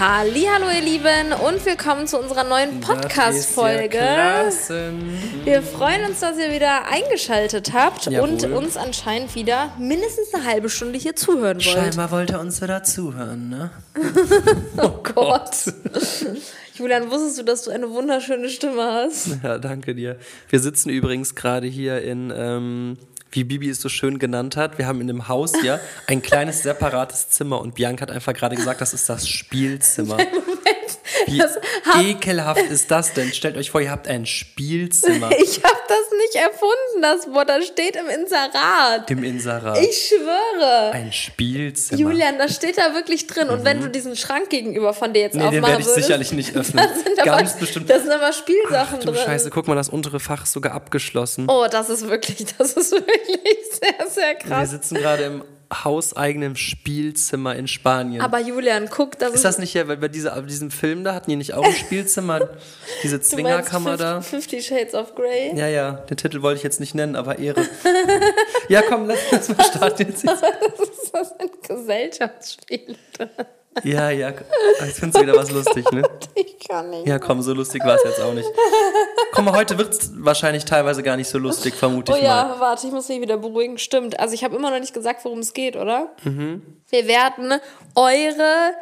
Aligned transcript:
Hallo 0.00 0.70
ihr 0.74 0.80
Lieben 0.80 1.34
und 1.44 1.66
willkommen 1.66 2.06
zu 2.06 2.18
unserer 2.18 2.44
neuen 2.44 2.80
Podcast-Folge. 2.80 3.98
Ja 3.98 4.44
klassen. 4.44 5.12
Wir 5.44 5.60
freuen 5.60 6.08
uns, 6.08 6.20
dass 6.20 6.38
ihr 6.38 6.50
wieder 6.50 6.86
eingeschaltet 6.90 7.74
habt 7.74 8.06
Jawohl. 8.06 8.30
und 8.30 8.44
uns 8.44 8.78
anscheinend 8.78 9.34
wieder 9.34 9.74
mindestens 9.78 10.32
eine 10.32 10.46
halbe 10.46 10.70
Stunde 10.70 10.98
hier 10.98 11.16
zuhören 11.16 11.58
wollt. 11.58 11.64
Scheinbar 11.64 12.10
wollte 12.12 12.32
er 12.32 12.40
uns 12.40 12.62
wieder 12.62 12.82
zuhören, 12.82 13.50
ne? 13.50 13.70
Oh 14.78 15.02
Gott. 15.02 15.70
Julian, 16.76 17.10
wusstest 17.10 17.40
du, 17.40 17.42
dass 17.42 17.64
du 17.64 17.70
eine 17.70 17.90
wunderschöne 17.90 18.48
Stimme 18.48 18.82
hast? 18.82 19.36
Ja, 19.42 19.58
danke 19.58 19.94
dir. 19.94 20.16
Wir 20.48 20.60
sitzen 20.60 20.88
übrigens 20.88 21.34
gerade 21.34 21.66
hier 21.66 22.00
in, 22.00 22.32
ähm, 22.34 22.96
wie 23.32 23.44
Bibi 23.44 23.68
es 23.68 23.80
so 23.80 23.88
schön 23.88 24.18
genannt 24.18 24.56
hat, 24.56 24.78
wir 24.78 24.86
haben 24.86 25.00
in 25.00 25.06
dem 25.06 25.28
Haus 25.28 25.52
hier 25.60 25.80
ein 26.06 26.22
kleines 26.22 26.62
separates 26.62 27.30
Zimmer 27.30 27.60
und 27.60 27.74
Bianca 27.74 28.02
hat 28.02 28.10
einfach 28.10 28.34
gerade 28.34 28.56
gesagt, 28.56 28.80
das 28.80 28.94
ist 28.94 29.08
das 29.08 29.28
Spielzimmer. 29.28 30.18
Wie 31.26 32.10
ekelhaft 32.10 32.62
ist 32.62 32.90
das 32.90 33.12
denn? 33.14 33.32
Stellt 33.32 33.56
euch 33.56 33.70
vor, 33.70 33.80
ihr 33.80 33.90
habt 33.90 34.08
ein 34.08 34.26
Spielzimmer 34.26 35.30
Ich 35.38 35.62
habe 35.62 35.78
das 35.88 35.98
nicht 36.18 36.34
erfunden, 36.36 37.02
das 37.02 37.26
Wort. 37.34 37.48
Das 37.48 37.66
steht 37.66 37.96
im 37.96 38.06
Inserat. 38.08 39.10
im 39.10 39.24
Inserat. 39.24 39.78
Ich 39.78 40.08
schwöre. 40.08 40.90
Ein 40.92 41.12
Spielzimmer. 41.12 42.00
Julian, 42.00 42.38
das 42.38 42.54
steht 42.54 42.78
da 42.78 42.94
wirklich 42.94 43.26
drin. 43.26 43.48
Und 43.50 43.64
wenn 43.64 43.80
du 43.80 43.88
diesen 43.88 44.16
Schrank 44.16 44.50
gegenüber 44.50 44.92
von 44.94 45.12
dir 45.12 45.22
jetzt 45.22 45.34
Mhm. 45.34 45.40
Nee, 45.40 45.50
den 45.50 45.64
aufmachen 45.64 45.70
werde 45.72 45.82
ich 45.82 45.86
würdest, 45.88 46.06
sicherlich 46.06 46.32
nicht 46.32 46.56
öffnen. 46.56 46.86
da 46.86 46.94
sind 46.94 47.18
aber, 47.20 47.36
Ganz 47.38 47.54
bestimmt. 47.56 47.88
Da 47.90 47.98
sind 47.98 48.10
aber 48.10 48.32
Spielsachen 48.32 49.00
Du 49.00 49.06
drin. 49.12 49.22
Scheiße, 49.24 49.50
guck 49.50 49.68
mal, 49.68 49.74
das 49.74 49.88
untere 49.88 50.20
Fach 50.20 50.42
ist 50.44 50.52
sogar 50.52 50.72
abgeschlossen. 50.72 51.46
Oh, 51.48 51.66
das 51.70 51.88
ist 51.90 52.08
wirklich, 52.08 52.46
das 52.58 52.72
ist 52.74 52.92
wirklich 52.92 53.56
sehr, 53.80 54.08
sehr 54.10 54.28
Wir 54.28 54.34
krass. 54.34 54.70
sitzen 54.70 54.96
gerade 54.96 55.24
im 55.24 55.44
hauseigenen 55.72 56.56
Spielzimmer 56.56 57.54
in 57.54 57.68
Spanien. 57.68 58.22
Aber 58.22 58.40
Julian, 58.40 58.88
guck, 58.90 59.18
das 59.18 59.34
ist 59.34 59.44
das 59.44 59.58
nicht 59.58 59.72
hier, 59.72 59.88
weil 59.88 59.96
bei 59.96 60.08
dieser, 60.08 60.32
bei 60.32 60.42
diesem 60.42 60.70
Film 60.70 61.04
da 61.04 61.14
hatten 61.14 61.30
die 61.30 61.36
nicht 61.36 61.54
auch 61.54 61.64
ein 61.64 61.72
Spielzimmer, 61.72 62.48
diese 63.02 63.20
Zwingerkammer 63.20 63.96
da? 63.96 64.20
Fifty 64.20 64.60
Shades 64.62 64.94
of 64.94 65.14
Grey? 65.14 65.56
Ja, 65.56 65.68
ja, 65.68 65.92
den 65.92 66.16
Titel 66.16 66.42
wollte 66.42 66.58
ich 66.58 66.64
jetzt 66.64 66.80
nicht 66.80 66.94
nennen, 66.94 67.16
aber 67.16 67.38
Ehre. 67.38 67.62
ja, 68.68 68.82
komm, 68.82 69.06
lass 69.06 69.18
uns 69.32 69.56
mal 69.56 69.64
starten 69.64 70.08
jetzt. 70.08 70.24
Das 71.12 71.30
sind 71.30 71.62
Gesellschaftsspiele. 71.66 72.94
Ja, 73.84 74.10
ja, 74.10 74.32
jetzt 74.80 74.98
findest 74.98 75.18
du 75.18 75.22
wieder 75.22 75.36
was 75.36 75.50
lustig, 75.50 75.90
ne? 75.92 76.02
Ich 76.34 76.58
kann 76.68 76.90
nicht. 76.90 77.06
Ja, 77.06 77.18
komm, 77.18 77.40
so 77.40 77.54
lustig 77.54 77.84
war 77.84 77.96
es 77.96 78.02
jetzt 78.04 78.20
auch 78.20 78.34
nicht. 78.34 78.48
Komm 79.32 79.44
mal, 79.44 79.54
heute 79.54 79.78
wird 79.78 79.92
es 79.92 80.10
wahrscheinlich 80.24 80.64
teilweise 80.64 81.02
gar 81.02 81.16
nicht 81.16 81.28
so 81.28 81.38
lustig, 81.38 81.74
vermute 81.74 82.12
Oh 82.12 82.16
ich 82.16 82.22
mal. 82.22 82.28
ja, 82.28 82.56
warte, 82.58 82.86
ich 82.86 82.92
muss 82.92 83.08
mich 83.08 83.20
wieder 83.20 83.36
beruhigen. 83.36 83.78
Stimmt. 83.78 84.18
Also 84.18 84.34
ich 84.34 84.42
habe 84.44 84.56
immer 84.56 84.70
noch 84.70 84.80
nicht 84.80 84.92
gesagt, 84.94 85.24
worum 85.24 85.38
es 85.38 85.52
geht, 85.52 85.76
oder? 85.76 86.10
Mhm. 86.24 86.62
Wir 86.88 87.06
werden 87.06 87.54
eure 87.94 88.72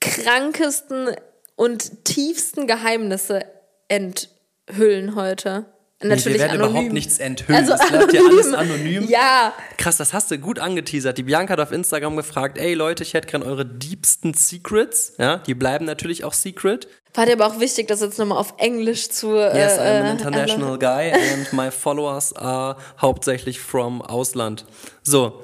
krankesten 0.00 1.10
und 1.56 2.04
tiefsten 2.04 2.66
Geheimnisse 2.66 3.42
enthüllen 3.88 5.14
heute. 5.16 5.66
Nee, 6.00 6.10
Natürlich 6.10 6.38
wir 6.38 6.44
werden 6.46 6.60
anonym. 6.60 6.70
überhaupt 6.76 6.92
nichts 6.92 7.18
enthüllen. 7.18 7.58
Also 7.58 7.72
es 7.72 7.88
bleibt 7.90 8.12
ja 8.12 8.20
alles 8.20 8.52
anonym. 8.52 9.08
Ja, 9.08 9.52
Krass, 9.78 9.96
das 9.96 10.12
hast 10.14 10.30
du 10.30 10.38
gut 10.38 10.60
angeteasert. 10.60 11.18
Die 11.18 11.24
Bianca 11.24 11.54
hat 11.54 11.60
auf 11.60 11.72
Instagram 11.72 12.16
gefragt, 12.16 12.56
ey 12.56 12.74
Leute, 12.74 13.02
ich 13.02 13.14
hätte 13.14 13.26
gern 13.26 13.42
eure 13.42 13.66
diebsten 13.66 14.32
Secrets. 14.32 15.14
Ja, 15.18 15.38
die 15.38 15.54
bleiben 15.54 15.86
natürlich 15.86 16.22
auch 16.22 16.34
secret. 16.34 16.86
war 17.14 17.26
dir 17.26 17.32
aber 17.32 17.48
auch 17.48 17.58
wichtig, 17.58 17.88
das 17.88 18.00
jetzt 18.00 18.16
nochmal 18.16 18.38
auf 18.38 18.54
Englisch 18.58 19.08
zu. 19.10 19.34
Äh, 19.34 19.58
Yes, 19.58 19.72
I'm 19.76 19.80
an 20.00 20.04
äh, 20.06 20.10
international 20.12 20.78
guy 20.78 21.10
and 21.12 21.52
my 21.52 21.70
followers 21.72 22.32
are 22.36 22.76
hauptsächlich 23.00 23.58
from 23.58 24.00
Ausland. 24.00 24.66
So, 25.02 25.42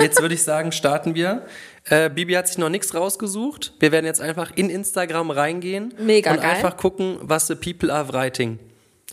jetzt 0.00 0.22
würde 0.22 0.34
ich 0.34 0.42
sagen, 0.42 0.72
starten 0.72 1.14
wir. 1.14 1.44
Äh, 1.84 2.08
Bibi 2.08 2.32
hat 2.32 2.48
sich 2.48 2.56
noch 2.56 2.70
nichts 2.70 2.94
rausgesucht. 2.94 3.74
Wir 3.78 3.92
werden 3.92 4.06
jetzt 4.06 4.22
einfach 4.22 4.52
in 4.54 4.70
Instagram 4.70 5.30
reingehen 5.30 5.92
Mega 5.98 6.30
und 6.30 6.40
geil. 6.40 6.50
einfach 6.50 6.78
gucken, 6.78 7.18
was 7.20 7.46
the 7.48 7.56
people 7.56 7.92
are 7.92 8.10
writing. 8.10 8.58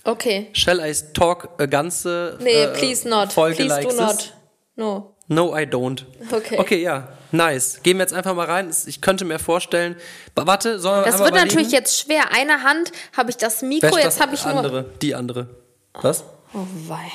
Okay. 0.04 0.48
Shall 0.54 0.80
I 0.80 0.94
talk 1.14 1.50
a 1.60 1.66
ganze 1.66 2.38
Nee, 2.42 2.64
äh, 2.64 2.74
please 2.74 3.08
not. 3.08 3.32
Folge 3.34 3.58
please 3.58 3.70
like 3.70 3.84
do 3.84 3.90
this? 3.90 4.00
not. 4.00 4.34
No. 4.76 5.16
No, 5.28 5.56
I 5.56 5.64
don't. 5.66 6.06
Okay. 6.32 6.58
Okay, 6.58 6.82
ja. 6.82 7.10
Nice. 7.32 7.82
Gehen 7.84 7.98
wir 7.98 8.02
jetzt 8.04 8.14
einfach 8.14 8.34
mal 8.34 8.48
rein. 8.48 8.72
Ich 8.88 9.02
könnte 9.02 9.26
mir 9.26 9.38
vorstellen. 9.38 9.96
Warte, 10.36 10.80
sollen 10.80 11.02
wir 11.02 11.12
Das 11.12 11.20
wird 11.20 11.30
überlegen? 11.30 11.48
natürlich 11.50 11.72
jetzt 11.72 12.00
schwer. 12.00 12.32
Eine 12.32 12.64
Hand 12.64 12.92
habe 13.16 13.30
ich 13.30 13.38
das 13.38 13.62
Mikro, 13.62 13.90
ist 13.90 13.96
jetzt 13.98 14.06
das 14.06 14.20
habe 14.22 14.34
ich 14.34 14.44
nur. 14.46 14.56
andere, 14.56 14.86
die 15.02 15.14
andere. 15.14 15.48
Was? 15.94 16.24
Oh 16.54 16.66
wei. 16.88 17.12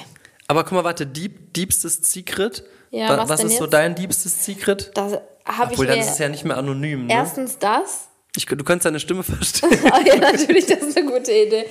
Aber 0.47 0.63
guck 0.63 0.73
mal, 0.73 0.85
warte, 0.85 1.07
Dieb, 1.07 1.55
diebstes 1.55 1.97
Secret. 2.03 2.63
Ja, 2.91 3.09
Wa- 3.09 3.23
was 3.23 3.31
was 3.31 3.45
ist 3.45 3.57
so 3.57 3.65
jetzt? 3.65 3.73
dein 3.73 3.95
diebstes 3.97 4.45
Secret? 4.45 4.93
Da 4.95 5.21
habe 5.47 5.73
ich 5.73 5.79
Obwohl, 5.79 5.87
dann 5.89 5.99
ist 5.99 6.11
es 6.11 6.19
ja 6.19 6.29
nicht 6.29 6.45
mehr 6.45 6.57
anonym. 6.59 7.07
Ne? 7.07 7.13
erstens 7.13 7.59
das. 7.59 8.09
Ich, 8.37 8.47
du 8.47 8.63
könntest 8.63 8.87
deine 8.87 9.01
Stimme 9.01 9.23
verstehen. 9.25 9.77
Ah 9.91 10.01
ja, 10.07 10.15
natürlich, 10.17 10.67
das 10.67 10.79
ist 10.83 10.97
eine 10.97 11.11
gute 11.11 11.33
Idee. 11.33 11.67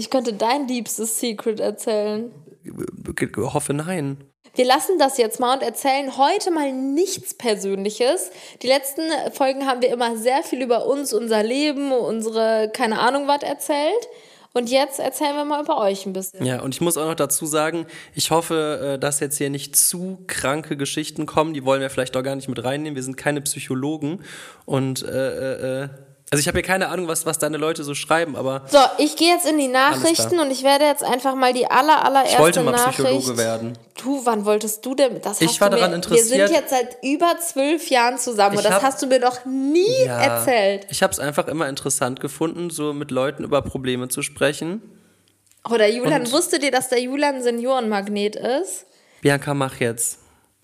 Ich 0.00 0.08
könnte 0.08 0.32
dein 0.32 0.66
liebstes 0.66 1.20
Secret 1.20 1.60
erzählen. 1.60 2.32
Ich 2.64 3.36
hoffe, 3.36 3.74
nein. 3.74 4.16
Wir 4.54 4.64
lassen 4.64 4.98
das 4.98 5.18
jetzt 5.18 5.40
mal 5.40 5.52
und 5.52 5.62
erzählen 5.62 6.16
heute 6.16 6.50
mal 6.50 6.72
nichts 6.72 7.34
Persönliches. 7.34 8.30
Die 8.62 8.66
letzten 8.66 9.02
Folgen 9.34 9.66
haben 9.66 9.82
wir 9.82 9.90
immer 9.90 10.16
sehr 10.16 10.42
viel 10.42 10.62
über 10.62 10.86
uns, 10.86 11.12
unser 11.12 11.42
Leben, 11.42 11.92
unsere, 11.92 12.70
keine 12.72 12.98
Ahnung, 12.98 13.28
was 13.28 13.42
erzählt. 13.42 14.08
Und 14.54 14.70
jetzt 14.70 15.00
erzählen 15.00 15.36
wir 15.36 15.44
mal 15.44 15.62
über 15.62 15.78
euch 15.78 16.06
ein 16.06 16.14
bisschen. 16.14 16.46
Ja, 16.46 16.62
und 16.62 16.74
ich 16.74 16.80
muss 16.80 16.96
auch 16.96 17.06
noch 17.06 17.14
dazu 17.14 17.44
sagen, 17.44 17.84
ich 18.14 18.30
hoffe, 18.30 18.94
äh, 18.94 18.98
dass 18.98 19.20
jetzt 19.20 19.36
hier 19.36 19.50
nicht 19.50 19.76
zu 19.76 20.24
kranke 20.28 20.78
Geschichten 20.78 21.26
kommen. 21.26 21.52
Die 21.52 21.66
wollen 21.66 21.82
wir 21.82 21.90
vielleicht 21.90 22.16
auch 22.16 22.22
gar 22.22 22.36
nicht 22.36 22.48
mit 22.48 22.64
reinnehmen. 22.64 22.96
Wir 22.96 23.02
sind 23.02 23.18
keine 23.18 23.42
Psychologen. 23.42 24.24
Und, 24.64 25.02
äh, 25.02 25.08
äh, 25.10 25.82
äh, 25.84 25.88
also 26.32 26.40
ich 26.40 26.46
habe 26.46 26.58
hier 26.58 26.64
keine 26.66 26.88
Ahnung, 26.88 27.08
was, 27.08 27.26
was 27.26 27.38
deine 27.38 27.56
Leute 27.56 27.82
so 27.82 27.94
schreiben, 27.94 28.36
aber 28.36 28.62
So, 28.70 28.78
ich 28.98 29.16
gehe 29.16 29.34
jetzt 29.34 29.48
in 29.48 29.58
die 29.58 29.66
Nachrichten 29.66 30.38
und 30.38 30.50
ich 30.52 30.62
werde 30.62 30.84
jetzt 30.84 31.02
einfach 31.02 31.34
mal 31.34 31.52
die 31.52 31.66
aller, 31.68 32.04
allererste 32.04 32.34
ich 32.34 32.38
wollte 32.38 32.62
mal 32.62 32.70
Nachricht. 32.70 32.98
Psychologe 32.98 33.36
werden. 33.36 33.76
Du, 34.00 34.24
wann 34.24 34.44
wolltest 34.44 34.86
du 34.86 34.94
denn? 34.94 35.20
Das 35.22 35.40
Ich 35.40 35.60
war 35.60 35.70
daran 35.70 35.90
mir, 35.90 35.96
interessiert. 35.96 36.30
Wir 36.38 36.46
sind 36.46 36.56
jetzt 36.56 36.70
seit 36.70 36.98
über 37.02 37.36
zwölf 37.40 37.90
Jahren 37.90 38.16
zusammen 38.18 38.56
und 38.56 38.64
das 38.64 38.74
hab- 38.74 38.82
hast 38.84 39.02
du 39.02 39.08
mir 39.08 39.18
doch 39.20 39.44
nie 39.44 40.04
erzählt. 40.06 40.86
Ich 40.90 41.02
habe 41.02 41.12
es 41.12 41.18
einfach 41.18 41.48
immer 41.48 41.68
interessant 41.68 42.20
gefunden, 42.20 42.70
so 42.70 42.92
mit 42.92 43.10
Leuten 43.10 43.42
über 43.42 43.60
Probleme 43.62 44.06
zu 44.08 44.22
sprechen. 44.22 44.82
Oder 45.68 45.88
Julian, 45.88 46.22
Und- 46.22 46.32
wusstet 46.32 46.62
ihr, 46.62 46.70
dass 46.70 46.88
der 46.90 47.00
Julian 47.02 47.42
Seniorenmagnet 47.42 48.36
ist? 48.36 48.86
Bianca, 49.20 49.52
mach 49.52 49.80
jetzt. 49.80 50.19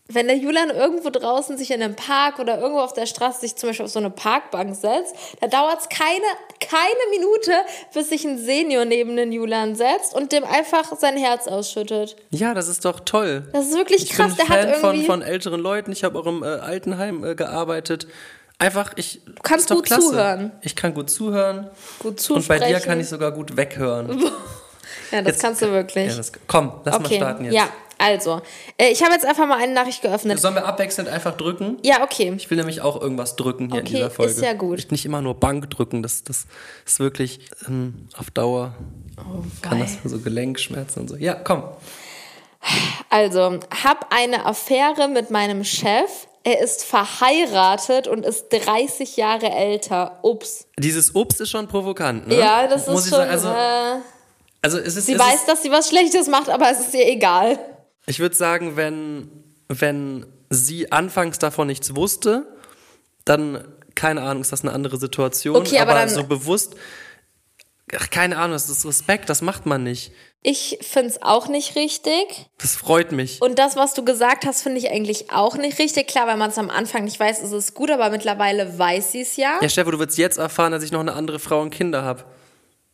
Wenn 0.09 0.29
der 0.29 0.37
Julian 0.37 0.71
irgendwo 0.71 1.11
draußen 1.11 1.59
sich 1.59 1.73
in 1.73 1.83
einem 1.83 1.97
Park 1.97 2.39
oder 2.39 2.59
irgendwo 2.61 2.81
auf 2.81 2.93
der 2.93 3.07
Straße 3.07 3.41
sich 3.41 3.57
zum 3.57 3.71
Beispiel 3.71 3.87
auf 3.87 3.91
so 3.91 3.99
eine 3.99 4.11
Parkbank 4.11 4.77
setzt, 4.77 5.17
da 5.41 5.49
dauert 5.49 5.81
es 5.81 5.89
keine, 5.89 6.25
keine 6.61 7.11
Minute, 7.11 7.51
bis 7.93 8.11
sich 8.11 8.25
ein 8.25 8.39
Senior 8.39 8.85
neben 8.85 9.17
den 9.17 9.33
Julian 9.33 9.75
setzt 9.75 10.15
und 10.15 10.31
dem 10.31 10.45
einfach 10.45 10.97
sein 10.97 11.17
Herz 11.17 11.49
ausschüttet. 11.49 12.15
Ja, 12.31 12.55
das 12.55 12.69
ist 12.69 12.85
doch 12.85 13.01
toll. 13.01 13.49
Das 13.53 13.67
ist 13.67 13.75
wirklich 13.75 14.05
Ich 14.05 14.11
krass. 14.11 14.37
bin 14.37 14.47
Der 14.47 14.49
hat 14.49 14.71
Fan 14.71 14.75
von, 14.81 14.91
irgendwie. 14.91 15.07
von 15.07 15.23
älteren 15.23 15.61
Leuten. 15.61 15.91
Ich 15.91 16.05
habe 16.05 16.17
auch 16.19 16.27
im 16.27 16.45
äh, 16.45 16.47
Altenheim 16.47 17.25
äh, 17.25 17.35
gearbeitet. 17.35 18.07
Einfach, 18.59 18.93
ich. 18.97 19.21
Du 19.27 19.33
kannst 19.43 19.69
gut 19.71 19.89
zuhören. 19.89 20.53
Ich 20.63 20.77
kann 20.77 20.95
gut 20.95 21.11
zuhören. 21.11 21.69
gut 21.99 22.31
Und 22.31 22.47
bei 22.47 22.59
dir 22.61 22.79
kann 22.81 23.01
ich 23.01 23.09
sogar 23.09 23.33
gut 23.33 23.57
weghören. 23.57 24.23
Ja, 25.13 25.19
das 25.23 25.35
Jetzt- 25.35 25.43
kannst 25.43 25.63
du 25.63 25.71
wirklich. 25.71 26.09
Ja, 26.11 26.17
das, 26.17 26.33
komm, 26.49 26.81
lass 26.85 26.99
mal 26.99 27.05
okay. 27.07 27.17
starten 27.17 27.45
jetzt. 27.45 27.55
Ja, 27.55 27.69
also. 27.99 28.43
Äh, 28.79 28.89
ich 28.91 29.03
habe 29.03 29.13
jetzt 29.13 29.25
einfach 29.25 29.47
mal 29.47 29.59
eine 29.59 29.73
Nachricht 29.73 30.03
geöffnet. 30.03 30.39
Sollen 30.41 30.55
wir 30.55 30.67
abwechselnd 30.67 31.09
einfach 31.09 31.37
drücken? 31.37 31.79
Ja, 31.83 32.03
okay. 32.03 32.33
Ich 32.37 32.51
will 32.51 32.59
nämlich 32.59 32.81
auch 32.81 33.01
irgendwas 33.01 33.37
drücken 33.37 33.71
hier 33.71 33.81
in 33.81 33.87
Okay, 33.87 33.97
dieser 33.97 34.11
Folge. 34.11 34.33
ist 34.33 34.43
ja 34.43 34.53
gut. 34.53 34.79
Ich 34.79 34.91
nicht 34.91 35.05
immer 35.07 35.23
nur 35.23 35.35
Bank 35.35 35.71
drücken. 35.71 36.03
Das, 36.03 36.23
das 36.25 36.47
ist 36.85 36.99
wirklich 37.01 37.41
ähm, 37.69 38.09
auf 38.19 38.31
Dauer. 38.31 38.75
kann 39.63 39.81
das 39.81 39.99
so 40.05 40.19
Gelenkschmerzen 40.19 41.03
und 41.03 41.09
so. 41.09 41.17
Ja, 41.17 41.35
komm. 41.35 41.65
Also, 43.11 43.61
hab 43.85 44.13
eine 44.13 44.45
Affäre 44.45 45.09
mit 45.09 45.31
meinem 45.31 45.65
Chef. 45.65 46.11
Er 46.43 46.61
ist 46.61 46.85
verheiratet 46.85 48.07
und 48.07 48.25
ist 48.25 48.47
30 48.51 49.17
Jahre 49.17 49.51
älter. 49.51 50.19
Ups. 50.23 50.67
Dieses 50.79 51.15
Obst 51.15 51.41
ist 51.41 51.51
schon 51.51 51.67
provokant, 51.67 52.29
ne? 52.29 52.37
Ja, 52.39 52.67
das 52.69 52.87
Muss 52.87 53.01
ist 53.01 53.07
ich 53.07 53.11
schon. 53.11 53.19
sagen, 53.21 53.31
also, 53.31 53.49
äh, 53.49 54.01
also 54.63 54.79
es 54.79 54.97
ist, 54.97 55.07
sie 55.07 55.15
es 55.15 55.19
weiß, 55.19 55.35
ist, 55.37 55.49
dass 55.49 55.63
sie 55.63 55.71
was 55.71 55.89
Schlechtes 55.89 56.29
macht, 56.29 56.49
aber 56.49 56.71
es 56.71 56.81
ist 56.81 56.95
ihr 56.95 57.07
egal. 57.09 57.59
Ich 58.07 58.19
würde 58.21 58.35
sagen, 58.37 58.77
wenn, 58.77 59.29
wenn 59.69 60.27
sie 60.51 60.93
anfangs 60.93 61.39
davon 61.39 61.67
nichts 61.67 61.95
wusste, 61.97 62.47
dann, 63.25 63.65
keine 63.95 64.23
Ahnung, 64.23 64.43
ist 64.43 64.53
das 64.53 64.63
eine 64.63 64.73
andere 64.73 64.97
Situation. 64.99 65.57
Okay, 65.57 65.79
aber 65.81 65.95
dann- 65.95 66.09
so 66.09 66.25
bewusst, 66.25 66.75
ach, 67.97 68.11
keine 68.11 68.37
Ahnung, 68.39 68.53
das 68.53 68.69
ist 68.69 68.85
Respekt, 68.87 69.29
das 69.29 69.43
macht 69.43 69.67
man 69.67 69.83
nicht. 69.83 70.13
Ich 70.43 70.79
finde 70.83 71.09
es 71.09 71.23
auch 71.23 71.49
nicht 71.49 71.75
richtig. 71.75 72.47
Das 72.59 72.77
freut 72.77 73.11
mich. 73.11 73.43
Und 73.43 73.59
das, 73.59 73.75
was 73.75 73.95
du 73.95 74.05
gesagt 74.05 74.47
hast, 74.47 74.63
finde 74.63 74.79
ich 74.79 74.91
eigentlich 74.91 75.33
auch 75.33 75.57
nicht 75.57 75.77
richtig. 75.81 76.07
Klar, 76.07 76.29
wenn 76.29 76.39
man 76.39 76.51
es 76.51 76.59
am 76.59 76.71
Anfang 76.71 77.03
nicht 77.03 77.19
weiß, 77.19 77.41
ist 77.41 77.51
es 77.51 77.75
gut, 77.75 77.91
aber 77.91 78.11
mittlerweile 78.11 78.79
weiß 78.79 79.11
sie 79.11 79.23
es 79.23 79.37
ja. 79.37 79.59
Ja, 79.61 79.69
Stefan, 79.69 79.91
du 79.93 79.99
wirst 79.99 80.17
jetzt 80.19 80.39
erfahren, 80.39 80.71
dass 80.71 80.85
ich 80.85 80.93
noch 80.93 81.01
eine 81.01 81.15
andere 81.15 81.41
Frau 81.41 81.61
und 81.63 81.71
Kinder 81.71 82.03
habe. 82.05 82.23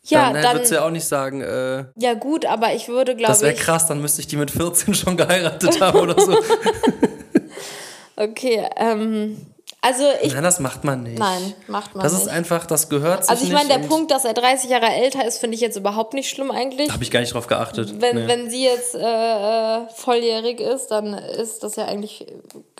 Ja, 0.04 0.32
dann, 0.32 0.42
dann, 0.42 0.56
würdest 0.56 0.72
du 0.72 0.76
ja 0.76 0.84
auch 0.86 0.90
nicht 0.90 1.06
sagen, 1.06 1.42
äh, 1.42 1.84
ja 1.96 2.14
gut, 2.14 2.44
aber 2.44 2.72
ich 2.74 2.88
würde, 2.88 3.14
glaube 3.14 3.32
das 3.32 3.40
wäre 3.40 3.52
ich, 3.52 3.60
krass, 3.60 3.86
dann 3.86 4.00
müsste 4.00 4.20
ich 4.20 4.26
die 4.26 4.36
mit 4.36 4.50
14 4.50 4.94
schon 4.94 5.16
geheiratet 5.16 5.80
haben 5.80 6.00
oder 6.00 6.20
so. 6.20 6.36
okay, 8.16 8.68
ähm, 8.76 9.36
Also 9.80 10.04
ich. 10.22 10.32
Nein, 10.34 10.42
das 10.42 10.60
macht 10.60 10.84
man 10.84 11.02
nicht. 11.02 11.18
Nein, 11.18 11.54
macht 11.66 11.94
man 11.94 12.02
Das 12.04 12.12
nicht. 12.12 12.22
ist 12.22 12.28
einfach, 12.28 12.66
das 12.66 12.88
gehört 12.88 13.28
also 13.28 13.44
ich 13.44 13.52
meine, 13.52 13.68
der 13.68 13.78
Punkt, 13.86 14.10
dass 14.10 14.24
er 14.24 14.34
30 14.34 14.70
Jahre 14.70 14.86
älter 14.86 15.24
ist, 15.26 15.38
finde 15.38 15.54
ich 15.54 15.60
jetzt 15.60 15.76
überhaupt 15.76 16.14
nicht 16.14 16.28
schlimm 16.30 16.50
eigentlich. 16.50 16.90
Habe 16.92 17.02
ich 17.02 17.10
gar 17.10 17.20
nicht 17.20 17.34
drauf 17.34 17.46
geachtet. 17.46 18.00
Wenn, 18.00 18.16
Nee. 18.16 18.28
wenn 18.28 18.50
sie 18.50 18.64
jetzt 18.64 18.94
äh, 18.94 18.98
äh, 19.00 19.88
volljährig 19.94 20.60
ist, 20.60 20.88
dann 20.88 21.14
ist 21.14 21.62
das 21.62 21.76
ja 21.76 21.86
eigentlich, 21.86 22.26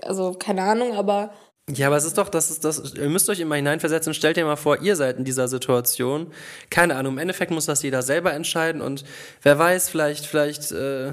also 0.03 0.35
keine 0.39 0.63
Ahnung, 0.63 0.95
aber 0.97 1.31
Ja, 1.71 1.87
aber 1.87 1.97
es 1.97 2.05
ist 2.05 2.19
doch, 2.19 2.29
das 2.29 2.51
ist 2.51 2.65
das, 2.65 2.95
ihr 2.95 3.09
müsst 3.09 3.31
euch 3.31 3.39
immer 3.39 3.55
hineinversetzen, 3.55 4.15
stellt 4.15 4.37
ihr 4.37 4.45
mal 4.45 4.57
vor, 4.57 4.81
ihr 4.83 4.97
seid 4.97 5.17
in 5.19 5.25
dieser 5.25 5.47
Situation. 5.47 6.33
Keine 6.71 6.97
Ahnung, 6.97 7.15
im 7.15 7.19
Endeffekt 7.19 7.53
muss 7.53 7.67
das 7.67 7.83
jeder 7.85 8.03
selber 8.03 8.33
entscheiden 8.33 8.83
und 8.83 9.05
wer 9.43 9.59
weiß, 9.61 9.89
vielleicht, 9.89 10.27
vielleicht, 10.27 10.73
äh, 10.73 11.13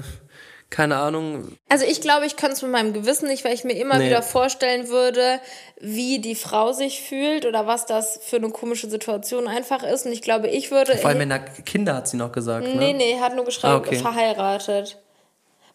keine 0.68 0.96
Ahnung, 0.98 1.56
Also 1.68 1.84
ich 1.84 2.00
glaube, 2.00 2.26
ich 2.26 2.36
könnte 2.36 2.54
es 2.54 2.62
mit 2.62 2.70
meinem 2.72 2.92
Gewissen 2.92 3.28
nicht, 3.28 3.44
weil 3.44 3.54
ich 3.54 3.62
mir 3.64 3.74
immer 3.76 3.98
Nee. 3.98 4.06
wieder 4.06 4.22
vorstellen 4.22 4.88
würde, 4.88 5.40
wie 5.80 6.20
die 6.20 6.34
Frau 6.36 6.72
sich 6.72 7.00
fühlt 7.02 7.46
oder 7.46 7.66
was 7.68 7.86
das 7.86 8.18
für 8.22 8.36
eine 8.36 8.50
komische 8.50 8.88
Situation 8.90 9.46
einfach 9.48 9.82
ist. 9.84 10.06
Und 10.06 10.12
ich 10.12 10.22
glaube, 10.22 10.48
ich 10.48 10.70
würde. 10.72 10.96
vor 10.98 11.10
allem 11.10 11.18
wenn 11.20 11.30
er 11.30 11.40
Kinder 11.40 11.94
hat 11.96 12.08
sie 12.08 12.16
noch 12.16 12.30
gesagt, 12.32 12.66
ne? 12.66 12.74
nee, 12.76 12.92
nee, 12.92 13.18
hat 13.20 13.34
nur 13.36 13.44
geschrieben, 13.44 13.72
Ah, 13.72 13.76
okay. 13.78 13.96
verheiratet. 13.98 14.98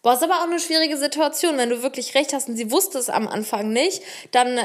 Boah, 0.06 0.14
ist 0.14 0.22
aber 0.22 0.34
auch 0.34 0.44
eine 0.48 0.60
schwierige 0.60 0.96
Situation, 0.96 1.56
wenn 1.58 1.68
du 1.68 1.82
wirklich 1.82 2.14
recht 2.14 2.32
hast 2.32 2.48
und 2.48 2.56
sie 2.56 2.70
wusste 2.70 2.96
es 2.96 3.10
am 3.10 3.26
Anfang 3.26 3.70
nicht, 3.72 4.02
dann 4.30 4.56
äh, 4.56 4.62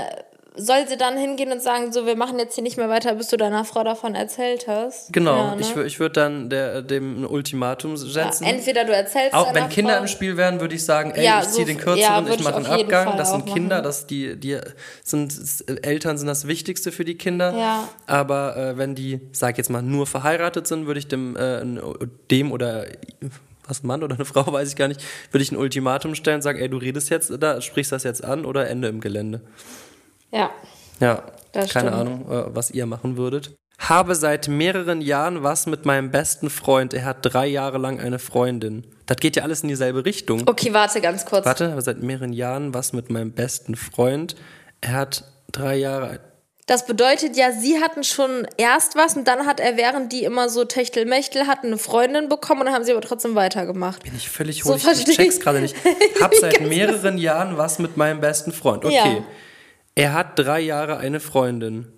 soll 0.55 0.88
sie 0.88 0.97
dann 0.97 1.17
hingehen 1.17 1.51
und 1.51 1.63
sagen, 1.63 1.91
so, 1.91 2.05
wir 2.05 2.15
machen 2.15 2.38
jetzt 2.38 2.53
hier 2.53 2.63
nicht 2.63 2.77
mehr 2.77 2.89
weiter, 2.89 3.15
bis 3.15 3.29
du 3.29 3.38
deiner 3.38 3.65
Frau 3.65 3.83
davon 3.83 4.13
erzählt 4.13 4.67
hast. 4.67 5.11
Genau, 5.11 5.35
Ja, 5.35 5.55
ne? 5.55 5.61
ich, 5.61 5.75
ich 5.75 5.99
würde 5.99 6.13
dann 6.13 6.51
der, 6.51 6.83
dem 6.83 7.21
ein 7.21 7.25
Ultimatum 7.25 7.97
setzen. 7.97 8.43
ja, 8.43 8.49
entweder 8.51 8.83
du 8.85 8.93
erzählst 8.93 9.33
Auch 9.33 9.51
wenn 9.55 9.67
Kinder 9.69 9.93
Frau, 9.95 10.01
im 10.03 10.07
Spiel 10.07 10.38
wären, 10.38 10.59
würde 10.59 10.75
ich 10.75 10.85
sagen, 10.85 11.09
ey, 11.15 11.25
Ja, 11.25 11.39
ich 11.41 11.47
ziehe 11.49 11.65
so- 11.65 11.71
den 11.71 11.77
ja, 11.79 11.83
kürzeren, 11.85 12.27
ich 12.31 12.43
mache 12.43 12.55
einen 12.57 12.65
Abgang. 12.67 13.07
Fall 13.07 13.17
Das 13.17 13.31
sind 13.31 13.45
Kinder, 13.47 13.77
machen. 13.77 13.83
das 13.85 14.05
die, 14.05 14.35
die 14.39 14.59
sind 15.03 15.33
Eltern 15.81 16.19
sind 16.19 16.27
das 16.27 16.45
Wichtigste 16.47 16.91
für 16.91 17.03
die 17.03 17.15
Kinder. 17.17 17.55
Ja. 17.57 17.88
Aber 18.05 18.55
äh, 18.57 18.77
wenn 18.77 18.93
die, 18.93 19.21
sag 19.31 19.57
jetzt 19.57 19.71
mal, 19.71 19.81
nur 19.81 20.05
verheiratet 20.05 20.67
sind, 20.67 20.85
würde 20.85 20.99
ich 20.99 21.07
dem, 21.07 21.35
äh, 21.35 21.63
dem 22.29 22.51
oder 22.51 22.85
was 23.71 23.83
ein 23.83 23.88
Mann 23.88 24.03
oder 24.03 24.13
eine 24.15 24.25
Frau, 24.31 24.51
weiß 24.53 24.69
ich 24.69 24.75
gar 24.75 24.88
nicht, 24.88 25.01
würde 25.31 25.41
ich 25.44 25.51
ein 25.51 25.57
Ultimatum 25.57 26.13
stellen, 26.13 26.44
sagen, 26.44 26.59
ey, 26.59 26.69
du 26.69 26.77
redest 26.77 27.09
jetzt 27.09 27.31
da, 27.39 27.59
sprichst 27.62 27.91
das 27.91 28.03
jetzt 28.03 28.23
an 28.23 28.45
oder 28.45 28.68
Ende 28.69 28.88
im 28.89 29.01
Gelände. 29.01 29.41
Ja. 30.31 30.51
Ja, 31.00 31.23
Das 31.51 31.71
keine 31.73 31.89
stimmt. 31.89 32.01
Ahnung, 32.01 32.31
äh, 32.31 32.56
was 32.56 32.69
ihr 32.69 32.85
machen 32.85 33.18
würdet. 33.18 33.56
Habe 33.79 34.13
seit 34.13 34.47
mehreren 34.47 35.01
Jahren 35.01 35.41
was 35.41 35.65
mit 35.65 35.85
meinem 35.88 36.12
besten 36.12 36.51
Freund. 36.51 36.94
Er 36.94 37.03
hat 37.06 37.18
drei 37.21 37.47
Jahre 37.47 37.79
lang 37.79 38.00
eine 38.00 38.19
Freundin. 38.19 38.85
Das 39.07 39.18
geht 39.18 39.35
ja 39.35 39.41
alles 39.41 39.63
in 39.63 39.69
dieselbe 39.69 40.06
Richtung. 40.06 40.44
Okay, 40.47 40.71
warte 40.74 41.01
ganz 41.01 41.25
kurz. 41.25 41.45
Warte, 41.47 41.71
habe 41.71 41.81
seit 41.81 42.03
mehreren 42.03 42.31
Jahren 42.31 42.75
was 42.75 42.94
mit 42.94 43.09
meinem 43.09 43.31
besten 43.31 43.75
Freund. 43.75 44.35
Er 44.81 44.94
hat 44.94 45.24
drei 45.51 45.77
Jahre. 45.77 46.19
Das 46.67 46.85
bedeutet 46.85 47.35
ja, 47.35 47.51
sie 47.51 47.81
hatten 47.81 48.03
schon 48.03 48.47
erst 48.57 48.95
was 48.95 49.17
und 49.17 49.27
dann 49.27 49.45
hat 49.45 49.59
er, 49.59 49.77
während 49.77 50.11
die 50.13 50.23
immer 50.23 50.47
so 50.47 50.63
Techtelmechtel 50.63 51.47
hatten, 51.47 51.67
eine 51.67 51.77
Freundin 51.77 52.29
bekommen 52.29 52.61
und 52.61 52.65
dann 52.67 52.75
haben 52.75 52.83
sie 52.83 52.91
aber 52.91 53.01
trotzdem 53.01 53.35
weitergemacht. 53.35 54.03
Bin 54.03 54.15
ich 54.15 54.29
völlig 54.29 54.63
So 54.63 54.69
hohl. 54.69 54.77
ich, 54.77 54.83
versteh 54.83 55.11
ich 55.11 55.17
check's 55.17 55.39
gerade 55.39 55.59
nicht. 55.59 55.75
Hab 56.21 56.33
seit 56.35 56.61
mehreren 56.61 57.17
Jahren 57.17 57.57
was 57.57 57.79
mit 57.79 57.97
meinem 57.97 58.21
besten 58.21 58.51
Freund. 58.51 58.85
Okay. 58.85 58.95
Ja. 59.17 59.23
Er 59.95 60.13
hat 60.13 60.37
drei 60.39 60.59
Jahre 60.61 60.97
eine 60.97 61.19
Freundin. 61.19 61.91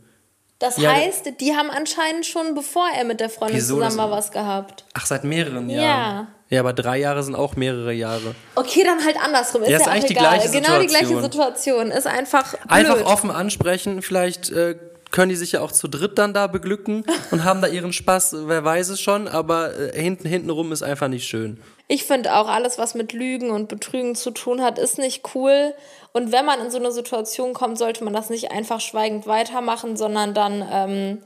Das 0.60 0.78
Ja, 0.78 0.92
heißt, 0.94 1.42
die 1.42 1.56
haben 1.56 1.70
anscheinend 1.70 2.26
schon, 2.26 2.56
bevor 2.56 2.88
er 2.98 3.04
mit 3.04 3.20
der 3.20 3.30
Freundin 3.30 3.60
zusammen 3.60 3.98
war, 3.98 4.12
was 4.12 4.32
gehabt. 4.32 4.86
Ach, 4.94 5.06
seit 5.06 5.26
mehreren 5.26 5.70
Ja. 5.70 5.82
Jahren. 5.82 5.88
Ja, 6.16 6.28
aber 6.60 6.74
drei 6.74 7.00
Jahre 7.00 7.24
sind 7.24 7.36
auch 7.36 7.56
mehrere 7.56 7.94
Jahre. 7.94 8.36
Okay, 8.56 8.84
dann 8.84 9.04
halt 9.04 9.18
andersrum. 9.24 9.64
Ist 9.64 9.70
Ja, 9.70 9.78
ja, 9.78 9.82
ist 9.82 9.88
auch 9.88 9.92
eigentlich 9.92 10.06
die 10.06 10.14
gleiche 10.14 10.50
genau 10.52 10.80
die 10.80 10.88
gleiche 10.88 11.08
Situation. 11.08 11.24
Situation. 11.24 11.92
Ist 11.92 12.08
einfach 12.08 12.52
blöd. 12.52 12.72
Einfach 12.72 13.06
offen 13.06 13.32
ansprechen, 13.32 14.02
vielleicht 14.02 14.50
äh, 14.52 14.76
können 15.14 15.30
die 15.30 15.36
sich 15.36 15.54
ja 15.54 15.62
auch 15.62 15.72
zu 15.72 15.88
dritt 15.88 16.18
dann 16.18 16.34
da 16.34 16.48
beglücken 16.48 17.06
und 17.32 17.44
haben 17.44 17.62
da 17.62 17.68
ihren 17.68 17.94
Spaß, 17.94 18.36
wer 18.48 18.66
weiß 18.66 18.90
es 18.90 19.00
schon, 19.00 19.28
aber 19.28 19.78
äh, 19.78 20.02
hinten 20.02 20.28
hintenrum 20.28 20.72
ist 20.72 20.82
einfach 20.82 21.08
nicht 21.08 21.28
schön. 21.28 21.62
Ich 21.88 22.06
finde 22.06 22.34
auch, 22.36 22.48
alles, 22.48 22.78
was 22.78 22.96
mit 22.96 23.14
Lügen 23.14 23.52
und 23.52 23.68
Betrügen 23.68 24.16
zu 24.16 24.32
tun 24.32 24.62
hat, 24.62 24.80
ist 24.80 24.98
nicht 24.98 25.36
cool. 25.36 25.74
Und 26.14 26.32
wenn 26.32 26.46
man 26.46 26.60
in 26.62 26.72
so 26.72 26.78
eine 26.80 26.92
Situation 26.92 27.54
kommt, 27.54 27.78
sollte 27.78 28.04
man 28.04 28.14
das 28.14 28.30
nicht 28.30 28.52
einfach 28.52 28.82
schweigend 28.82 29.28
weitermachen, 29.28 29.98
sondern 29.98 30.34
dann, 30.34 30.68
ähm, 30.72 31.22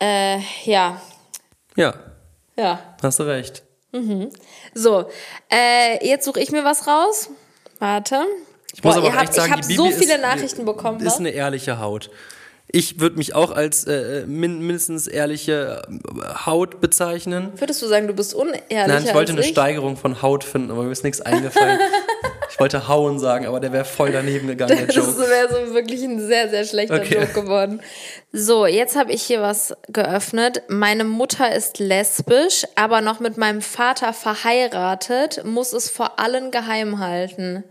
äh, 0.00 0.38
ja, 0.64 1.00
Ja, 1.74 1.94
ja. 2.56 2.78
hast 3.02 3.18
du 3.18 3.24
recht. 3.24 3.64
So, 4.74 5.04
äh, 5.50 6.06
jetzt 6.06 6.24
suche 6.24 6.40
ich 6.40 6.50
mir 6.50 6.64
was 6.64 6.86
raus. 6.86 7.28
Warte. 7.78 8.24
Ich 8.74 8.82
muss 8.82 8.94
Boah, 8.94 9.02
aber 9.04 9.12
habt, 9.14 9.24
echt 9.24 9.34
sagen, 9.34 9.48
ich 9.48 9.52
habe 9.52 9.74
so 9.74 9.84
Bibi 9.84 9.96
viele 9.96 10.14
ist, 10.14 10.22
Nachrichten 10.22 10.64
bekommen. 10.64 10.98
Ist 11.00 11.06
was? 11.06 11.18
eine 11.18 11.30
ehrliche 11.30 11.78
Haut. 11.78 12.10
Ich 12.68 13.00
würde 13.00 13.16
mich 13.16 13.34
auch 13.34 13.50
als 13.50 13.84
äh, 13.84 14.24
min 14.26 14.60
mindestens 14.60 15.06
ehrliche 15.06 15.82
äh, 15.88 16.46
Haut 16.46 16.80
bezeichnen. 16.80 17.52
Würdest 17.56 17.82
du 17.82 17.86
sagen, 17.86 18.06
du 18.06 18.14
bist 18.14 18.34
unehrlicher 18.34 18.86
Nein, 18.86 19.04
ich 19.04 19.12
wollte 19.12 19.32
eine 19.32 19.42
ich? 19.42 19.48
Steigerung 19.48 19.98
von 19.98 20.22
Haut 20.22 20.42
finden, 20.42 20.70
aber 20.70 20.84
mir 20.84 20.92
ist 20.92 21.04
nichts 21.04 21.20
eingefallen. 21.20 21.78
ich 22.62 22.72
wollte 22.74 22.86
hauen 22.86 23.18
sagen, 23.18 23.46
aber 23.46 23.58
der 23.58 23.72
wäre 23.72 23.84
voll 23.84 24.12
daneben 24.12 24.46
gegangen, 24.46 24.76
der 24.76 24.86
Das 24.94 25.18
wäre 25.18 25.48
so 25.48 25.74
wirklich 25.74 26.02
ein 26.04 26.20
sehr, 26.20 26.48
sehr 26.48 26.64
schlechter 26.64 26.94
Okay. 27.00 27.14
Joke 27.14 27.32
geworden. 27.32 27.80
So, 28.32 28.66
jetzt 28.66 28.94
habe 28.94 29.10
ich 29.10 29.22
hier 29.22 29.42
was 29.42 29.74
geöffnet. 29.88 30.62
Meine 30.68 31.02
Mutter 31.02 31.52
ist 31.52 31.80
lesbisch, 31.80 32.64
aber 32.76 33.00
noch 33.00 33.18
mit 33.18 33.36
meinem 33.36 33.62
Vater 33.62 34.12
verheiratet, 34.12 35.44
muss 35.44 35.72
es 35.72 35.90
vor 35.90 36.20
allen 36.20 36.52
geheim 36.52 37.00
halten. 37.00 37.64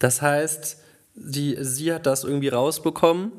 Das 0.00 0.20
heißt, 0.20 0.78
die, 1.14 1.56
sie 1.60 1.92
hat 1.92 2.06
das 2.06 2.24
irgendwie 2.24 2.48
rausbekommen, 2.48 3.30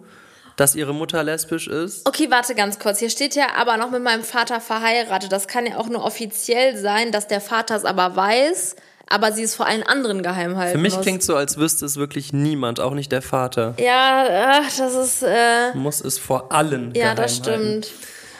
dass 0.55 0.75
ihre 0.75 0.93
Mutter 0.93 1.21
lesbisch 1.23 1.67
ist. 1.67 2.07
Okay, 2.07 2.31
warte 2.31 2.55
ganz 2.55 2.79
kurz. 2.79 2.99
Hier 2.99 3.09
steht 3.09 3.35
ja 3.35 3.47
aber 3.57 3.75
noch 3.75 3.91
mit 3.91 4.01
meinem 4.01 4.23
Vater 4.23 4.61
verheiratet. 4.61 5.31
Das 5.31 5.49
kann 5.49 5.65
ja 5.65 5.77
auch 5.77 5.89
nur 5.89 6.05
offiziell 6.05 6.77
sein, 6.77 7.11
dass 7.11 7.27
der 7.27 7.41
Vater 7.41 7.75
es 7.75 7.83
aber 7.83 8.15
weiß, 8.15 8.77
aber 9.07 9.31
sie 9.31 9.43
es 9.43 9.55
vor 9.55 9.67
allen 9.67 9.83
anderen 9.83 10.23
geheim 10.23 10.57
halten 10.57 10.73
Für 10.73 10.77
mich 10.81 10.99
klingt 11.01 11.23
so, 11.23 11.35
als 11.35 11.57
wüsste 11.57 11.85
es 11.85 11.97
wirklich 11.97 12.33
niemand, 12.33 12.79
auch 12.79 12.93
nicht 12.93 13.11
der 13.11 13.21
Vater. 13.21 13.73
Ja, 13.79 14.61
ach, 14.61 14.71
das 14.77 14.95
ist. 14.95 15.23
Äh, 15.23 15.73
Muss 15.75 16.01
es 16.01 16.17
vor 16.17 16.51
allen 16.51 16.93
Ja, 16.95 17.13
geheim 17.13 17.15
das 17.17 17.41
halten. 17.41 17.83
stimmt. 17.83 17.91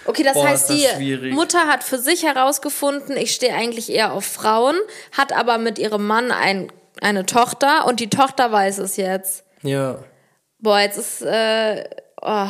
Okay, 0.08 0.24
das 0.24 0.34
Boah, 0.34 0.48
heißt, 0.48 0.70
ist 0.70 0.84
das 0.84 0.92
die 0.92 0.96
schwierig. 0.98 1.34
Mutter 1.34 1.68
hat 1.68 1.84
für 1.84 1.98
sich 1.98 2.24
herausgefunden, 2.24 3.18
ich 3.18 3.34
stehe 3.34 3.54
eigentlich 3.56 3.92
eher 3.92 4.14
auf 4.14 4.26
Frauen, 4.26 4.76
hat 5.12 5.34
aber 5.34 5.58
mit 5.58 5.80
ihrem 5.80 6.06
Mann 6.06 6.32
ein, 6.32 6.72
eine 7.02 7.26
Tochter 7.26 7.86
und 7.88 8.00
die 8.00 8.10
Tochter 8.10 8.52
weiß 8.52 8.78
es 8.78 8.98
jetzt. 8.98 9.44
Ja. 9.64 9.98
Boah, 10.60 10.80
jetzt 10.80 10.98
ist, 11.00 11.22
äh, 11.24 11.84
oh. 12.22 12.48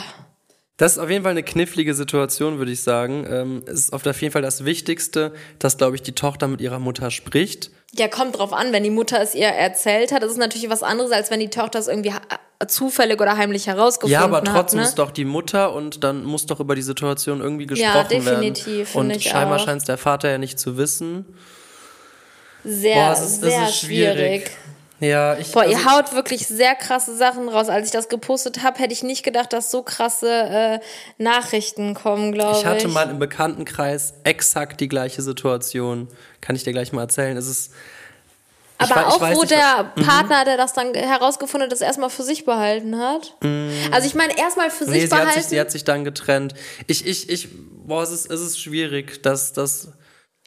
Das 0.77 0.93
ist 0.93 0.97
auf 0.99 1.09
jeden 1.09 1.23
Fall 1.23 1.31
eine 1.31 1.43
knifflige 1.43 1.93
Situation, 1.93 2.57
würde 2.57 2.71
ich 2.71 2.81
sagen. 2.83 3.25
Ähm, 3.29 3.63
es 3.65 3.85
ist 3.85 3.93
auf 3.93 4.05
jeden 4.21 4.33
Fall 4.33 4.41
das 4.41 4.65
Wichtigste, 4.65 5.33
dass, 5.57 5.77
glaube 5.77 5.95
ich, 5.95 6.01
die 6.01 6.11
Tochter 6.11 6.47
mit 6.49 6.59
ihrer 6.59 6.79
Mutter 6.79 7.11
spricht. 7.11 7.71
Ja, 7.97 8.09
kommt 8.09 8.37
drauf 8.37 8.51
an, 8.51 8.73
wenn 8.73 8.83
die 8.83 8.89
Mutter 8.89 9.21
es 9.21 9.35
ihr 9.35 9.47
erzählt 9.47 10.11
hat, 10.11 10.21
ist 10.21 10.31
es 10.33 10.37
natürlich 10.37 10.69
was 10.69 10.83
anderes, 10.83 11.11
als 11.13 11.31
wenn 11.31 11.39
die 11.39 11.49
Tochter 11.49 11.79
es 11.79 11.87
irgendwie 11.87 12.11
ha- 12.11 12.19
zufällig 12.67 13.21
oder 13.21 13.37
heimlich 13.37 13.67
herausgefunden 13.67 14.11
Ja, 14.11 14.25
aber 14.25 14.37
hat. 14.39 14.47
trotzdem 14.47 14.81
ne? 14.81 14.85
ist 14.85 14.95
doch 14.99 15.11
die 15.11 15.23
Mutter 15.23 15.73
und 15.73 16.03
dann 16.03 16.25
muss 16.25 16.45
doch 16.45 16.59
über 16.59 16.75
die 16.75 16.81
Situation 16.81 17.39
irgendwie 17.39 17.67
Ja, 17.75 18.03
gesprochen 18.03 18.25
definitiv, 18.25 18.95
werden. 18.95 19.11
Und 19.11 19.23
scheinbar 19.23 19.59
scheint 19.59 19.79
es 19.81 19.87
der 19.87 19.97
Vater 19.97 20.29
ja 20.29 20.37
nicht 20.37 20.59
zu 20.59 20.75
wissen. 20.77 21.23
Sehr, 22.65 22.95
Boah, 22.95 23.11
es 23.13 23.19
ist, 23.21 23.31
es 23.31 23.39
sehr 23.53 23.63
ist 23.69 23.79
schwierig. 23.79 24.15
schwierig. 24.15 24.51
Ja, 24.99 25.35
ich. 25.37 25.51
Boah, 25.51 25.63
also, 25.63 25.73
ihr 25.73 25.85
haut 25.85 26.13
wirklich 26.13 26.47
sehr 26.47 26.73
krasse 26.75 27.15
Sachen 27.17 27.49
raus. 27.49 27.67
Als 27.67 27.87
ich 27.87 27.91
das 27.91 28.07
gepostet 28.07 28.63
habe, 28.63 28.79
hätte 28.79 28.93
ich 28.93 29.03
nicht 29.03 29.23
gedacht, 29.23 29.51
dass 29.51 29.69
so 29.69 29.83
krasse 29.83 30.29
äh, 30.29 30.79
Nachrichten 31.17 31.93
kommen, 31.93 32.31
glaube 32.31 32.53
ich. 32.53 32.59
Ich 32.59 32.65
hatte 32.65 32.87
mal 32.87 33.09
im 33.09 33.19
Bekanntenkreis 33.19 34.13
exakt 34.23 34.79
die 34.79 34.87
gleiche 34.87 35.21
Situation. 35.21 36.07
Kann 36.39 36.55
ich 36.55 36.63
dir 36.63 36.71
gleich 36.71 36.93
mal 36.93 37.01
erzählen. 37.01 37.35
Es 37.35 37.47
ist. 37.47 37.73
ich 38.81 38.89
Aber 38.89 39.01
ich 39.01 39.07
auch, 39.07 39.21
weiß 39.21 39.35
wo 39.35 39.41
nicht, 39.41 39.51
der 39.51 39.91
Partner, 40.01 40.45
der 40.45 40.55
das 40.55 40.71
dann 40.71 40.93
herausgefunden 40.93 41.65
hat, 41.65 41.73
das 41.73 41.81
erstmal 41.81 42.09
für 42.09 42.23
sich 42.23 42.45
behalten 42.45 42.97
hat. 42.97 43.35
Also 43.91 44.07
ich 44.07 44.15
meine, 44.15 44.37
erstmal 44.37 44.71
für 44.71 44.85
Nee, 44.85 45.01
sich 45.01 45.09
sie 45.09 45.15
hat, 45.15 45.21
behalten. 45.23 45.41
sich, 45.41 45.49
sie 45.49 45.59
hat 45.59 45.71
sich 45.71 45.83
dann 45.83 46.05
getrennt. 46.05 46.53
Ich, 46.87 47.05
ich, 47.05 47.29
ich, 47.29 47.49
boah, 47.85 48.01
es 48.03 48.11
ist, 48.11 48.31
es 48.31 48.39
ist 48.39 48.61
schwierig, 48.61 49.21
dass, 49.23 49.51
dass, 49.51 49.89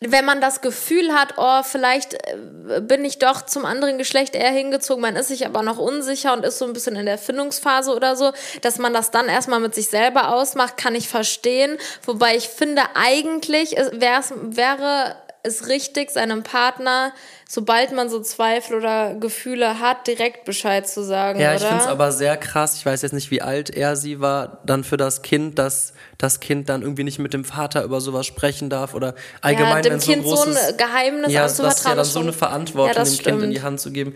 wenn 0.01 0.25
man 0.25 0.41
das 0.41 0.61
Gefühl 0.61 1.13
hat, 1.13 1.35
oh, 1.39 1.63
vielleicht 1.65 2.15
äh, 2.15 2.81
bin 2.81 3.05
ich 3.05 3.19
doch 3.19 3.43
zum 3.43 3.65
anderen 3.65 3.99
Geschlecht 3.99 4.37
eher 4.37 4.51
hingezogen, 4.51 5.03
man 5.03 5.17
ist 5.17 5.29
sich 5.29 5.45
aber 5.45 5.63
noch 5.63 5.79
unsicher 5.79 6.33
und 6.33 6.45
ist 6.45 6.59
so 6.59 6.67
ein 6.67 6.73
bisschen 6.73 6.97
in 6.97 7.07
der 7.07 7.19
Findungsphase 7.19 7.95
oder 7.95 8.15
so, 8.15 8.33
dass 8.63 8.79
man 8.79 8.93
das 8.93 9.11
dann 9.11 9.29
erstmal 9.29 9.61
mit 9.61 9.75
sich 9.75 9.89
selber 9.89 10.33
ausmacht, 10.33 10.77
kann 10.77 10.95
ich 10.95 11.09
verstehen. 11.09 11.79
Wobei 12.05 12.37
ich 12.37 12.49
finde, 12.49 12.83
eigentlich 12.95 13.73
wäre 13.73 15.17
es 15.43 15.69
richtig, 15.69 16.11
seinem 16.11 16.43
Partner, 16.43 17.13
sobald 17.51 17.93
man 17.93 18.11
so 18.11 18.21
Zweifel 18.21 18.77
oder 18.77 19.15
Gefühle 19.15 19.81
hat, 19.81 20.07
direkt 20.07 20.45
Bescheid 20.45 20.87
zu 20.87 21.03
sagen, 21.03 21.41
Ja, 21.41 21.55
ich 21.55 21.63
finde 21.63 21.79
es 21.83 21.87
aber 21.87 22.13
sehr 22.13 22.37
krass. 22.37 22.77
Ich 22.77 22.85
weiß 22.85 23.01
jetzt 23.01 23.13
nicht, 23.15 23.31
wie 23.31 23.41
alt 23.41 23.71
er 23.71 23.97
sie 23.97 24.21
war, 24.21 24.59
dann 24.67 24.85
für 24.85 24.99
das 24.99 25.23
Kind, 25.23 25.59
dass 25.59 25.95
das 26.19 26.41
Kind 26.41 26.69
dann 26.69 26.83
irgendwie 26.83 27.05
nicht 27.05 27.19
mit 27.19 27.33
dem 27.33 27.45
Vater 27.45 27.83
über 27.85 28.03
sowas 28.03 28.27
sprechen 28.27 28.69
darf 28.69 28.93
oder 28.93 29.15
allgemein, 29.41 29.77
ja, 29.77 29.81
dem 29.83 29.93
wenn 29.95 30.01
so 30.01 30.13
Kind 30.13 30.25
so 30.25 30.29
großes, 30.35 30.57
ein 30.57 30.77
Geheimnis 30.77 31.33
ja, 31.33 31.43
das 31.43 31.59
ist 31.59 31.87
ja 31.87 31.95
dann 31.95 32.05
so 32.05 32.21
eine 32.21 32.35
Verantwortung 32.35 32.95
ja, 32.95 33.03
dem 33.05 33.13
Kind 33.17 33.27
in 33.27 33.39
stimmt. 33.39 33.55
die 33.57 33.63
Hand 33.63 33.81
zu 33.81 33.93
geben. 33.93 34.15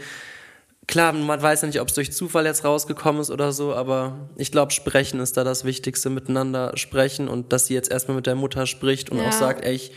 klar, 0.87 1.15
man 1.15 1.41
weiß 1.41 1.63
ja 1.63 1.69
nicht, 1.69 1.81
ob 1.81 1.89
es 1.89 1.95
durch 1.95 2.13
Zufall 2.13 2.45
jetzt 2.45 2.65
rausgekommen 2.67 3.23
ist 3.23 3.31
oder 3.31 3.53
so, 3.53 3.73
aber 3.75 4.29
ich 4.37 4.53
glaube, 4.53 4.73
sprechen 4.73 5.21
ist 5.21 5.39
da 5.39 5.45
das 5.45 5.65
Wichtigste, 5.65 6.11
miteinander 6.11 6.73
sprechen 6.77 7.29
und 7.29 7.51
dass 7.55 7.67
sie 7.67 7.73
jetzt 7.75 7.91
erstmal 7.91 8.17
mit 8.17 8.27
der 8.27 8.35
Mutter 8.35 8.67
spricht 8.67 9.09
und 9.09 9.17
Ja. 9.19 9.29
auch 9.29 9.33
sagt, 9.33 9.65
ey, 9.65 9.73
ich, 9.75 9.93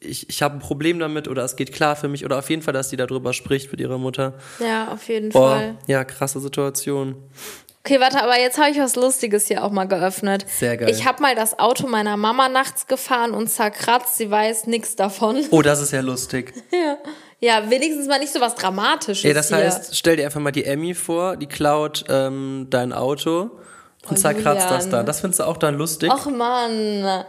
ich, 0.00 0.28
ich 0.28 0.42
habe 0.42 0.56
ein 0.56 0.60
Problem 0.60 0.98
damit 0.98 1.28
oder 1.28 1.44
es 1.44 1.56
geht 1.56 1.72
klar 1.72 1.96
für 1.96 2.08
mich 2.08 2.24
oder 2.24 2.38
auf 2.38 2.50
jeden 2.50 2.62
Fall, 2.62 2.74
dass 2.74 2.90
sie 2.90 2.96
darüber 2.96 3.32
spricht 3.32 3.70
mit 3.70 3.80
ihrer 3.80 3.98
Mutter. 3.98 4.34
Ja, 4.60 4.88
auf 4.92 5.08
jeden 5.08 5.30
Boah, 5.30 5.50
Fall. 5.56 5.74
ja, 5.86 6.04
krasse 6.04 6.40
Situation. 6.40 7.16
Okay, 7.86 8.00
warte, 8.00 8.22
aber 8.22 8.38
jetzt 8.40 8.56
habe 8.56 8.70
ich 8.70 8.78
was 8.78 8.96
Lustiges 8.96 9.46
hier 9.46 9.62
auch 9.62 9.70
mal 9.70 9.84
geöffnet. 9.84 10.46
Sehr 10.48 10.78
geil. 10.78 10.88
Ich 10.88 11.06
habe 11.06 11.20
mal 11.20 11.34
das 11.34 11.58
Auto 11.58 11.86
meiner 11.86 12.16
Mama 12.16 12.48
nachts 12.48 12.86
gefahren 12.86 13.32
und 13.32 13.48
zerkratzt. 13.48 14.16
Sie 14.16 14.30
weiß 14.30 14.66
nichts 14.68 14.96
davon. 14.96 15.36
Oh, 15.50 15.60
das 15.60 15.82
ist 15.82 15.92
ja 15.92 16.00
lustig. 16.00 16.54
Ja. 16.72 16.96
Ja, 17.40 17.68
wenigstens 17.70 18.06
mal 18.06 18.18
nicht 18.20 18.32
so 18.32 18.40
was 18.40 18.54
Dramatisches. 18.54 19.22
Ja, 19.24 19.34
das 19.34 19.48
hier. 19.48 19.58
heißt, 19.58 19.94
stell 19.94 20.16
dir 20.16 20.24
einfach 20.24 20.40
mal 20.40 20.50
die 20.50 20.64
Emmy 20.64 20.94
vor, 20.94 21.36
die 21.36 21.46
klaut 21.46 22.04
ähm, 22.08 22.68
dein 22.70 22.94
Auto 22.94 23.40
und 24.08 24.12
Oh, 24.12 24.14
zerkratzt 24.14 24.64
das 24.70 24.84
Julian. 24.86 24.90
da. 24.90 25.02
Das 25.02 25.20
findest 25.20 25.40
du 25.40 25.44
auch 25.44 25.58
dann 25.58 25.74
lustig? 25.76 26.10
Och 26.10 26.24
Mann. 26.30 27.24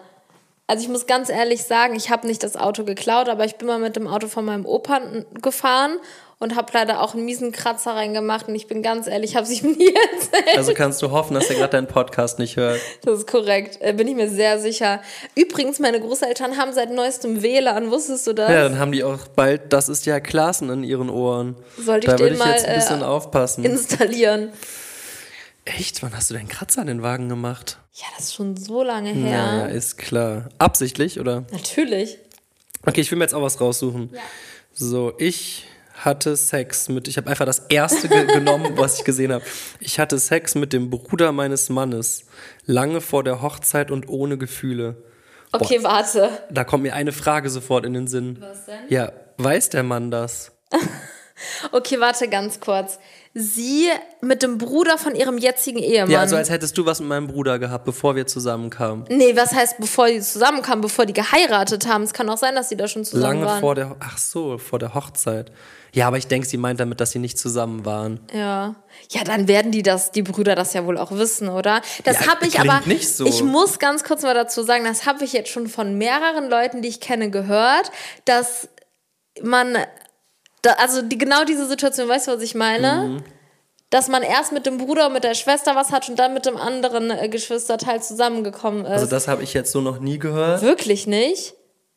Also 0.67 0.83
ich 0.83 0.89
muss 0.89 1.05
ganz 1.05 1.29
ehrlich 1.29 1.63
sagen, 1.63 1.95
ich 1.95 2.09
habe 2.09 2.25
nicht 2.25 2.41
das 2.41 2.57
Auto 2.57 2.83
geklaut, 2.85 3.29
aber 3.29 3.45
ich 3.45 3.55
bin 3.57 3.67
mal 3.67 3.77
mit 3.77 3.95
dem 3.95 4.07
Auto 4.07 4.27
von 4.27 4.45
meinem 4.45 4.65
Opa 4.65 4.99
gefahren 5.39 5.97
und 6.39 6.55
habe 6.55 6.71
leider 6.73 7.01
auch 7.01 7.13
einen 7.13 7.23
miesen 7.23 7.51
Kratzer 7.51 7.91
reingemacht 7.91 8.47
und 8.47 8.55
ich 8.55 8.65
bin 8.65 8.81
ganz 8.81 9.05
ehrlich, 9.07 9.31
ich 9.31 9.35
habe 9.35 9.45
es 9.45 9.61
ihm 9.61 9.71
nie 9.77 9.93
erzählt. 9.93 10.57
Also 10.57 10.73
kannst 10.73 11.01
du 11.03 11.11
hoffen, 11.11 11.35
dass 11.35 11.49
er 11.49 11.55
gerade 11.55 11.71
deinen 11.71 11.87
Podcast 11.87 12.39
nicht 12.39 12.57
hört. 12.57 12.79
Das 13.03 13.19
ist 13.19 13.27
korrekt, 13.27 13.77
äh, 13.79 13.93
bin 13.93 14.07
ich 14.07 14.15
mir 14.15 14.27
sehr 14.27 14.59
sicher. 14.59 15.01
Übrigens, 15.35 15.79
meine 15.79 15.99
Großeltern 15.99 16.57
haben 16.57 16.73
seit 16.73 16.91
neuestem 16.91 17.43
WLAN, 17.43 17.91
wusstest 17.91 18.25
du 18.25 18.33
das? 18.33 18.49
Ja, 18.49 18.63
dann 18.63 18.79
haben 18.79 18.91
die 18.91 19.03
auch 19.03 19.27
bald, 19.35 19.71
das 19.71 19.87
ist 19.87 20.07
ja 20.07 20.19
Klassen 20.19 20.71
in 20.71 20.83
ihren 20.83 21.11
Ohren. 21.11 21.55
Sollte 21.77 22.07
ich 22.07 22.11
da 22.11 22.17
den 22.17 22.33
ich 22.33 22.39
mal, 22.39 22.51
jetzt 22.51 22.65
ein 22.65 22.75
bisschen 22.75 23.01
äh, 23.01 23.05
aufpassen. 23.05 23.63
Installieren. 23.63 24.51
Echt? 25.65 26.03
Wann 26.03 26.15
hast 26.15 26.29
du 26.29 26.35
deinen 26.35 26.47
Kratzer 26.47 26.81
an 26.81 26.87
den 26.87 27.01
Wagen 27.01 27.27
gemacht? 27.27 27.79
Ja, 27.93 28.05
das 28.15 28.25
ist 28.25 28.35
schon 28.35 28.55
so 28.55 28.83
lange 28.83 29.11
her. 29.11 29.31
Ja, 29.31 29.57
ja, 29.57 29.65
ist 29.65 29.97
klar. 29.97 30.49
Absichtlich, 30.59 31.19
oder? 31.19 31.45
Natürlich. 31.51 32.19
Okay, 32.85 33.01
ich 33.01 33.09
will 33.11 33.17
mir 33.17 33.23
jetzt 33.23 33.33
auch 33.33 33.41
was 33.41 33.59
raussuchen. 33.59 34.11
So, 34.73 35.13
ich 35.17 35.65
hatte 35.95 36.35
Sex 36.35 36.89
mit, 36.89 37.07
ich 37.07 37.17
habe 37.17 37.29
einfach 37.29 37.45
das 37.45 37.59
erste 37.69 38.07
ge 38.07 38.25
genommen, 38.25 38.77
was 38.77 38.99
ich 38.99 39.05
gesehen 39.05 39.31
habe. 39.31 39.43
Ich 39.79 39.99
hatte 39.99 40.19
Sex 40.19 40.53
mit 40.53 40.71
dem 40.73 40.89
Bruder 40.89 41.31
meines 41.31 41.69
Mannes, 41.69 42.25
lange 42.65 43.01
vor 43.01 43.23
der 43.23 43.41
Hochzeit 43.41 43.89
und 43.89 44.07
ohne 44.07 44.37
Gefühle. 44.37 45.03
Okay, 45.51 45.83
warte. 45.83 46.29
Da 46.51 46.63
kommt 46.63 46.83
mir 46.83 46.93
eine 46.93 47.11
Frage 47.13 47.49
sofort 47.49 47.85
in 47.85 47.93
den 47.93 48.07
Sinn. 48.07 48.37
Was 48.41 48.65
denn? 48.65 48.79
Ja, 48.89 49.13
weiß 49.37 49.69
der 49.69 49.83
Mann 49.83 50.11
das? 50.11 50.51
Okay, 51.73 51.99
warte 51.99 52.29
ganz 52.29 52.61
kurz. 52.61 52.97
Sie 53.37 53.89
mit 54.21 54.41
dem 54.43 54.57
Bruder 54.57 54.97
von 54.97 55.13
ihrem 55.13 55.37
jetzigen 55.37 55.79
Ehemann. 55.79 56.09
Ja, 56.09 56.21
also 56.21 56.37
als 56.37 56.49
hättest 56.49 56.77
du 56.77 56.85
was 56.85 57.01
mit 57.01 57.09
meinem 57.09 57.27
Bruder 57.27 57.59
gehabt, 57.59 57.83
bevor 57.83 58.15
wir 58.15 58.25
zusammenkamen. 58.27 59.03
nee, 59.09 59.35
was 59.35 59.51
heißt, 59.53 59.75
bevor 59.77 60.07
die 60.07 60.21
zusammenkamen, 60.21 60.79
bevor 60.81 61.05
die 61.05 61.11
geheiratet 61.11 61.85
haben? 61.85 62.03
Es 62.03 62.13
kann 62.13 62.29
auch 62.29 62.37
sein, 62.37 62.55
dass 62.55 62.69
sie 62.69 62.77
da 62.77 62.87
schon 62.87 63.03
zusammen 63.03 63.41
Lange 63.41 63.45
waren. 63.45 63.59
vor 63.59 63.75
der, 63.75 63.93
ach 63.99 64.17
so, 64.17 64.57
vor 64.57 64.79
der 64.79 64.93
Hochzeit. 64.93 65.51
Ja, 65.91 66.07
aber 66.07 66.17
ich 66.17 66.27
denke, 66.27 66.47
sie 66.47 66.55
meint 66.55 66.79
damit, 66.79 67.01
dass 67.01 67.11
sie 67.11 67.19
nicht 67.19 67.37
zusammen 67.37 67.83
waren. 67.85 68.21
Ja. 68.33 68.75
Ja, 69.09 69.25
dann 69.25 69.49
werden 69.49 69.71
die 69.73 69.83
das, 69.83 70.11
die 70.11 70.21
Brüder 70.23 70.55
das 70.55 70.71
ja 70.73 70.85
wohl 70.85 70.97
auch 70.97 71.11
wissen, 71.11 71.49
oder? 71.49 71.81
Das 72.05 72.21
Ja, 72.25 72.31
habe 72.31 72.47
ich 72.47 72.57
aber. 72.61 72.81
nicht 72.85 73.13
so. 73.13 73.25
Ich 73.25 73.43
muss 73.43 73.79
ganz 73.79 74.05
kurz 74.05 74.21
mal 74.23 74.33
dazu 74.33 74.63
sagen, 74.63 74.85
das 74.85 75.05
habe 75.05 75.25
ich 75.25 75.33
jetzt 75.33 75.49
schon 75.49 75.67
von 75.67 75.97
mehreren 75.97 76.49
Leuten, 76.49 76.81
die 76.81 76.87
ich 76.87 77.01
kenne, 77.01 77.29
gehört, 77.31 77.91
dass 78.23 78.69
man, 79.41 79.77
da, 80.65 80.73
also 80.73 81.01
die, 81.01 81.17
genau 81.17 81.45
diese 81.45 81.67
Situation, 81.67 82.07
weißt 82.09 82.27
du, 82.27 82.31
was 82.31 82.41
ich 82.41 82.55
meine? 82.55 83.07
Mhm. 83.07 83.23
Dass 83.91 84.07
man 84.07 84.23
erst 84.23 84.51
mit 84.51 84.65
dem 84.65 84.77
Bruder 84.77 85.07
und 85.07 85.13
mit 85.13 85.23
der 85.23 85.35
Schwester 85.35 85.75
was 85.75 85.91
hat 85.91 86.09
und 86.09 86.17
dann 86.17 86.33
mit 86.33 86.45
dem 86.45 86.57
anderen 86.57 87.11
äh, 87.11 87.29
Geschwisterteil 87.29 88.01
zusammengekommen 88.01 88.83
ist. 88.85 88.91
Also 88.91 89.05
das 89.05 89.27
habe 89.27 89.43
ich 89.43 89.53
jetzt 89.53 89.71
so 89.71 89.79
noch 89.79 89.99
nie 89.99 90.17
gehört. 90.17 90.63
Wirklich 90.63 91.07
nicht? 91.07 91.53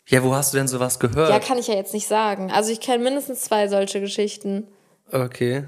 Ja, 0.06 0.22
wo 0.22 0.34
hast 0.34 0.52
du 0.52 0.58
denn 0.58 0.68
sowas 0.68 1.00
gehört? 1.00 1.30
Ja, 1.30 1.38
kann 1.38 1.58
ich 1.58 1.66
ja 1.66 1.75
jetzt 1.75 1.94
nicht 1.94 2.06
sagen. 2.06 2.50
Also 2.52 2.70
ich 2.70 2.80
kenne 2.80 3.02
mindestens 3.02 3.40
zwei 3.42 3.68
solche 3.68 4.00
Geschichten. 4.00 4.68
Okay. 5.10 5.64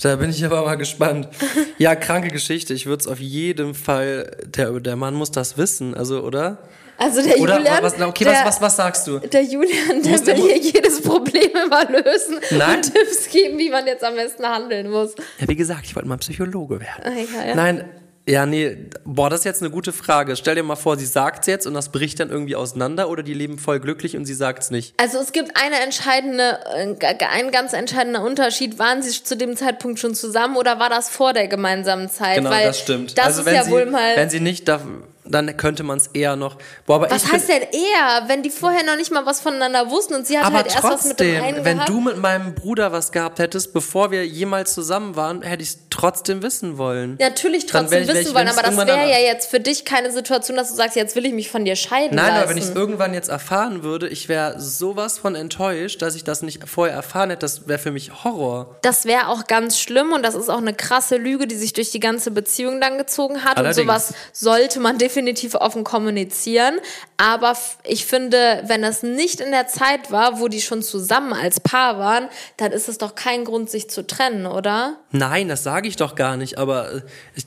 Da 0.00 0.16
bin 0.16 0.30
ich 0.30 0.44
aber 0.44 0.62
mal 0.64 0.76
gespannt. 0.76 1.28
Ja, 1.76 1.96
kranke 1.96 2.28
Geschichte. 2.28 2.72
Ich 2.72 2.86
würde 2.86 3.00
es 3.00 3.08
auf 3.08 3.18
jeden 3.18 3.74
Fall, 3.74 4.36
der, 4.44 4.78
der 4.78 4.94
Mann 4.94 5.14
muss 5.14 5.32
das 5.32 5.58
wissen, 5.58 5.94
also, 5.94 6.22
oder? 6.22 6.58
Also 6.96 7.22
der 7.22 7.38
Oder 7.38 7.58
Julian, 7.58 7.82
was, 7.82 8.00
okay, 8.00 8.24
der, 8.24 8.32
was, 8.34 8.46
was, 8.46 8.60
was 8.62 8.76
sagst 8.76 9.06
du? 9.06 9.18
der 9.18 9.42
Julian, 9.42 10.02
der 10.02 10.26
will 10.26 10.36
hier 10.36 10.58
jedes 10.58 11.02
Problem 11.02 11.50
immer 11.64 11.84
lösen 11.90 12.38
Nein. 12.50 12.76
und 12.76 12.94
Tipps 12.94 13.28
geben, 13.30 13.58
wie 13.58 13.70
man 13.70 13.86
jetzt 13.86 14.04
am 14.04 14.14
besten 14.14 14.44
handeln 14.46 14.90
muss. 14.90 15.14
Ja, 15.38 15.48
wie 15.48 15.56
gesagt, 15.56 15.84
ich 15.84 15.96
wollte 15.96 16.08
mal 16.08 16.18
Psychologe 16.18 16.80
werden. 16.80 17.02
Ah, 17.04 17.10
ja, 17.10 17.48
ja. 17.48 17.54
Nein, 17.54 17.84
ja, 18.26 18.46
nee, 18.46 18.78
boah, 19.04 19.28
das 19.28 19.40
ist 19.40 19.44
jetzt 19.44 19.62
eine 19.62 19.70
gute 19.70 19.92
Frage. 19.92 20.34
Stell 20.36 20.54
dir 20.54 20.62
mal 20.62 20.76
vor, 20.76 20.96
sie 20.96 21.04
sagt's 21.04 21.46
jetzt 21.46 21.66
und 21.66 21.74
das 21.74 21.90
bricht 21.90 22.20
dann 22.20 22.30
irgendwie 22.30 22.56
auseinander 22.56 23.10
oder 23.10 23.22
die 23.22 23.34
leben 23.34 23.58
voll 23.58 23.80
glücklich 23.80 24.16
und 24.16 24.24
sie 24.24 24.32
sagt's 24.32 24.70
nicht. 24.70 24.94
Also 24.98 25.18
es 25.18 25.32
gibt 25.32 25.52
eine 25.62 25.80
entscheidende, 25.80 26.58
ein 26.74 27.50
ganz 27.50 27.74
entscheidender 27.74 28.22
Unterschied. 28.22 28.78
Waren 28.78 29.02
sie 29.02 29.22
zu 29.22 29.36
dem 29.36 29.56
Zeitpunkt 29.56 29.98
schon 29.98 30.14
zusammen 30.14 30.56
oder 30.56 30.78
war 30.78 30.88
das 30.88 31.10
vor 31.10 31.34
der 31.34 31.48
gemeinsamen 31.48 32.08
Zeit? 32.08 32.36
Genau, 32.36 32.48
Weil 32.48 32.66
das 32.66 32.80
stimmt. 32.80 33.18
Das 33.18 33.26
also 33.26 33.40
ist 33.40 33.46
wenn 33.46 33.54
ja 33.56 33.64
sie, 33.64 33.70
wohl 33.70 33.86
mal. 33.86 34.16
wenn 34.16 34.30
sie 34.30 34.40
nicht, 34.40 34.68
darf, 34.68 34.82
dann 35.26 35.56
könnte 35.56 35.82
man 35.82 35.98
es 35.98 36.08
eher 36.08 36.36
noch. 36.36 36.56
Boah, 36.86 36.96
aber 36.96 37.10
was 37.10 37.30
heißt 37.32 37.48
denn 37.48 37.62
eher, 37.62 38.24
wenn 38.28 38.42
die 38.42 38.50
vorher 38.50 38.84
noch 38.84 38.96
nicht 38.96 39.10
mal 39.10 39.24
was 39.26 39.40
voneinander 39.40 39.90
wussten 39.90 40.14
und 40.14 40.26
sie 40.26 40.38
hat 40.38 40.44
aber 40.46 40.56
halt 40.58 40.66
erst 40.66 40.82
was 40.84 41.04
mit 41.06 41.18
dem 41.20 41.26
trotzdem, 41.36 41.44
einen 41.44 41.64
wenn 41.64 41.76
gehabt? 41.78 41.88
du 41.88 42.00
mit 42.00 42.16
meinem 42.18 42.54
Bruder 42.54 42.92
was 42.92 43.10
gehabt 43.12 43.38
hättest, 43.38 43.72
bevor 43.72 44.10
wir 44.10 44.26
jemals 44.26 44.74
zusammen 44.74 45.16
waren, 45.16 45.42
hätte 45.42 45.62
ich 45.62 45.70
es 45.70 45.78
trotzdem 45.90 46.42
wissen 46.42 46.76
wollen. 46.76 47.16
Natürlich 47.18 47.66
Dann 47.66 47.82
trotzdem 47.84 48.02
ich- 48.02 48.08
wissen 48.08 48.20
ich- 48.28 48.34
wollen, 48.34 48.48
aber 48.48 48.62
das 48.62 48.76
wäre 48.76 49.10
ja 49.10 49.18
jetzt 49.18 49.48
für 49.50 49.60
dich 49.60 49.84
keine 49.84 50.10
Situation, 50.12 50.56
dass 50.56 50.68
du 50.68 50.74
sagst, 50.74 50.96
jetzt 50.96 51.16
will 51.16 51.24
ich 51.24 51.32
mich 51.32 51.50
von 51.50 51.64
dir 51.64 51.76
scheiden 51.76 52.16
Nein, 52.16 52.26
lassen. 52.28 52.40
aber 52.40 52.50
wenn 52.50 52.56
ich 52.58 52.64
es 52.64 52.70
irgendwann 52.74 53.14
jetzt 53.14 53.28
erfahren 53.30 53.82
würde, 53.82 54.08
ich 54.08 54.28
wäre 54.28 54.60
sowas 54.60 55.18
von 55.18 55.34
enttäuscht, 55.34 56.02
dass 56.02 56.14
ich 56.16 56.24
das 56.24 56.42
nicht 56.42 56.68
vorher 56.68 56.94
erfahren 56.94 57.30
hätte. 57.30 57.40
Das 57.40 57.66
wäre 57.66 57.78
für 57.78 57.90
mich 57.92 58.24
Horror. 58.24 58.76
Das 58.82 59.04
wäre 59.06 59.28
auch 59.28 59.46
ganz 59.46 59.78
schlimm 59.78 60.12
und 60.12 60.22
das 60.22 60.34
ist 60.34 60.48
auch 60.50 60.58
eine 60.58 60.74
krasse 60.74 61.16
Lüge, 61.16 61.46
die 61.46 61.56
sich 61.56 61.72
durch 61.72 61.90
die 61.90 62.00
ganze 62.00 62.30
Beziehung 62.30 62.80
dann 62.80 62.98
gezogen 62.98 63.42
hat. 63.44 63.56
Allerdings. 63.56 63.78
Und 63.78 63.84
sowas 63.86 64.14
sollte 64.32 64.80
man 64.80 64.98
definitiv 64.98 65.13
offen 65.54 65.84
kommunizieren. 65.84 66.78
Aber 67.16 67.56
ich 67.84 68.06
finde, 68.06 68.62
wenn 68.66 68.82
das 68.82 69.02
nicht 69.02 69.40
in 69.40 69.50
der 69.50 69.68
Zeit 69.68 70.10
war, 70.10 70.40
wo 70.40 70.48
die 70.48 70.60
schon 70.60 70.82
zusammen 70.82 71.32
als 71.32 71.60
Paar 71.60 71.98
waren, 71.98 72.28
dann 72.56 72.72
ist 72.72 72.88
es 72.88 72.98
doch 72.98 73.14
kein 73.14 73.44
Grund, 73.44 73.70
sich 73.70 73.88
zu 73.88 74.06
trennen, 74.06 74.46
oder? 74.46 74.96
Nein, 75.10 75.48
das 75.48 75.62
sage 75.62 75.88
ich 75.88 75.96
doch 75.96 76.14
gar 76.14 76.36
nicht, 76.36 76.58
aber 76.58 76.92
äh, 76.92 77.00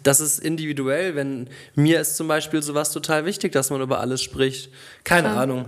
das 0.03 0.19
ist 0.19 0.39
individuell. 0.39 1.15
Wenn 1.15 1.49
mir 1.75 1.99
ist 1.99 2.15
zum 2.15 2.27
Beispiel 2.27 2.61
sowas 2.63 2.91
total 2.91 3.25
wichtig, 3.25 3.51
dass 3.51 3.69
man 3.69 3.81
über 3.81 3.99
alles 3.99 4.21
spricht. 4.21 4.71
Keine 5.03 5.29
Ahnung. 5.29 5.65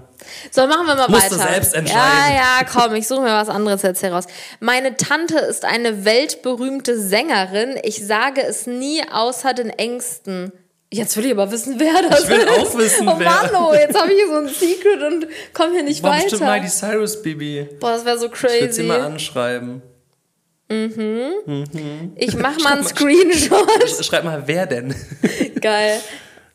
So, 0.51 0.67
machen 0.67 0.85
wir 0.87 0.95
mal 0.95 1.09
Musst 1.09 1.31
du 1.31 1.39
weiter. 1.39 1.51
selbst 1.51 1.73
entscheiden. 1.73 2.35
Ja, 2.35 2.59
ja, 2.59 2.65
komm, 2.71 2.95
ich 2.95 3.07
suche 3.07 3.21
mir 3.21 3.33
was 3.33 3.49
anderes 3.49 3.81
jetzt 3.81 4.03
heraus. 4.03 4.25
Meine 4.59 4.97
Tante 4.97 5.37
ist 5.39 5.65
eine 5.65 6.05
weltberühmte 6.05 6.99
Sängerin. 6.99 7.77
Ich 7.83 8.05
sage 8.05 8.41
es 8.41 8.67
nie 8.67 9.01
außer 9.09 9.53
den 9.53 9.69
Ängsten. 9.69 10.51
Jetzt 10.91 11.15
will 11.17 11.25
ich 11.25 11.31
aber 11.31 11.51
wissen, 11.51 11.75
wer 11.79 12.01
das 12.09 12.23
Ich 12.23 12.29
will 12.29 12.39
ist. 12.39 12.49
auch 12.49 12.77
wissen, 12.77 13.07
oh 13.07 13.13
wer. 13.19 13.29
Mann, 13.29 13.49
oh, 13.55 13.73
jetzt 13.73 13.95
habe 13.99 14.11
ich 14.11 14.17
hier 14.17 14.27
so 14.27 14.35
ein 14.37 14.47
Secret 14.47 15.03
und 15.03 15.27
komme 15.53 15.73
hier 15.73 15.83
nicht 15.83 16.01
War 16.01 16.13
weiter. 16.13 16.23
bestimmt 16.23 16.49
Miley 16.49 16.67
Cyrus, 16.67 17.21
Bibi. 17.21 17.67
Boah, 17.79 17.91
das 17.91 18.05
wäre 18.05 18.17
so 18.17 18.25
Ich 18.25 18.41
würde 18.43 18.53
sie 18.57 18.65
crazy. 18.67 18.83
mal 18.83 19.01
anschreiben. 19.01 19.81
Ich 22.15 22.35
mach 22.35 22.57
mal 22.59 22.73
einen 22.77 22.85
Screenshot. 22.87 23.67
Sch- 23.85 24.03
Schreib 24.03 24.23
mal, 24.23 24.43
wer 24.45 24.65
denn? 24.65 24.93
Geil. 25.61 25.99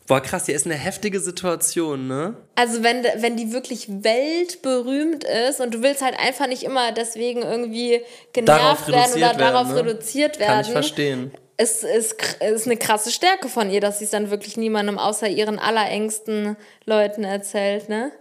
Boah, 0.07 0.21
krass, 0.21 0.47
hier 0.47 0.55
ist 0.55 0.67
eine 0.67 0.75
heftige 0.75 1.19
Situation, 1.19 2.07
ne? 2.09 2.37
Also 2.57 2.83
wenn, 2.83 3.05
wenn 3.23 3.37
die 3.37 3.53
wirklich 3.53 3.87
weltberühmt 3.88 5.25
ist 5.49 5.61
und 5.61 5.73
du 5.75 5.83
willst 5.83 6.03
halt 6.03 6.14
einfach 6.19 6.47
nicht 6.47 6.62
immer 6.62 6.93
deswegen 6.93 7.41
irgendwie 7.43 8.03
genervt 8.33 8.87
werden 8.88 9.12
oder 9.14 9.31
reduziert 9.31 9.41
darauf 9.41 9.69
werden, 9.69 9.75
ne? 9.87 9.91
reduziert 9.93 10.38
werden. 10.41 10.50
Kann 10.53 10.64
ich 10.67 10.71
verstehen. 10.73 11.33
Es 11.57 11.85
ist, 11.85 12.17
ist 12.41 12.67
eine 12.67 12.77
krasse 12.77 13.11
Stärke 13.11 13.49
von 13.49 13.71
ihr, 13.71 13.81
dass 13.81 13.99
sie 13.99 14.05
es 14.05 14.11
dann 14.11 14.31
wirklich 14.31 14.57
niemandem 14.57 14.99
außer 14.99 15.29
ihren 15.29 15.59
allerengsten 15.59 16.57
Leuten 16.85 17.25
erzählt, 17.25 17.89
ne? 17.89 18.13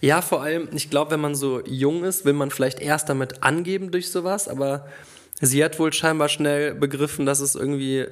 Ja, 0.00 0.22
vor 0.22 0.42
allem, 0.42 0.68
ich 0.74 0.90
glaube, 0.90 1.12
wenn 1.12 1.20
man 1.20 1.34
so 1.34 1.60
jung 1.64 2.04
ist, 2.04 2.24
will 2.24 2.32
man 2.32 2.50
vielleicht 2.50 2.80
erst 2.80 3.08
damit 3.08 3.42
angeben 3.42 3.90
durch 3.90 4.10
sowas, 4.10 4.48
aber 4.48 4.88
sie 5.40 5.62
hat 5.62 5.78
wohl 5.78 5.92
scheinbar 5.92 6.28
schnell 6.28 6.74
begriffen, 6.74 7.26
dass 7.26 7.40
es 7.40 7.54
irgendwie. 7.54 8.06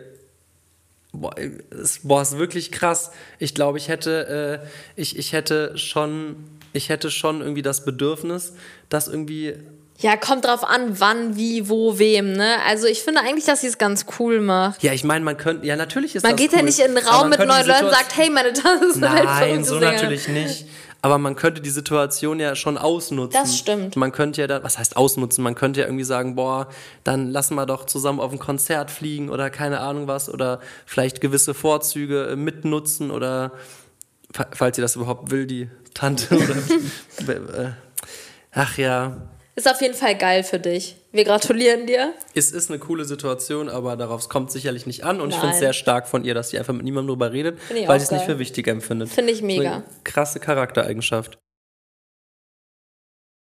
Boah, 1.10 1.34
es, 1.70 2.00
boah, 2.02 2.20
ist 2.20 2.36
wirklich 2.36 2.70
krass. 2.70 3.10
Ich 3.38 3.54
glaube, 3.54 3.78
ich 3.78 3.88
hätte, 3.88 4.60
äh, 4.62 5.00
ich, 5.00 5.18
ich 5.18 5.32
hätte 5.32 5.76
schon, 5.78 6.36
ich 6.74 6.90
hätte 6.90 7.10
schon 7.10 7.40
irgendwie 7.40 7.62
das 7.62 7.86
Bedürfnis, 7.86 8.52
das 8.90 9.08
irgendwie 9.08 9.54
Ja, 10.00 10.16
kommt 10.16 10.44
drauf 10.44 10.62
an, 10.62 11.00
wann, 11.00 11.36
wie, 11.36 11.68
wo, 11.68 11.98
wem, 11.98 12.32
ne? 12.32 12.56
Also 12.66 12.86
ich 12.86 13.02
finde 13.02 13.20
eigentlich, 13.20 13.46
dass 13.46 13.62
sie 13.62 13.66
es 13.66 13.78
ganz 13.78 14.06
cool 14.20 14.40
macht. 14.40 14.80
Ja, 14.84 14.92
ich 14.92 15.02
meine, 15.02 15.24
man 15.24 15.36
könnte, 15.36 15.66
ja, 15.66 15.74
natürlich 15.74 16.14
ist 16.14 16.22
Man 16.22 16.32
das 16.32 16.40
geht 16.40 16.52
cool, 16.52 16.58
ja 16.58 16.64
nicht 16.64 16.78
in 16.78 16.96
einen 16.96 16.98
aber 16.98 17.06
Raum 17.16 17.30
man 17.30 17.38
mit 17.38 17.48
neuen 17.48 17.66
Leuten 17.66 17.84
und 17.86 17.90
sagt, 17.90 18.16
hey, 18.16 18.30
meine 18.30 18.52
Tante 18.52 18.86
ist 18.86 19.02
eine 19.02 19.06
Nein, 19.14 19.26
weltberühmte 19.26 19.68
so 19.68 19.80
natürlich 19.80 20.28
nicht. 20.28 20.66
Aber 21.02 21.18
man 21.18 21.36
könnte 21.36 21.60
die 21.60 21.70
Situation 21.70 22.38
ja 22.40 22.54
schon 22.56 22.76
ausnutzen. 22.78 23.40
Das 23.40 23.56
stimmt. 23.56 23.94
Man 23.96 24.10
könnte 24.12 24.40
ja 24.40 24.46
da, 24.48 24.62
was 24.64 24.78
heißt 24.78 24.96
ausnutzen? 24.96 25.42
Man 25.44 25.54
könnte 25.54 25.80
ja 25.80 25.86
irgendwie 25.86 26.04
sagen, 26.04 26.34
boah, 26.34 26.68
dann 27.04 27.30
lassen 27.30 27.54
wir 27.54 27.66
doch 27.66 27.84
zusammen 27.86 28.18
auf 28.20 28.32
ein 28.32 28.38
Konzert 28.40 28.90
fliegen 28.90 29.30
oder 29.30 29.48
keine 29.50 29.78
Ahnung 29.80 30.06
was 30.08 30.28
oder 30.28 30.60
vielleicht 30.86 31.20
gewisse 31.20 31.54
Vorzüge 31.54 32.30
äh, 32.30 32.36
mitnutzen 32.36 33.10
oder 33.12 33.52
fa- 34.32 34.48
falls 34.52 34.74
sie 34.76 34.82
das 34.82 34.96
überhaupt 34.96 35.30
will, 35.30 35.46
die 35.46 35.68
Tante 35.94 36.36
oder 36.36 37.64
äh, 37.64 37.70
ach 38.52 38.76
ja, 38.76 39.18
Ist 39.58 39.68
auf 39.68 39.82
jeden 39.82 39.94
Fall 39.94 40.16
geil 40.16 40.44
für 40.44 40.60
dich. 40.60 40.94
Wir 41.10 41.24
gratulieren 41.24 41.84
dir. 41.88 42.14
es 42.32 42.52
ist 42.52 42.70
eine 42.70 42.78
coole 42.78 43.04
Situation, 43.04 43.68
aber 43.68 43.96
darauf 43.96 44.28
kommt 44.28 44.52
sicherlich 44.52 44.86
nicht 44.86 45.02
an 45.02 45.20
und 45.20 45.30
ich 45.30 45.34
finde 45.34 45.48
es 45.48 45.54
Nein. 45.54 45.60
sehr 45.62 45.72
stark 45.72 46.06
von 46.06 46.24
ihr, 46.24 46.32
dass 46.32 46.50
sie 46.50 46.60
einfach 46.60 46.74
mit 46.74 46.84
niemandem 46.84 47.08
drüber 47.08 47.32
redet, 47.32 47.58
weil 47.88 47.98
sie 47.98 48.04
es 48.04 48.12
nicht 48.12 48.24
für 48.24 48.38
wichtig 48.38 48.68
empfindet. 48.68 49.08
Finde 49.08 49.32
ich 49.32 49.42
mega. 49.42 49.82
krasse 50.04 50.38
Charaktereigenschaft. 50.38 51.38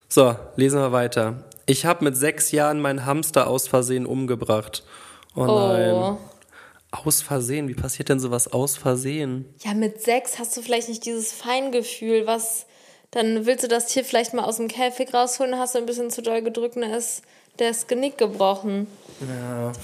So, 0.08 0.34
lesen 0.56 0.80
wir 0.80 0.90
weiter. 0.90 1.44
Ich 1.66 1.86
habe 1.86 2.02
mit 2.02 2.16
sechs 2.16 2.50
Jahren 2.50 2.80
meinen 2.80 3.06
Hamster 3.06 3.46
aus 3.46 3.68
Versehen 3.68 4.04
umgebracht. 4.04 4.82
Oh 5.36 5.46
nein. 5.46 5.94
Oh. 5.94 6.18
Aus 6.90 7.22
Versehen? 7.22 7.68
Wie 7.68 7.74
passiert 7.74 8.08
denn 8.08 8.18
sowas 8.18 8.52
aus 8.52 8.76
Versehen? 8.76 9.54
Ja, 9.60 9.72
mit 9.72 10.02
sechs 10.02 10.40
hast 10.40 10.56
du 10.56 10.62
vielleicht 10.62 10.88
nicht 10.88 11.04
dieses 11.04 11.32
Feingefühl, 11.32 12.26
was. 12.26 12.66
Dann 13.10 13.46
willst 13.46 13.64
du 13.64 13.68
das 13.68 13.86
Tier 13.86 14.04
vielleicht 14.04 14.34
mal 14.34 14.44
aus 14.44 14.56
dem 14.58 14.68
Käfig 14.68 15.14
rausholen, 15.14 15.58
hast 15.58 15.74
du 15.74 15.78
ein 15.78 15.86
bisschen 15.86 16.10
zu 16.10 16.20
doll 16.22 16.42
gedrückt 16.42 16.76
und 16.76 16.82
ist 16.82 17.22
das 17.56 17.86
Genick 17.86 18.18
gebrochen. 18.18 18.86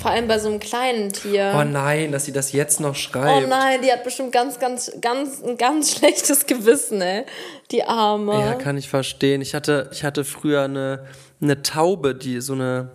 Vor 0.01 0.11
allem 0.13 0.29
bei 0.29 0.39
so 0.39 0.49
einem 0.49 0.61
kleinen 0.61 1.13
Tier. 1.13 1.55
Oh 1.59 1.65
nein, 1.65 2.13
dass 2.13 2.25
sie 2.27 2.33
das 2.33 2.53
jetzt 2.53 2.79
noch 2.81 2.91
Oh 2.91 2.95
schreibt. 2.95 3.49
nein, 3.49 3.81
die 3.83 3.91
hat 3.91 4.05
bestimmt 4.05 4.31
ganz, 4.31 4.61
ganz, 4.61 4.93
ganz, 5.01 5.43
ein 5.43 5.57
ganz 5.57 5.91
schlechtes 5.97 6.47
Gewissen, 6.47 7.01
ey. 7.01 7.25
Die 7.73 7.83
Arme. 7.83 8.35
Ja, 8.35 8.55
kann 8.55 8.77
ich 8.77 8.89
verstehen. 8.89 9.41
Ich 9.41 9.55
hatte, 9.55 9.89
ich 9.93 10.05
hatte 10.05 10.25
früher 10.25 10.63
eine, 10.63 11.05
eine 11.41 11.63
Taube, 11.63 12.15
die 12.15 12.41
so 12.41 12.53
eine, 12.53 12.91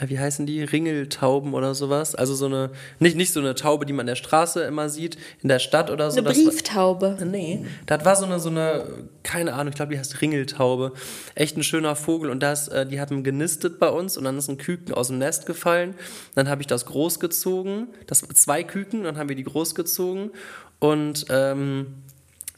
wie 0.00 0.18
heißen 0.18 0.46
die? 0.46 0.62
Ringeltauben 0.64 1.52
oder 1.54 1.74
sowas. 1.74 2.14
Also 2.14 2.34
so 2.34 2.46
eine, 2.46 2.70
nicht, 2.98 3.14
nicht 3.16 3.32
so 3.32 3.40
eine 3.40 3.54
Taube, 3.54 3.84
die 3.84 3.92
man 3.92 4.04
in 4.04 4.06
der 4.08 4.16
Straße 4.16 4.62
immer 4.62 4.88
sieht, 4.88 5.18
in 5.42 5.48
der 5.48 5.58
Stadt 5.58 5.90
oder 5.90 6.10
so. 6.10 6.18
Eine 6.18 6.28
Das 6.30 6.38
war- 6.38 6.44
Brieftaube. 6.50 7.18
Nee, 7.26 7.64
das 7.86 8.04
war 8.04 8.16
so 8.16 8.24
eine, 8.24 8.40
so 8.40 8.48
eine, 8.48 8.84
keine 9.22 9.52
Ahnung, 9.52 9.68
ich 9.68 9.74
glaube, 9.76 9.92
die 9.92 9.98
heißt 9.98 10.22
Ringeltaube. 10.22 10.92
Echt 11.34 11.56
ein 11.58 11.62
schöner 11.62 11.94
Vogel 11.94 12.30
und 12.30 12.42
das, 12.42 12.68
äh, 12.68 12.86
die 12.86 13.00
hatten 13.00 13.22
genistet 13.22 13.78
bei 13.78 13.88
uns 13.90 14.16
und 14.16 14.24
dann 14.24 14.38
ist 14.38 14.48
ein 14.48 14.56
Küken 14.58 14.94
aus 14.94 15.08
dem 15.08 15.18
Nest 15.18 15.44
gefallen. 15.46 15.94
Dann 16.34 16.48
habe 16.48 16.62
ich 16.62 16.66
das 16.66 16.86
großgezogen, 16.86 17.88
das 18.06 18.20
zwei 18.20 18.62
Küken, 18.64 19.04
dann 19.04 19.18
haben 19.18 19.28
wir 19.28 19.36
die 19.36 19.44
großgezogen 19.44 20.30
und 20.78 21.26
ähm, 21.28 21.86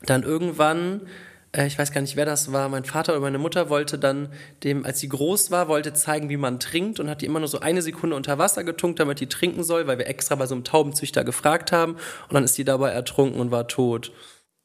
dann 0.07 0.23
irgendwann, 0.23 1.00
äh, 1.00 1.05
ich 1.62 1.78
weiß 1.78 1.92
gar 1.92 2.00
nicht, 2.00 2.16
wer 2.16 2.25
das 2.25 2.52
war, 2.52 2.68
mein 2.68 2.84
Vater 2.84 3.12
oder 3.12 3.20
meine 3.20 3.38
Mutter 3.38 3.70
wollte 3.70 3.96
dann 3.96 4.28
dem, 4.64 4.84
als 4.84 4.99
sie 4.99 5.08
groß 5.08 5.52
war, 5.52 5.68
wollte 5.68 5.92
zeigen, 5.92 6.28
wie 6.28 6.37
man 6.37 6.58
trinkt 6.58 6.99
und 6.99 7.08
hat 7.08 7.23
die 7.23 7.26
immer 7.26 7.38
nur 7.38 7.49
so 7.49 7.61
eine 7.61 7.80
Sekunde 7.80 8.16
unter 8.16 8.38
Wasser 8.38 8.64
getunkt, 8.64 8.99
damit 8.99 9.20
die 9.20 9.28
trinken 9.28 9.62
soll, 9.62 9.87
weil 9.87 9.99
wir 9.99 10.08
extra 10.08 10.34
bei 10.34 10.46
so 10.46 10.54
einem 10.54 10.64
Taubenzüchter 10.64 11.23
gefragt 11.23 11.70
haben 11.70 11.92
und 11.92 12.34
dann 12.34 12.42
ist 12.42 12.58
die 12.58 12.64
dabei 12.64 12.90
ertrunken 12.90 13.40
und 13.40 13.52
war 13.52 13.68
tot. 13.68 14.11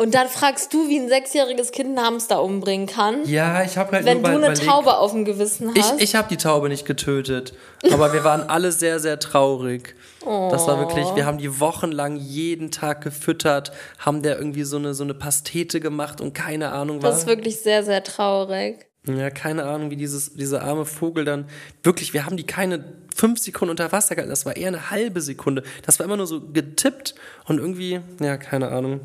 Und 0.01 0.15
dann 0.15 0.29
fragst 0.29 0.74
du, 0.74 0.88
wie 0.88 0.98
ein 0.98 1.10
sechsjähriges 1.10 1.72
Kind 1.72 1.89
einen 1.89 2.01
Hamster 2.01 2.41
umbringen 2.41 2.88
kann. 2.88 3.25
Ja, 3.25 3.63
ich 3.63 3.77
habe 3.77 3.91
halt 3.91 4.06
wenn 4.06 4.22
nur 4.22 4.32
du 4.32 4.46
eine 4.46 4.53
Taube 4.53 4.98
auf 4.98 5.12
dem 5.12 5.25
Gewissen 5.25 5.72
Ich, 5.75 5.84
hast. 5.84 6.01
ich 6.01 6.15
habe 6.15 6.29
die 6.29 6.38
Taube 6.38 6.70
nicht 6.70 6.86
getötet, 6.86 7.53
aber 7.91 8.13
wir 8.13 8.24
waren 8.24 8.50
alle 8.50 8.72
sehr, 8.72 9.01
sehr 9.01 9.20
traurig. 9.20 9.96
Das 10.22 10.68
war 10.68 10.79
wirklich, 10.79 11.06
wir 11.15 11.25
haben 11.25 11.38
die 11.38 11.60
wochenlang 11.60 12.15
jeden 12.15 12.72
Tag 12.72 13.01
gefüttert, 13.01 13.74
haben 13.98 14.24
der 14.24 14.38
irgendwie 14.38 14.63
so 14.63 14.77
eine, 14.77 14.94
so 14.94 15.03
eine 15.03 15.13
Pastete 15.13 15.82
gemacht 15.82 16.22
und 16.22 16.34
keine 16.34 16.72
Ahnung 16.72 17.01
das 17.01 17.12
was. 17.12 17.20
ist 17.22 17.27
wirklich 17.27 17.60
sehr, 17.60 17.84
sehr 17.84 18.01
traurig. 18.01 18.88
Ja, 19.06 19.29
keine 19.29 19.65
Ahnung, 19.65 19.91
wie 19.91 19.98
dieses, 19.98 20.34
dieser 20.34 20.63
arme 20.63 20.86
Vogel 20.86 21.25
dann 21.25 21.50
wirklich, 21.84 22.13
wir 22.13 22.25
haben 22.25 22.38
die 22.38 22.46
keine 22.46 22.86
fünf 23.13 23.39
Sekunden 23.39 23.72
unter 23.72 23.91
Wasser 23.91 24.15
gehalten, 24.15 24.29
das 24.29 24.46
war 24.46 24.56
eher 24.56 24.70
eine 24.70 24.91
halbe 24.91 25.20
Sekunde. 25.20 25.63
Das 25.86 26.00
war 26.00 26.06
immer 26.06 26.15
nur 26.15 26.27
so 26.27 26.39
getippt 26.39 27.15
und 27.48 27.58
irgendwie, 27.60 28.00
ja, 28.22 28.38
keine 28.38 28.70
Ahnung. 28.70 29.01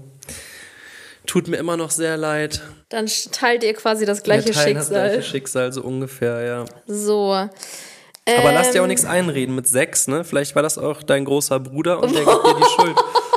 Tut 1.27 1.49
mir 1.49 1.57
immer 1.57 1.77
noch 1.77 1.91
sehr 1.91 2.17
leid. 2.17 2.61
Dann 2.91 3.07
teilt 3.33 3.65
ihr 3.65 3.73
quasi 3.75 4.05
das 4.05 4.23
gleiche 4.23 4.47
Wir 4.49 4.53
teilen 4.55 4.75
das 4.77 4.87
Schicksal. 4.89 5.09
gleiche 5.11 5.23
Schicksal, 5.23 5.73
so 5.73 5.83
ungefähr, 5.83 6.43
ja. 6.43 6.65
So. 6.87 7.33
Aber 7.33 8.53
lass 8.53 8.71
dir 8.71 8.81
auch 8.81 8.85
Ähm, 8.85 8.89
nichts 8.89 9.05
einreden 9.05 9.55
mit 9.55 9.67
sechs, 9.67 10.07
ne? 10.09 10.25
Vielleicht 10.25 10.55
war 10.55 10.63
das 10.63 10.79
auch 10.79 11.03
dein 11.03 11.25
großer 11.25 11.61
Bruder 11.61 12.03
und 12.03 12.15
der 12.15 12.25
gibt 12.25 12.45
dir 12.47 12.55
die 12.57 12.65
Schuld. 12.83 12.97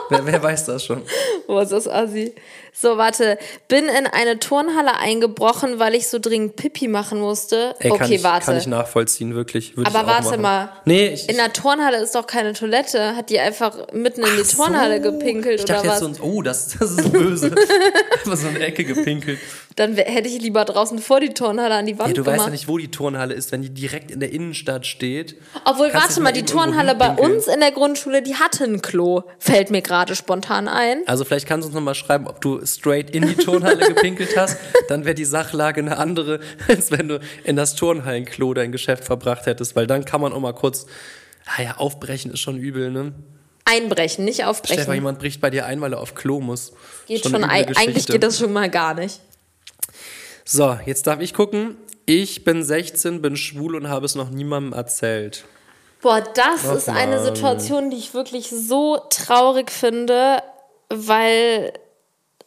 Wer, 0.10 0.26
wer 0.26 0.44
weiß 0.44 0.66
das 0.66 0.86
schon? 0.86 1.02
Boah, 1.48 1.64
ist 1.64 1.72
das 1.72 1.88
assi. 1.88 2.34
So, 2.74 2.98
warte. 2.98 3.38
Bin 3.68 3.86
in 3.86 4.08
eine 4.08 4.40
Turnhalle 4.40 4.98
eingebrochen, 4.98 5.80
weil 5.80 5.96
ich 5.96 6.08
so 6.08 6.20
dringend 6.20 6.56
Pipi 6.56 6.88
machen 6.88 7.20
musste. 7.20 7.76
Ey, 7.80 7.92
okay, 7.92 8.16
ich, 8.16 8.24
warte. 8.24 8.46
Kann 8.46 8.58
ich 8.58 8.68
nachvollziehen, 8.68 9.34
wirklich. 9.36 9.76
Würde 9.76 9.90
Aber 9.94 10.08
warte 10.08 10.30
machen. 10.30 10.42
mal. 10.42 10.70
Nee, 10.86 11.08
ich, 11.10 11.28
in 11.28 11.38
der 11.38 11.54
Turnhalle 11.54 11.98
ist 11.98 12.14
doch 12.16 12.28
keine 12.28 12.54
Toilette. 12.54 13.16
Hat 13.16 13.30
die 13.30 13.40
einfach 13.40 13.92
mitten 13.94 14.22
in 14.22 14.36
die 14.36 14.42
Ach 14.42 14.46
so. 14.46 14.64
Turnhalle 14.64 15.02
gepinkelt 15.02 15.56
ich 15.60 15.64
oder 15.64 15.76
dachte 15.76 15.88
was? 15.88 16.02
jetzt 16.02 16.18
so, 16.18 16.24
oh, 16.24 16.42
das, 16.42 16.78
das 16.78 16.92
ist 16.92 17.12
böse. 17.12 17.48
Einfach 18.14 18.38
so 18.38 18.48
eine 18.48 18.60
Ecke 18.60 18.84
gepinkelt. 18.84 19.40
Dann 19.78 19.94
hätte 19.96 20.28
ich 20.28 20.42
lieber 20.42 20.66
draußen 20.66 20.98
vor 20.98 21.20
die 21.20 21.36
Turnhalle 21.36 21.76
an 21.76 21.86
die 21.86 22.00
Wand 22.00 22.10
Ja, 22.10 22.16
du 22.16 22.24
gemacht. 22.24 22.40
weißt 22.40 22.48
ja 22.48 22.52
nicht, 22.52 22.68
wo 22.68 22.80
die 22.80 22.90
Turnhalle 22.90 23.36
ist, 23.36 23.52
wenn 23.52 23.62
die 23.62 23.70
direkt 23.70 24.10
in 24.10 24.20
der 24.20 24.32
Innenstadt 24.32 24.88
steht. 24.88 25.36
Obwohl, 25.66 25.94
warte 25.94 26.20
mal, 26.20 26.34
die 26.34 26.46
Turnhalle 26.46 26.96
bei 26.96 27.12
uns 27.12 27.46
in 27.46 27.60
der 27.60 27.72
Grundschule, 27.72 28.24
die 28.24 28.34
hatte 28.34 28.64
ein 28.64 28.82
Klo. 28.82 29.22
Fällt 29.38 29.70
mir 29.70 29.84
gerade 29.84 30.16
spontan 30.16 30.68
ein. 30.68 31.04
Also 31.06 31.26
vielleicht 31.26 31.46
kannst 31.46 31.66
du 31.66 31.68
uns 31.68 31.76
nochmal 31.76 31.94
schreiben, 31.94 32.26
ob 32.28 32.42
du 32.42 32.66
straight 32.66 33.12
in 33.12 33.28
die 33.28 33.36
Turnhalle 33.36 33.88
gepinkelt 33.88 34.36
hast. 34.36 34.58
Dann 34.90 35.06
wäre 35.06 35.14
die 35.14 35.26
Sachlage 35.26 35.80
eine 35.80 35.98
andere, 35.98 36.40
als 36.68 36.90
wenn 36.90 37.08
du 37.08 37.20
in 37.44 37.56
das 37.56 37.76
Turnhallenklo 37.76 38.56
dein 38.56 38.72
Geschäft 38.72 39.04
verbracht 39.04 39.46
hättest. 39.46 39.76
Weil 39.76 39.86
dann 39.86 40.06
kann 40.06 40.22
man 40.22 40.34
auch 40.34 40.40
mal 40.40 40.54
kurz, 40.54 40.88
ah 41.56 41.62
ja, 41.62 41.78
aufbrechen 41.78 42.32
ist 42.32 42.40
schon 42.40 42.58
übel, 42.58 42.90
ne? 42.90 43.14
Einbrechen, 43.66 44.26
nicht 44.26 44.46
aufbrechen. 44.46 44.88
mal, 44.88 44.96
jemand 44.96 45.20
bricht 45.20 45.40
bei 45.40 45.50
dir 45.52 45.66
ein, 45.66 45.82
weil 45.82 45.94
er 45.94 46.00
auf 46.00 46.16
Klo 46.16 46.40
muss. 46.40 46.72
Geht 47.06 47.22
Schon 47.22 47.34
schon, 47.34 47.44
eigentlich 47.44 48.08
geht 48.08 48.24
das 48.24 48.40
schon 48.40 48.54
mal 48.54 48.70
gar 48.72 48.96
nicht. 48.96 49.20
So, 50.50 50.78
jetzt 50.86 51.08
darf 51.08 51.20
ich 51.20 51.34
gucken. 51.34 51.76
Ich 52.06 52.46
bin 52.46 52.64
16, 52.64 53.22
bin 53.22 53.36
schwul 53.36 53.76
und 53.76 53.90
habe 53.90 54.06
es 54.06 54.16
noch 54.16 54.30
niemandem 54.30 54.72
erzählt. 54.72 55.44
Boah, 56.02 56.22
das 56.22 56.66
Ach, 56.66 56.76
ist 56.76 56.88
eine 56.88 57.18
Mann. 57.18 57.26
Situation, 57.26 57.90
die 57.90 57.98
ich 57.98 58.14
wirklich 58.14 58.50
so 58.50 58.98
traurig 59.10 59.70
finde, 59.70 60.38
weil 60.88 61.74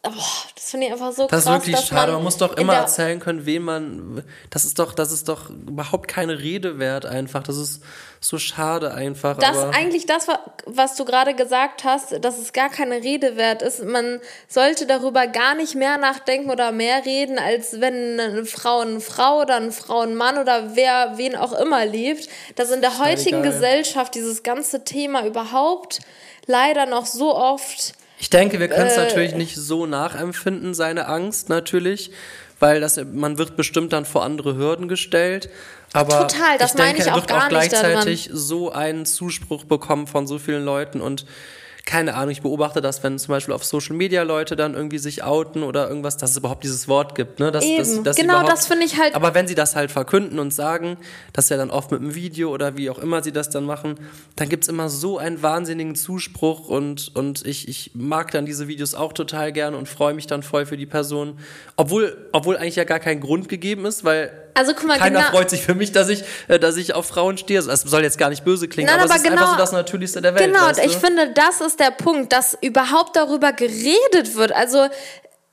boah, 0.03 0.13
das 0.55 0.71
finde 0.71 0.87
ich 0.87 0.93
einfach 0.93 1.13
so 1.13 1.27
Das 1.27 1.45
krass. 1.45 1.59
ist 1.63 1.67
wirklich 1.67 1.87
schade. 1.87 2.13
Man 2.13 2.23
muss 2.23 2.37
doch 2.39 2.57
immer 2.57 2.75
erzählen 2.75 3.21
können, 3.21 3.45
wen 3.47 3.63
man. 3.63 4.25
Das 4.51 4.65
ist 4.65 4.79
doch, 4.79 4.95
das 4.95 5.13
ist 5.13 5.29
doch 5.29 5.51
überhaupt 5.51 6.09
keine 6.09 6.39
Rede 6.39 6.79
wert 6.79 7.05
einfach. 7.07 7.43
Das 7.43 7.57
ist 7.57 7.83
so 8.21 8.39
schade 8.39 8.95
einfach. 8.95 9.37
Das 9.39 9.57
aber 9.59 9.75
eigentlich 9.75 10.07
das, 10.07 10.29
wa- 10.29 10.41
was 10.67 10.95
du 10.97 11.05
gerade 11.05 11.35
gesagt 11.35 11.85
hast, 11.85 12.25
dass 12.25 12.39
es 12.39 12.53
gar 12.53 12.69
keine 12.71 12.97
Rede 12.97 13.37
wert 13.37 13.63
ist. 13.63 13.83
Man 13.85 14.21
sollte 14.49 14.87
darüber 14.87 15.27
gar 15.27 15.55
nicht 15.55 15.75
mehr 15.75 15.99
nachdenken 15.99 16.51
oder 16.51 16.73
mehr 16.73 17.05
reden, 17.05 17.39
als 17.39 17.81
wenn 17.81 18.19
eine 18.21 18.45
Frau 18.47 18.81
eine 18.81 19.01
Frau 19.01 19.41
oder 19.43 19.57
eine 19.57 19.73
Frau 19.73 20.01
einen 20.01 20.17
Mann 20.17 20.39
oder 20.39 20.77
wer 20.77 21.19
wen 21.19 21.37
auch 21.37 21.53
immer 21.53 21.85
liebt. 21.85 22.29
Dass 22.57 22.71
in 22.71 22.81
der 22.81 22.99
heutigen 22.99 23.41
egal. 23.41 23.53
Gesellschaft 23.53 24.15
dieses 24.15 24.43
ganze 24.43 24.85
Thema 24.85 25.27
überhaupt 25.27 26.01
leider 26.47 26.87
noch 26.87 27.07
so 27.07 27.35
oft 27.37 27.93
Ich 28.21 28.31
denke, 28.31 28.61
wir 28.61 28.69
können 28.69 28.87
es 28.87 28.97
Äh. 28.97 29.05
natürlich 29.07 29.35
nicht 29.35 29.57
so 29.57 29.87
nachempfinden, 29.87 30.75
seine 30.75 31.07
Angst 31.09 31.49
natürlich, 31.49 32.11
weil 32.61 32.81
das, 32.81 33.01
man 33.13 33.39
wird 33.39 33.57
bestimmt 33.57 33.93
dann 33.93 34.05
vor 34.05 34.23
andere 34.23 34.57
Hürden 34.57 34.87
gestellt. 34.89 35.49
Aber 35.93 36.29
Total, 36.29 36.59
das 36.59 36.71
ich 36.73 36.77
denke, 36.77 36.83
meine 36.93 36.99
ich 36.99 37.07
er 37.07 37.13
auch 37.15 37.17
wird 37.17 37.25
auch 37.33 37.37
daran. 37.37 37.49
gleichzeitig 37.49 38.31
so 38.33 38.71
einen 38.71 39.07
Zuspruch 39.07 39.65
bekommen 39.65 40.07
von 40.07 40.27
so 40.27 40.39
vielen 40.39 40.65
Leuten 40.65 41.01
und 41.01 41.25
keine 41.91 42.15
Ahnung, 42.15 42.31
ich 42.31 42.41
beobachte 42.41 42.81
das, 42.81 43.03
wenn 43.03 43.19
zum 43.19 43.33
Beispiel 43.33 43.53
auf 43.53 43.65
Social 43.65 43.97
Media 43.97 44.23
Leute 44.23 44.55
dann 44.55 44.75
irgendwie 44.75 44.99
sich 44.99 45.25
outen 45.25 45.65
oder 45.65 45.89
irgendwas, 45.89 46.17
dass 46.17 46.31
es 46.31 46.37
überhaupt 46.37 46.63
dieses 46.63 46.87
Wort 46.87 47.17
gibt, 47.17 47.41
ne? 47.41 47.51
Dass, 47.51 47.65
Eben. 47.65 47.79
dass, 47.79 48.03
dass 48.05 48.17
Genau, 48.17 48.47
das 48.47 48.69
finde 48.69 48.87
ich 48.87 48.97
halt- 48.97 49.17
Aber 49.17 49.35
wenn 49.35 49.49
sie 49.49 49.57
das 49.57 49.75
halt 49.75 49.91
verkünden 49.91 50.39
und 50.39 50.55
sagen, 50.55 50.99
das 51.33 51.49
ja 51.49 51.57
dann 51.57 51.71
oft 51.71 51.91
mit 51.91 52.01
einem 52.01 52.15
Video 52.15 52.51
oder 52.55 52.77
wie 52.77 52.91
auch 52.91 53.01
immer 53.01 53.25
sie 53.25 53.33
das 53.33 53.51
dann 53.51 53.65
machen, 53.65 53.97
dann 54.37 54.49
gibt's 54.49 54.69
immer 54.69 54.89
so 54.89 55.19
einen 55.19 55.43
wahnsinnigen 55.43 55.97
Zuspruch 55.97 56.69
und, 56.69 57.11
und 57.17 57.45
ich, 57.45 57.67
ich 57.67 57.91
mag 57.95 58.31
dann 58.31 58.47
diese 58.47 58.69
Videos 58.69 58.95
auch 58.95 59.13
total 59.13 59.51
gerne 59.51 59.77
und 59.77 59.89
freue 59.89 60.15
mich 60.15 60.29
dann 60.29 60.45
voll 60.45 60.67
für 60.67 60.77
die 60.77 60.87
Person. 60.87 61.41
Obwohl, 61.75 62.17
obwohl 62.31 62.57
eigentlich 62.57 62.77
ja 62.77 62.85
gar 62.85 63.01
kein 63.01 63.19
Grund 63.19 63.49
gegeben 63.49 63.85
ist, 63.85 64.05
weil 64.05 64.31
Also 64.55 64.75
guck 64.75 64.87
mal, 64.87 64.99
keiner 64.99 65.21
genau- 65.21 65.31
freut 65.31 65.51
sich 65.51 65.63
für 65.63 65.75
mich, 65.75 65.93
dass 65.93 66.09
ich, 66.09 66.25
äh, 66.49 66.59
dass 66.59 66.77
ich 66.77 66.95
auf 66.95 67.07
Frauen 67.07 67.39
stehe. 67.39 67.59
Es 67.61 67.81
soll 67.83 68.03
jetzt 68.03 68.19
gar 68.19 68.29
nicht 68.31 68.45
böse 68.45 68.69
klingen, 68.69 68.87
Nein, 68.89 68.97
aber, 69.01 69.05
aber 69.05 69.15
es 69.15 69.21
ist 69.23 69.27
einfach 69.31 69.41
genau- 69.45 69.53
so 69.53 69.59
das 69.59 69.73
Natürlichste 69.73 70.21
der 70.23 70.35
Welt. 70.35 70.45
Genau, 70.53 70.67
weißt 70.67 70.81
und 70.81 70.87
ich 70.87 70.95
du? 70.95 71.01
finde, 71.01 71.31
das 71.33 71.61
ist 71.61 71.79
der 71.81 71.91
Punkt, 71.91 72.33
dass 72.33 72.57
überhaupt 72.61 73.17
darüber 73.17 73.53
geredet 73.53 74.35
wird. 74.35 74.53
Also 74.53 74.89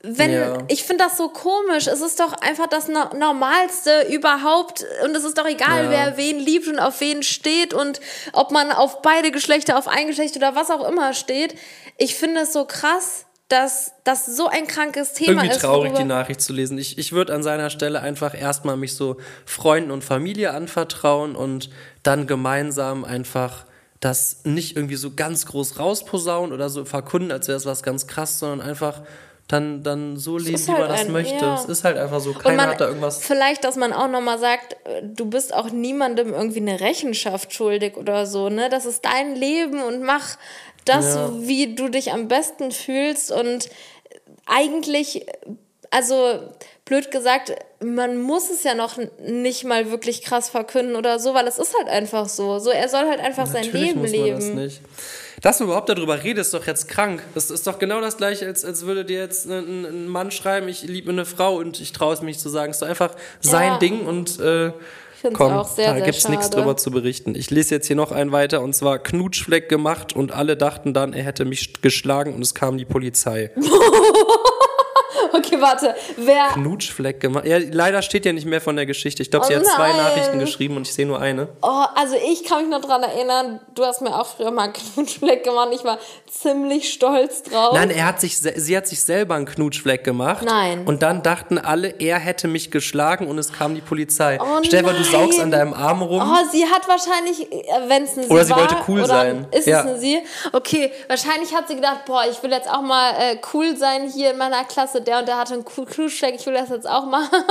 wenn 0.02 0.32
Ja. 0.32 0.58
ich 0.68 0.84
finde 0.84 1.04
das 1.04 1.16
so 1.16 1.28
komisch. 1.28 1.88
Es 1.88 2.00
ist 2.00 2.20
doch 2.20 2.32
einfach 2.40 2.68
das 2.68 2.86
No- 2.86 3.10
Normalste 3.16 4.06
überhaupt 4.10 4.84
und 5.04 5.14
es 5.16 5.24
ist 5.24 5.36
doch 5.36 5.46
egal, 5.46 5.84
Ja. 5.86 5.90
wer 5.90 6.16
wen 6.16 6.38
liebt 6.38 6.68
und 6.68 6.78
auf 6.78 7.00
wen 7.00 7.24
steht 7.24 7.74
und 7.74 8.00
ob 8.32 8.52
man 8.52 8.70
auf 8.70 9.02
beide 9.02 9.32
Geschlechter, 9.32 9.76
auf 9.76 9.88
ein 9.88 10.06
Geschlecht 10.06 10.36
oder 10.36 10.54
was 10.54 10.70
auch 10.70 10.88
immer 10.88 11.14
steht. 11.14 11.56
Ich 11.96 12.14
finde 12.14 12.42
es 12.42 12.52
so 12.52 12.64
krass, 12.64 13.24
dass 13.48 13.92
das 14.04 14.26
so 14.26 14.46
ein 14.48 14.66
krankes 14.66 15.14
Thema 15.14 15.32
Irgendwie 15.42 15.48
ist. 15.56 15.60
traurig, 15.62 15.94
die 15.94 16.04
Nachricht 16.04 16.40
zu 16.42 16.52
lesen. 16.52 16.76
Ich, 16.78 16.98
ich 16.98 17.12
würde 17.12 17.34
an 17.34 17.42
seiner 17.42 17.70
Stelle 17.70 18.00
einfach 18.00 18.38
erstmal 18.38 18.76
mich 18.76 18.94
so 18.94 19.16
Freunden 19.46 19.90
und 19.90 20.04
Familie 20.04 20.52
anvertrauen 20.52 21.34
und 21.34 21.70
dann 22.02 22.26
gemeinsam 22.26 23.04
einfach 23.04 23.64
das 24.00 24.40
nicht 24.44 24.76
irgendwie 24.76 24.96
so 24.96 25.12
ganz 25.14 25.46
groß 25.46 25.78
rausposaunen 25.78 26.52
oder 26.52 26.68
so 26.68 26.84
verkunden, 26.84 27.32
als 27.32 27.48
wäre 27.48 27.56
es 27.56 27.66
was 27.66 27.82
ganz 27.82 28.06
krass, 28.06 28.38
sondern 28.38 28.60
einfach 28.60 29.02
dann, 29.48 29.82
dann 29.82 30.18
so 30.18 30.36
leben, 30.36 30.58
wie 30.58 30.70
man 30.72 30.80
halt 30.82 30.90
das 30.90 31.00
ein- 31.06 31.12
möchte. 31.12 31.42
ja. 31.44 31.54
Es 31.54 31.64
ist 31.64 31.82
halt 31.82 31.96
einfach 31.96 32.20
so, 32.20 32.34
keiner 32.34 32.56
man, 32.56 32.66
hat 32.68 32.82
da 32.82 32.88
irgendwas. 32.88 33.24
vielleicht, 33.24 33.64
dass 33.64 33.76
man 33.76 33.94
auch 33.94 34.06
nochmal 34.08 34.38
sagt, 34.38 34.74
äh, 34.84 35.00
du 35.02 35.24
bist 35.24 35.54
auch 35.54 35.70
niemandem 35.70 36.34
irgendwie 36.34 36.60
eine 36.60 36.80
Rechenschaft 36.80 37.54
schuldig 37.54 37.96
oder 37.96 38.26
so, 38.26 38.50
ne? 38.50 38.68
Das 38.68 38.84
ist 38.84 39.06
dein 39.06 39.34
Leben 39.34 39.82
und 39.82 40.02
mach 40.02 40.36
das, 40.84 41.14
Ja. 41.14 41.30
wie 41.40 41.74
du 41.74 41.88
dich 41.88 42.12
am 42.12 42.28
besten 42.28 42.70
fühlst 42.72 43.30
und 43.32 43.68
eigentlich, 44.46 45.26
also 45.90 46.40
blöd 46.84 47.10
gesagt, 47.10 47.52
man 47.80 48.16
muss 48.20 48.50
es 48.50 48.64
ja 48.64 48.74
noch 48.74 48.98
nicht 49.26 49.64
mal 49.64 49.90
wirklich 49.90 50.22
krass 50.22 50.48
verkünden 50.48 50.96
oder 50.96 51.18
so, 51.18 51.34
weil 51.34 51.46
es 51.46 51.58
ist 51.58 51.74
halt 51.76 51.88
einfach 51.88 52.28
so. 52.28 52.58
So, 52.58 52.70
er 52.70 52.88
soll 52.88 53.06
halt 53.08 53.20
einfach 53.20 53.46
sein 53.46 53.64
Natürlich 53.66 53.88
Leben 53.88 54.00
muss 54.00 54.12
man 54.12 54.30
das 54.30 54.44
leben. 54.44 54.64
nicht. 54.64 54.80
Dass 55.42 55.58
du 55.58 55.64
überhaupt 55.64 55.88
darüber 55.88 56.24
redest, 56.24 56.52
ist 56.52 56.60
doch 56.60 56.66
jetzt 56.66 56.88
krank. 56.88 57.22
Das 57.34 57.50
ist 57.50 57.66
doch 57.66 57.78
genau 57.78 58.00
das 58.00 58.16
gleiche, 58.16 58.46
als, 58.46 58.64
als 58.64 58.86
würde 58.86 59.04
dir 59.04 59.18
jetzt 59.20 59.46
ein, 59.46 59.84
ein 59.84 60.08
Mann 60.08 60.30
schreiben, 60.32 60.66
ich 60.68 60.82
liebe 60.82 61.10
eine 61.12 61.24
Frau 61.26 61.56
und 61.56 61.80
ich 61.80 61.92
traue 61.92 62.14
es 62.14 62.22
mich 62.22 62.38
zu 62.40 62.48
sagen. 62.48 62.70
Es 62.70 62.76
ist 62.78 62.82
doch 62.82 62.88
einfach 62.88 63.14
sein 63.40 63.72
Ja. 63.72 63.78
Ding 63.78 64.04
und 64.06 64.40
äh, 64.40 64.72
find's 65.18 65.36
komm, 65.36 65.52
auch 65.52 65.68
sehr, 65.68 65.88
da 65.88 65.94
sehr 65.96 66.04
gibt's 66.04 66.28
nichts 66.28 66.50
drüber 66.50 66.76
zu 66.76 66.90
berichten. 66.90 67.34
Ich 67.34 67.50
lese 67.50 67.74
jetzt 67.74 67.86
hier 67.86 67.96
noch 67.96 68.12
einen 68.12 68.32
weiter 68.32 68.62
und 68.62 68.74
zwar 68.74 68.98
Knutschfleck 68.98 69.68
gemacht 69.68 70.14
und 70.14 70.32
alle 70.32 70.56
dachten 70.56 70.94
dann, 70.94 71.12
er 71.12 71.24
hätte 71.24 71.44
mich 71.44 71.82
geschlagen 71.82 72.34
und 72.34 72.42
es 72.42 72.54
kam 72.54 72.78
die 72.78 72.84
Polizei. 72.84 73.50
Okay, 75.38 75.60
warte. 75.60 75.94
Wer, 76.16 76.48
Knutschfleck 76.54 77.20
gemacht. 77.20 77.44
Ja, 77.46 77.58
leider 77.70 78.02
steht 78.02 78.24
ja 78.26 78.32
nicht 78.32 78.46
mehr 78.46 78.60
von 78.60 78.76
der 78.76 78.86
Geschichte. 78.86 79.22
Ich 79.22 79.30
glaube, 79.30 79.46
sie 79.46 79.54
Oh 79.54 79.58
hat 79.58 79.66
zwei 79.66 79.88
nein. 79.92 79.96
Nachrichten 79.98 80.38
geschrieben 80.38 80.76
und 80.76 80.86
ich 80.86 80.92
sehe 80.94 81.06
nur 81.06 81.20
eine. 81.20 81.48
Oh, 81.62 81.84
also 81.94 82.16
ich 82.30 82.44
kann 82.44 82.62
mich 82.62 82.70
noch 82.70 82.80
dran 82.84 83.02
erinnern, 83.02 83.60
du 83.74 83.84
hast 83.84 84.00
mir 84.02 84.14
auch 84.18 84.26
früher 84.26 84.50
mal 84.50 84.64
einen 84.64 84.72
Knutschfleck 84.94 85.44
gemacht. 85.44 85.68
Ich 85.72 85.84
war 85.84 85.98
ziemlich 86.30 86.92
stolz 86.92 87.42
drauf. 87.42 87.74
Nein, 87.74 87.90
er 87.90 88.06
hat 88.06 88.20
sich, 88.20 88.36
sie 88.38 88.76
hat 88.76 88.86
sich 88.86 89.00
selber 89.02 89.34
einen 89.34 89.46
Knutschfleck 89.46 90.04
gemacht. 90.04 90.42
Nein. 90.44 90.82
Und 90.86 91.02
dann 91.02 91.22
dachten 91.22 91.58
alle, 91.58 91.88
er 91.98 92.18
hätte 92.18 92.48
mich 92.48 92.70
geschlagen 92.70 93.26
und 93.28 93.38
es 93.38 93.52
kam 93.52 93.74
die 93.74 93.80
Polizei. 93.80 94.38
Oh 94.40 94.60
Stell 94.62 94.82
dir 94.82 94.88
vor, 94.90 94.98
du 94.98 95.04
saugst 95.04 95.40
an 95.40 95.50
deinem 95.50 95.74
Arm 95.74 96.02
rum. 96.02 96.22
Oh, 96.22 96.44
sie 96.52 96.64
hat 96.66 96.88
wahrscheinlich, 96.88 97.46
wenn 97.88 98.04
es 98.04 98.14
eine 98.16 98.24
sie 98.26 98.30
Oder 98.32 98.44
sie 98.44 98.50
war, 98.52 98.58
wollte 98.60 98.76
cool 98.88 99.04
sein. 99.06 99.46
Ist 99.52 99.66
Ja. 99.66 99.80
es 99.80 99.86
eine 99.86 99.98
sie? 99.98 100.18
Okay, 100.52 100.90
wahrscheinlich 101.08 101.54
hat 101.54 101.68
sie 101.68 101.76
gedacht, 101.76 102.04
boah, 102.06 102.22
ich 102.30 102.42
will 102.42 102.50
jetzt 102.50 102.68
auch 102.70 102.82
mal 102.82 103.10
äh, 103.18 103.36
cool 103.52 103.76
sein 103.76 104.08
hier 104.08 104.30
in 104.32 104.38
meiner 104.38 104.64
Klasse. 104.64 105.00
Der 105.02 105.17
und 105.18 105.28
der 105.28 105.38
hatte 105.38 105.54
einen 105.54 105.64
cool 105.76 105.86
Knutschfleck, 105.86 106.34
ich 106.36 106.46
will 106.46 106.54
das 106.54 106.68
jetzt 106.70 106.88
auch 106.88 107.04
mal 107.06 107.22
haben. 107.30 107.44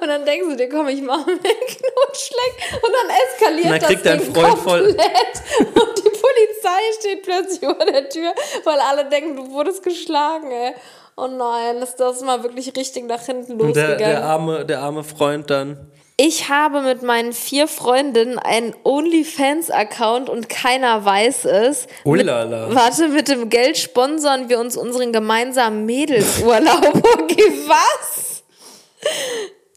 Und 0.00 0.08
dann 0.08 0.24
denkst 0.24 0.48
du 0.48 0.56
dir, 0.56 0.68
komm, 0.68 0.88
ich 0.88 1.02
mache 1.02 1.26
mir 1.26 1.32
einen 1.32 1.40
Knutschfleck. 1.40 2.82
Und 2.82 2.92
dann 2.92 3.16
eskaliert 3.26 3.66
Und 3.66 3.82
dann 3.82 3.92
das 3.92 4.02
dein 4.02 4.20
Freund 4.20 4.58
voll- 4.58 4.84
komplett. 4.94 5.42
Und 5.60 5.98
die 5.98 6.10
Polizei 6.10 6.80
steht 7.00 7.22
plötzlich 7.22 7.60
vor 7.60 7.84
der 7.84 8.08
Tür, 8.08 8.32
weil 8.64 8.78
alle 8.80 9.04
denken, 9.06 9.36
du 9.36 9.50
wurdest 9.50 9.82
geschlagen, 9.82 10.50
ey. 10.50 10.74
Oh 11.20 11.26
nein, 11.26 11.82
ist 11.82 11.96
das 11.96 12.22
mal 12.22 12.44
wirklich 12.44 12.76
richtig 12.76 13.08
nach 13.08 13.22
hinten 13.22 13.60
und 13.60 13.74
der, 13.74 13.88
losgegangen. 13.88 13.98
der, 13.98 14.24
arme, 14.24 14.64
der 14.64 14.80
arme 14.82 15.02
Freund 15.02 15.50
dann. 15.50 15.90
Ich 16.16 16.48
habe 16.48 16.80
mit 16.82 17.02
meinen 17.02 17.32
vier 17.32 17.66
Freundinnen 17.66 18.38
einen 18.38 18.72
OnlyFans-Account 18.84 20.28
und 20.28 20.48
keiner 20.48 21.04
weiß 21.04 21.44
es. 21.46 21.88
Ullala. 22.04 22.68
Mit, 22.68 22.76
warte, 22.76 23.08
mit 23.08 23.26
dem 23.26 23.48
Geld 23.50 23.78
sponsern 23.78 24.48
wir 24.48 24.60
uns 24.60 24.76
unseren 24.76 25.12
gemeinsamen 25.12 25.86
Mädelsurlaub. 25.86 27.02
Okay, 27.20 27.52
was? 27.66 28.44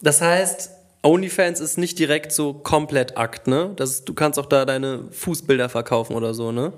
Das 0.02 0.22
heißt, 0.22 0.70
OnlyFans 1.04 1.60
ist 1.60 1.80
nicht 1.80 1.98
direkt 1.98 2.32
so 2.34 2.54
komplett 2.54 3.18
Akt, 3.18 3.48
ne? 3.48 3.74
Das 3.76 4.06
du 4.06 4.14
kannst 4.14 4.38
auch 4.38 4.46
da 4.46 4.66
deine 4.66 5.06
Fußbilder 5.12 5.70
verkaufen 5.70 6.16
oder 6.16 6.36
so, 6.36 6.52
ne? 6.52 6.72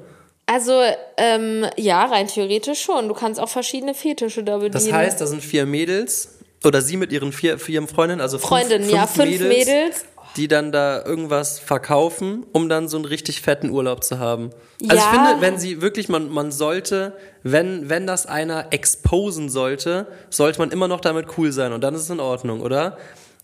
Also, 0.46 0.82
ähm, 1.18 1.66
ja, 1.78 2.06
rein 2.06 2.28
theoretisch 2.28 2.82
schon. 2.82 3.08
Du 3.08 3.14
kannst 3.14 3.40
auch 3.40 3.50
verschiedene 3.50 3.94
Fetische 3.94 4.44
da 4.44 4.58
bedienen. 4.58 4.74
Das 4.74 4.92
heißt, 4.92 5.22
da 5.22 5.26
sind 5.26 5.42
vier 5.44 5.66
Mädels 5.66 6.38
oder 6.66 6.82
sie 6.82 6.98
mit 6.98 7.12
ihren 7.12 7.32
vier, 7.32 7.58
vier 7.60 7.86
Freundinnen, 7.88 8.22
also 8.22 8.38
fünf, 8.38 8.50
Freundinnen, 8.50 8.90
ja, 8.90 9.08
fünf 9.08 9.40
Mädels. 9.40 10.06
die 10.36 10.48
dann 10.48 10.72
da 10.72 11.04
irgendwas 11.06 11.60
verkaufen, 11.60 12.46
um 12.54 12.68
dann 12.68 12.88
so 12.88 12.98
einen 12.98 13.06
richtig 13.06 13.42
fetten 13.42 13.70
Urlaub 13.70 14.04
zu 14.04 14.20
haben. 14.20 14.50
Also 14.88 14.96
Ja. 14.96 15.02
ich 15.04 15.10
finde, 15.20 15.42
wenn 15.42 15.58
sie 15.60 15.82
wirklich, 15.82 16.10
man, 16.10 16.30
man 16.30 16.52
sollte, 16.52 17.14
wenn, 17.44 17.90
wenn 17.90 18.08
das 18.08 18.26
einer 18.26 18.68
exposen 18.72 19.50
sollte, 19.50 20.08
sollte 20.30 20.60
man 20.60 20.72
immer 20.72 20.88
noch 20.88 21.02
damit 21.02 21.28
cool 21.38 21.52
sein 21.52 21.72
und 21.72 21.82
dann 21.82 21.94
ist 21.96 22.02
es 22.02 22.10
in 22.10 22.20
Ordnung, 22.20 22.62
oder? 22.62 22.98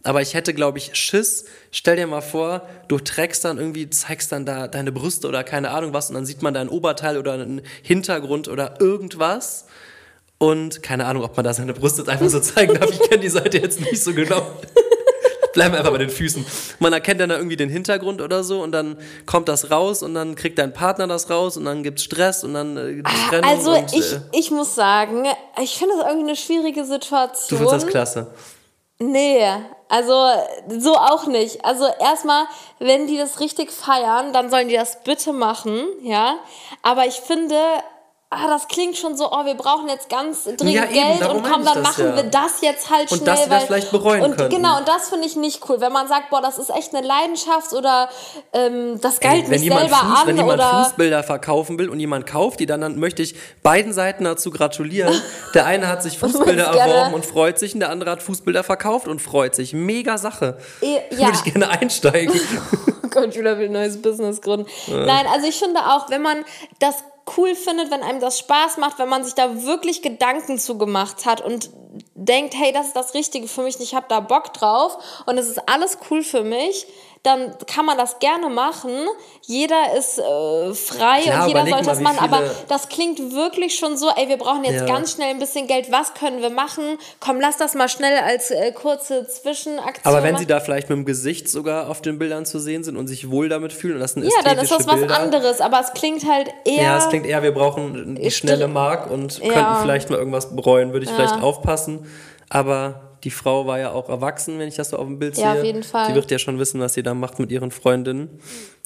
Aber 0.04 0.22
ich 0.22 0.34
hätte, 0.34 0.54
glaube 0.54 0.78
ich, 0.78 0.96
Schiss. 0.96 1.46
Stell 1.72 1.98
dir 1.98 2.08
mal 2.08 2.22
vor, 2.22 2.68
du 2.88 3.00
trägst 3.00 3.44
dann 3.44 3.58
irgendwie, 3.58 3.90
zeigst 3.90 4.32
dann 4.32 4.46
da 4.46 4.68
deine 4.68 4.92
Brüste 4.92 5.28
oder 5.28 5.44
keine 5.44 5.72
Ahnung 5.72 5.94
was 5.94 6.10
und 6.10 6.16
dann 6.16 6.26
sieht 6.26 6.42
man 6.42 6.54
dein 6.54 6.70
Oberteil 6.70 7.18
oder 7.18 7.34
einen 7.34 7.62
Hintergrund 7.84 8.48
oder 8.48 8.80
irgendwas. 8.80 9.66
Und 10.38 10.82
keine 10.82 11.06
Ahnung, 11.06 11.24
ob 11.24 11.36
man 11.36 11.44
da 11.44 11.54
seine 11.54 11.74
Brüste 11.74 12.02
jetzt 12.02 12.10
einfach 12.10 12.30
so 12.30 12.40
zeigen 12.40 12.74
darf. 12.76 12.90
Ich 12.90 13.02
kenne 13.10 13.20
die 13.22 13.30
Seite 13.30 13.58
jetzt 13.58 13.82
nicht 13.82 14.02
so 14.02 14.14
genau. 14.14 14.42
Bleiben 15.54 15.74
wir 15.74 15.80
einfach 15.80 15.92
bei 15.92 15.98
den 15.98 16.10
Füßen. 16.10 16.46
Man 16.80 16.94
erkennt 16.94 17.20
dann 17.20 17.30
da 17.30 17.36
irgendwie 17.36 17.58
den 17.58 17.70
Hintergrund 17.70 18.22
oder 18.22 18.46
so 18.46 18.62
und 18.62 18.72
dann 18.72 18.98
kommt 19.26 19.50
das 19.50 19.70
raus 19.70 20.02
und 20.02 20.14
dann 20.14 20.36
kriegt 20.36 20.58
dein 20.60 20.72
Partner 20.72 21.08
das 21.08 21.30
raus 21.30 21.58
und 21.58 21.66
dann 21.66 21.84
gibt's 21.84 22.04
Stress 22.04 22.46
und 22.46 22.54
dann 22.54 22.78
äh, 22.78 22.96
die 22.96 23.04
Trennung 23.30 23.50
Also, 23.50 23.74
und, 23.74 23.94
ich, 23.94 24.14
äh, 24.14 24.20
ich 24.32 24.52
muss 24.52 24.76
sagen, 24.76 25.26
ich 25.62 25.78
finde 25.78 25.96
das 25.98 26.06
irgendwie 26.08 26.30
eine 26.30 26.38
schwierige 26.38 26.82
du 26.82 26.88
Situation. 26.88 27.58
findest 27.58 27.74
das 27.74 27.88
klasse. 27.88 28.28
Nee, 29.00 29.44
also 29.89 30.30
so 30.69 30.95
auch 30.95 31.25
nicht. 31.25 31.65
Also 31.65 31.88
erstmal, 31.99 32.45
wenn 32.78 33.08
die 33.08 33.17
das 33.17 33.39
richtig 33.39 33.71
feiern, 33.71 34.32
dann 34.32 34.49
sollen 34.49 34.69
die 34.69 34.75
das 34.75 35.04
bitte 35.04 35.34
machen, 35.34 35.84
ja. 36.04 36.38
Aber 36.84 37.06
ich 37.08 37.19
finde, 37.19 37.58
ah, 38.32 38.48
das 38.48 38.68
klingt 38.68 38.96
schon 38.96 39.18
so, 39.18 39.32
oh, 39.32 39.46
wir 39.46 39.56
brauchen 39.56 39.89
jetzt 39.89 40.08
ganz 40.08 40.44
dringend 40.44 40.70
Ja, 40.70 40.84
eben, 40.84 41.20
Geld 41.20 41.30
und 41.32 41.44
komm, 41.44 41.65
dann 41.65 41.82
machen 41.82 42.06
ja. 42.06 42.15
wir 42.15 42.24
das 42.24 42.62
jetzt 42.62 42.89
halt 42.89 43.12
Und 43.12 43.24
schnell. 43.24 43.38
sie 43.38 43.44
das 43.44 43.50
weil, 43.50 43.62
vielleicht 43.62 43.92
bereuen 43.92 44.22
und 44.22 44.38
könnten. 44.38 44.56
Genau, 44.56 44.78
und 44.78 44.88
das 44.88 45.10
finde 45.10 45.26
ich 45.26 45.36
nicht 45.36 45.68
cool. 45.68 45.82
Wenn 45.82 45.92
man 45.92 46.08
sagt, 46.08 46.30
boah, 46.30 46.42
das 46.42 46.60
ist 46.60 46.70
echt 46.70 46.94
eine 46.94 47.06
Leidenschaft 47.06 47.74
oder 47.74 48.10
ähm, 48.54 49.02
das 49.02 49.20
galt 49.20 49.50
wenn 49.50 49.60
mich 49.60 49.72
selber 49.74 49.96
Fuß, 49.96 50.20
an 50.22 50.28
wenn 50.28 50.38
jemand 50.38 50.54
oder 50.54 50.84
Fußbilder 50.84 51.24
verkaufen 51.24 51.80
will 51.80 51.89
und 51.89 52.00
jemand 52.00 52.28
kauft 52.28 52.60
die, 52.60 52.68
dann, 52.68 52.82
dann 52.82 53.00
möchte 53.00 53.24
ich 53.24 53.36
beiden 53.63 53.94
Seiten 53.94 54.24
dazu 54.26 54.52
gratulieren. 54.52 55.20
Der 55.56 55.65
eine 55.65 55.88
hat 55.88 56.04
sich 56.04 56.20
Fußbilder 56.20 56.65
erworben 56.65 57.15
und 57.15 57.26
freut 57.26 57.58
sich 57.58 57.74
und 57.74 57.80
der 57.80 57.89
andere 57.89 58.12
hat 58.12 58.22
Fußbilder 58.22 58.63
verkauft 58.63 59.08
und 59.08 59.20
freut 59.20 59.56
sich. 59.56 59.74
Mega 59.74 60.20
Sache. 60.20 60.60
Eh, 60.82 61.00
ja. 61.12 61.28
Würde 61.28 61.39
ich 61.44 61.54
gerne 61.54 61.70
einsteigen. 61.70 62.39
Oh 63.02 63.22
Gott, 63.22 63.34
Julia 63.34 63.58
will 63.58 63.65
ein 63.65 63.72
neues 63.72 64.00
Business 64.00 64.39
gründen. 64.39 64.70
Nein, 64.88 65.26
also 65.34 65.48
ich 65.48 65.58
finde 65.58 65.80
auch, 65.80 66.12
wenn 66.12 66.22
man 66.22 66.46
das 66.78 67.04
cool 67.38 67.56
findet, 67.56 67.92
wenn 67.92 68.04
einem 68.04 68.20
das 68.20 68.39
Spaß 68.39 68.78
macht, 68.78 69.00
wenn 69.00 69.10
man 69.10 69.24
sich 69.24 69.36
da 69.36 69.63
wirklich 69.63 70.02
Gedanken 70.02 70.58
zu 70.58 70.78
gemacht 70.78 71.26
hat 71.26 71.42
und 71.42 71.70
denkt, 72.15 72.54
hey, 72.56 72.72
das 72.72 72.88
ist 72.88 72.96
das 72.96 73.13
Richtige 73.13 73.48
für 73.48 73.63
mich, 73.63 73.80
ich 73.80 73.96
habe 73.96 74.06
da 74.10 74.20
Bock 74.20 74.54
drauf 74.54 74.98
und 75.26 75.38
es 75.38 75.48
ist 75.50 75.68
alles 75.68 75.98
cool 76.10 76.24
für 76.24 76.44
mich, 76.44 76.86
dann 77.23 77.53
kann 77.67 77.86
man 77.86 77.97
das 77.97 78.19
gerne 78.19 78.49
machen. 78.49 78.91
Jeder 79.45 79.93
ist 79.97 80.19
äh, 80.19 80.73
frei 80.73 81.21
Klar, 81.23 81.41
und 81.43 81.47
jeder 81.49 81.65
sollte 81.67 81.86
das 81.86 81.99
machen, 81.99 82.19
aber 82.19 82.41
das 82.69 82.88
klingt 82.88 83.34
wirklich 83.34 83.75
schon 83.77 83.97
so, 83.97 84.10
ey, 84.15 84.29
wir 84.29 84.38
brauchen 84.38 84.63
jetzt 84.63 84.82
Ja. 84.82 84.86
ganz 84.86 85.12
schnell 85.13 85.29
ein 85.29 85.39
bisschen 85.39 85.67
Geld, 85.67 85.91
was 85.91 86.13
können 86.13 86.41
wir 86.41 86.49
machen? 86.49 86.97
Komm, 87.19 87.41
lass 87.41 87.58
das 87.58 87.75
mal 87.75 87.89
schnell 87.89 88.17
als 88.19 88.51
äh, 88.51 88.71
kurze 88.71 89.27
Zwischenaktion 89.27 90.01
Aber 90.05 90.23
wenn 90.23 90.34
machen. 90.34 90.39
sie 90.41 90.47
da 90.47 90.60
vielleicht 90.62 90.89
mit 90.89 90.97
dem 90.97 91.05
Gesicht 91.05 91.49
sogar 91.49 91.89
auf 91.89 92.01
den 92.01 92.19
Bildern 92.19 92.45
zu 92.45 92.58
sehen 92.60 92.84
sind 92.84 92.95
und 92.95 93.08
sich 93.08 93.29
wohl 93.29 93.49
damit 93.49 93.73
fühlen 93.73 93.95
und 93.95 93.99
das 94.01 94.13
sind 94.13 94.23
ja, 94.23 94.29
dann 94.43 94.58
ist 94.58 94.71
das 94.71 94.88
was 94.88 94.95
Bilder. 94.95 95.19
anderes, 95.19 95.60
aber 95.62 95.82
es 95.82 95.91
klingt 95.93 96.25
halt 96.25 96.49
eher 96.63 96.84
Ja, 96.84 96.97
es 96.97 97.10
klingt 97.10 97.25
eher, 97.25 97.43
wir 97.43 97.53
brauchen 97.53 98.15
die 98.15 98.21
Ich 98.21 98.38
schnelle 98.38 98.67
Mark 98.69 99.12
und 99.12 99.39
Ja. 99.39 99.51
könnten 99.51 99.75
vielleicht 99.82 100.10
mal 100.10 100.17
irgendwas 100.17 100.55
bereuen, 100.55 100.93
würde 100.93 101.03
ich 101.03 101.10
Ja. 101.10 101.15
vielleicht 101.17 101.41
aufpassen. 101.41 102.05
Aber 102.49 103.09
die 103.23 103.32
Frau 103.32 103.65
war 103.67 103.79
ja 103.79 103.91
auch 103.91 104.10
erwachsen, 104.10 104.60
wenn 104.60 104.67
ich 104.67 104.75
das 104.75 104.89
so 104.89 104.97
auf 104.97 105.05
dem 105.05 105.19
Bild 105.19 105.38
Ja, 105.38 105.51
sehe. 105.51 105.60
auf 105.62 105.65
jeden 105.65 105.84
Fall. 105.84 106.08
Die 106.10 106.15
wird 106.15 106.32
ja 106.32 106.39
schon 106.39 106.60
wissen, 106.60 106.79
was 106.79 106.93
sie 106.93 107.03
da 107.03 107.13
macht 107.13 107.39
mit 107.39 107.51
ihren 107.51 107.71
Freundinnen. 107.71 108.39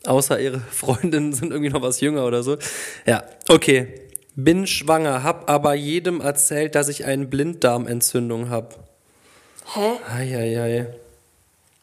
Außer 0.05 0.39
ihre 0.39 0.59
Freundinnen 0.71 1.33
sind 1.33 1.51
irgendwie 1.51 1.71
noch 1.71 1.81
was 1.81 2.01
jünger 2.01 2.25
oder 2.25 2.43
so. 2.43 2.57
Ja, 3.05 3.23
okay. 3.49 3.87
Bin 4.35 4.65
schwanger, 4.65 5.21
hab 5.23 5.49
aber 5.49 5.75
jedem 5.75 6.19
erzählt, 6.19 6.73
dass 6.75 6.89
ich 6.89 7.05
eine 7.05 7.25
Blinddarmentzündung 7.27 8.49
hab. 8.49 8.79
Hä? 9.75 9.91
Eieiei. 10.11 10.87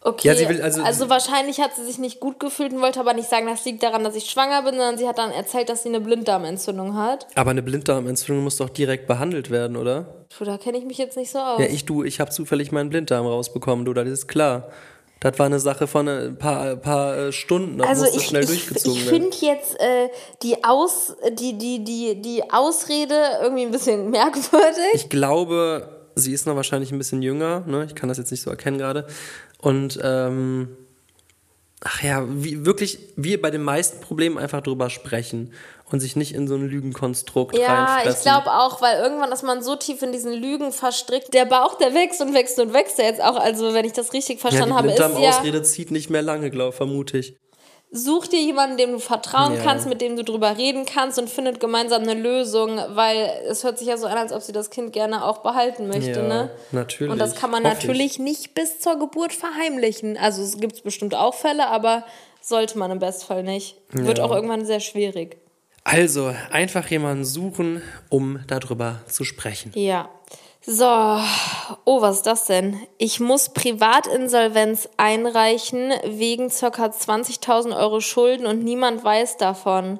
Okay, 0.02 0.28
Ja, 0.28 0.48
will 0.48 0.62
also- 0.62 0.82
also 0.82 1.10
wahrscheinlich 1.10 1.60
hat 1.60 1.76
sie 1.76 1.84
sich 1.84 1.98
nicht 1.98 2.20
gut 2.20 2.40
gefühlt 2.40 2.72
und 2.72 2.80
wollte 2.80 3.00
aber 3.00 3.12
nicht 3.12 3.28
sagen, 3.28 3.46
das 3.46 3.64
liegt 3.66 3.82
daran, 3.82 4.02
dass 4.02 4.14
ich 4.16 4.30
schwanger 4.30 4.62
bin, 4.62 4.72
sondern 4.72 4.96
sie 4.96 5.06
hat 5.06 5.18
dann 5.18 5.30
erzählt, 5.30 5.68
dass 5.68 5.82
sie 5.82 5.90
eine 5.90 6.00
Blinddarmentzündung 6.00 6.96
hat. 6.96 7.26
Aber 7.34 7.50
eine 7.50 7.62
Blinddarmentzündung 7.62 8.44
muss 8.44 8.56
doch 8.56 8.70
direkt 8.70 9.06
behandelt 9.06 9.50
werden, 9.50 9.76
oder? 9.76 10.06
Puh, 10.36 10.44
da 10.44 10.56
kenne 10.56 10.78
ich 10.78 10.84
mich 10.86 10.96
jetzt 10.96 11.18
nicht 11.18 11.30
so 11.30 11.38
aus. 11.38 11.60
Ja, 11.60 11.66
ich, 11.66 11.84
du, 11.84 12.02
ich 12.02 12.18
habe 12.18 12.30
zufällig 12.30 12.72
meinen 12.72 12.88
Blinddarm 12.88 13.26
rausbekommen, 13.26 13.84
du, 13.84 13.92
das 13.92 14.08
ist 14.08 14.26
klar. 14.26 14.68
Das 15.20 15.38
war 15.38 15.44
eine 15.44 15.60
Sache 15.60 15.86
von 15.86 16.08
ein 16.08 16.38
paar, 16.38 16.76
paar 16.76 17.18
äh, 17.18 17.32
Stunden, 17.32 17.76
das 17.76 17.88
also 17.88 18.02
musste 18.04 18.18
ich, 18.20 18.26
schnell 18.26 18.42
ich, 18.44 18.48
durchgezogen 18.48 18.96
ich 18.96 19.04
finde 19.06 19.36
jetzt 19.42 19.78
äh, 19.78 20.08
die, 20.42 20.64
Aus, 20.64 21.14
die, 21.32 21.58
die, 21.58 21.84
die, 21.84 22.22
die 22.22 22.50
Ausrede 22.50 23.14
irgendwie 23.42 23.64
ein 23.64 23.70
bisschen 23.70 24.08
merkwürdig. 24.10 24.94
Ich 24.94 25.10
glaube, 25.10 25.99
sie 26.20 26.32
ist 26.32 26.46
noch 26.46 26.56
wahrscheinlich 26.56 26.92
ein 26.92 26.98
bisschen 26.98 27.22
jünger, 27.22 27.64
ne? 27.66 27.84
Ich 27.86 27.94
kann 27.94 28.08
das 28.08 28.18
jetzt 28.18 28.30
nicht 28.30 28.42
so 28.42 28.50
erkennen 28.50 28.78
gerade. 28.78 29.06
Und 29.58 29.98
ähm, 30.02 30.76
ach 31.82 32.02
ja, 32.02 32.24
wie, 32.28 32.64
wirklich, 32.64 32.98
wir 33.16 33.40
bei 33.40 33.50
den 33.50 33.62
meisten 33.62 34.00
Problemen 34.00 34.38
einfach 34.38 34.60
drüber 34.60 34.90
sprechen 34.90 35.52
und 35.90 36.00
sich 36.00 36.16
nicht 36.16 36.34
in 36.34 36.46
so 36.46 36.54
ein 36.54 36.68
Lügenkonstrukt 36.68 37.56
Ja, 37.58 37.84
reinfressen. 37.84 38.18
ich 38.18 38.22
glaube 38.22 38.52
auch, 38.52 38.80
weil 38.80 39.02
irgendwann 39.02 39.32
ist 39.32 39.42
man 39.42 39.62
so 39.62 39.76
tief 39.76 40.02
in 40.02 40.12
diesen 40.12 40.32
Lügen 40.32 40.72
verstrickt. 40.72 41.34
Der 41.34 41.46
Bauch, 41.46 41.76
der 41.78 41.94
wächst 41.94 42.20
und 42.20 42.32
wächst 42.34 42.58
und 42.60 42.72
wächst 42.72 42.98
ja 42.98 43.04
jetzt 43.04 43.20
auch. 43.20 43.36
Also, 43.36 43.74
wenn 43.74 43.84
ich 43.84 43.92
das 43.92 44.12
richtig 44.12 44.36
ja, 44.36 44.40
verstanden 44.42 44.70
die 44.70 44.74
habe, 44.74 44.88
ist 44.88 44.98
ja, 44.98 45.08
Blinddarmausrede 45.08 45.62
zieht 45.62 45.90
nicht 45.90 46.10
mehr 46.10 46.22
lange, 46.22 46.50
glaube 46.50 46.72
vermute 46.72 47.18
ich. 47.18 47.36
Such 47.92 48.28
dir 48.28 48.40
jemanden, 48.40 48.76
dem 48.76 48.92
du 48.92 48.98
vertrauen 49.00 49.54
Ja. 49.56 49.62
kannst, 49.62 49.86
mit 49.86 50.00
dem 50.00 50.16
du 50.16 50.22
drüber 50.24 50.56
reden 50.56 50.86
kannst 50.86 51.18
und 51.18 51.28
findet 51.28 51.58
gemeinsam 51.58 52.02
eine 52.02 52.14
Lösung, 52.14 52.78
weil 52.90 53.30
es 53.48 53.64
hört 53.64 53.78
sich 53.78 53.88
ja 53.88 53.96
so 53.96 54.06
an, 54.06 54.16
als 54.16 54.32
ob 54.32 54.42
sie 54.42 54.52
das 54.52 54.70
Kind 54.70 54.92
gerne 54.92 55.24
auch 55.24 55.38
behalten 55.38 55.88
möchte, 55.88 56.20
Ja, 56.20 56.22
ne? 56.28 56.50
natürlich, 56.70 57.12
Und 57.12 57.18
das 57.18 57.34
kann 57.34 57.50
man 57.50 57.62
natürlich 57.64 58.18
nicht 58.20 58.54
bis 58.54 58.78
zur 58.80 58.98
Geburt 58.98 59.32
verheimlichen. 59.32 60.16
Also 60.16 60.42
es 60.42 60.58
gibt 60.58 60.84
bestimmt 60.84 61.14
auch 61.16 61.34
Fälle, 61.34 61.66
aber 61.66 62.04
sollte 62.40 62.78
man 62.78 62.90
im 62.92 63.00
Bestfall 63.00 63.42
nicht. 63.42 63.76
Wird 63.90 64.18
Ja. 64.18 64.24
auch 64.24 64.30
irgendwann 64.32 64.64
sehr 64.64 64.80
schwierig. 64.80 65.36
Also, 65.82 66.32
einfach 66.52 66.86
jemanden 66.88 67.24
suchen, 67.24 67.82
um 68.10 68.40
darüber 68.46 69.00
zu 69.08 69.24
sprechen. 69.24 69.72
Ja. 69.74 70.08
So, 70.62 70.84
oh, 70.84 72.02
was 72.02 72.16
ist 72.18 72.26
das 72.26 72.44
denn? 72.44 72.78
Ich 72.98 73.18
muss 73.18 73.48
Privatinsolvenz 73.48 74.88
einreichen 74.98 75.92
wegen 76.04 76.48
ca. 76.50 76.66
20.000 76.66 77.76
Euro 77.78 78.00
Schulden 78.00 78.46
und 78.46 78.62
niemand 78.62 79.02
weiß 79.02 79.38
davon. 79.38 79.98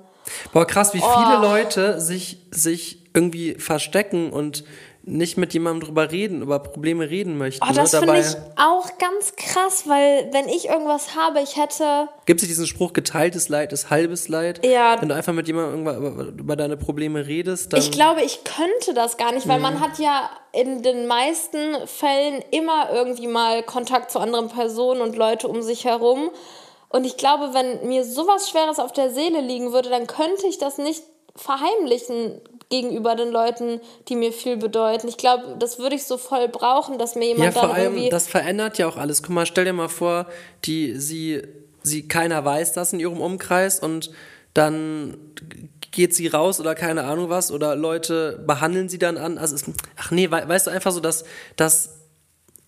Boah, 0.53 0.66
krass, 0.66 0.92
wie 0.94 1.01
Oh. 1.03 1.11
viele 1.25 1.40
Leute 1.40 2.01
sich, 2.01 2.38
sich 2.51 2.99
irgendwie 3.14 3.55
verstecken 3.55 4.31
und 4.31 4.64
nicht 5.02 5.38
mit 5.38 5.54
jemandem 5.54 5.86
drüber 5.86 6.10
reden, 6.10 6.42
über 6.42 6.58
Probleme 6.58 7.08
reden 7.08 7.38
möchten. 7.38 7.66
Oh, 7.66 7.72
das 7.72 7.92
ne? 7.92 8.00
finde 8.00 8.20
ich 8.20 8.36
auch 8.56 8.98
ganz 8.98 9.34
krass, 9.34 9.84
weil 9.86 10.28
wenn 10.32 10.48
ich 10.48 10.68
irgendwas 10.68 11.16
habe, 11.16 11.40
ich 11.40 11.56
hätte 11.56 12.08
gibt 12.26 12.42
es 12.42 12.48
diesen 12.48 12.66
Spruch, 12.66 12.92
geteiltes 12.92 13.48
Leid 13.48 13.72
ist 13.72 13.88
halbes 13.88 14.28
Leid. 14.28 14.64
Ja. 14.64 15.00
Wenn 15.00 15.08
du 15.08 15.14
einfach 15.14 15.32
mit 15.32 15.46
jemandem 15.46 15.80
über, 15.80 16.24
über 16.26 16.56
deine 16.56 16.76
Probleme 16.76 17.26
redest, 17.26 17.72
dann. 17.72 17.80
Ich 17.80 17.90
glaube, 17.90 18.22
ich 18.22 18.44
könnte 18.44 18.92
das 18.94 19.16
gar 19.16 19.32
nicht, 19.32 19.48
weil 19.48 19.56
Mhm. 19.56 19.62
man 19.62 19.80
hat 19.80 19.98
ja 19.98 20.28
in 20.52 20.82
den 20.82 21.06
meisten 21.06 21.76
Fällen 21.86 22.42
immer 22.50 22.90
irgendwie 22.92 23.26
mal 23.26 23.62
Kontakt 23.62 24.10
zu 24.10 24.18
anderen 24.18 24.48
Personen 24.48 25.00
und 25.00 25.16
Leute 25.16 25.48
um 25.48 25.62
sich 25.62 25.84
herum. 25.86 26.30
Und 26.90 27.04
ich 27.04 27.16
glaube, 27.16 27.54
wenn 27.54 27.88
mir 27.88 28.04
sowas 28.04 28.50
Schweres 28.50 28.78
auf 28.78 28.92
der 28.92 29.10
Seele 29.10 29.40
liegen 29.40 29.72
würde, 29.72 29.88
dann 29.88 30.06
könnte 30.06 30.46
ich 30.46 30.58
das 30.58 30.76
nicht 30.76 31.02
verheimlichen 31.36 32.40
gegenüber 32.70 33.16
den 33.16 33.30
Leuten, 33.30 33.80
die 34.09 34.16
mir 34.16 34.33
viel 34.33 34.56
bedeuten. 34.56 35.09
Ich 35.09 35.16
glaube, 35.16 35.56
das 35.59 35.78
würde 35.78 35.96
ich 35.96 36.04
so 36.04 36.16
voll 36.16 36.48
brauchen, 36.48 36.98
dass 36.98 37.16
mir 37.16 37.26
ja, 37.26 37.35
jemand 37.35 37.52
vor 37.52 37.62
dann 37.62 37.72
allem, 37.72 37.94
irgendwie... 37.94 38.09
das 38.09 38.28
verändert 38.28 38.78
ja 38.78 38.88
auch 38.88 38.96
alles. 38.96 39.22
Guck 39.22 39.30
mal, 39.30 39.44
stell 39.44 39.64
dir 39.64 39.72
mal 39.72 39.88
vor, 39.88 40.26
die, 40.64 40.96
sie, 40.96 41.42
sie, 41.83 42.06
keiner 42.06 42.44
weiß 42.44 42.72
das 42.72 42.92
in 42.92 43.00
ihrem 43.00 43.20
Umkreis 43.20 43.80
und 43.80 44.11
dann 44.54 45.16
geht 45.90 46.14
sie 46.14 46.28
raus 46.28 46.61
oder 46.61 46.76
keine 46.76 47.04
Ahnung 47.04 47.28
was 47.28 47.50
oder 47.50 47.74
Leute 47.74 48.42
behandeln 48.46 48.88
sie 48.88 48.98
dann 48.98 49.18
an. 49.18 49.37
Also, 49.37 49.56
es, 49.56 49.64
ach 49.96 50.12
nee, 50.12 50.30
we, 50.30 50.42
weißt 50.46 50.68
du, 50.68 50.70
einfach 50.70 50.92
so, 50.92 51.00
dass, 51.00 51.24
dass 51.56 51.99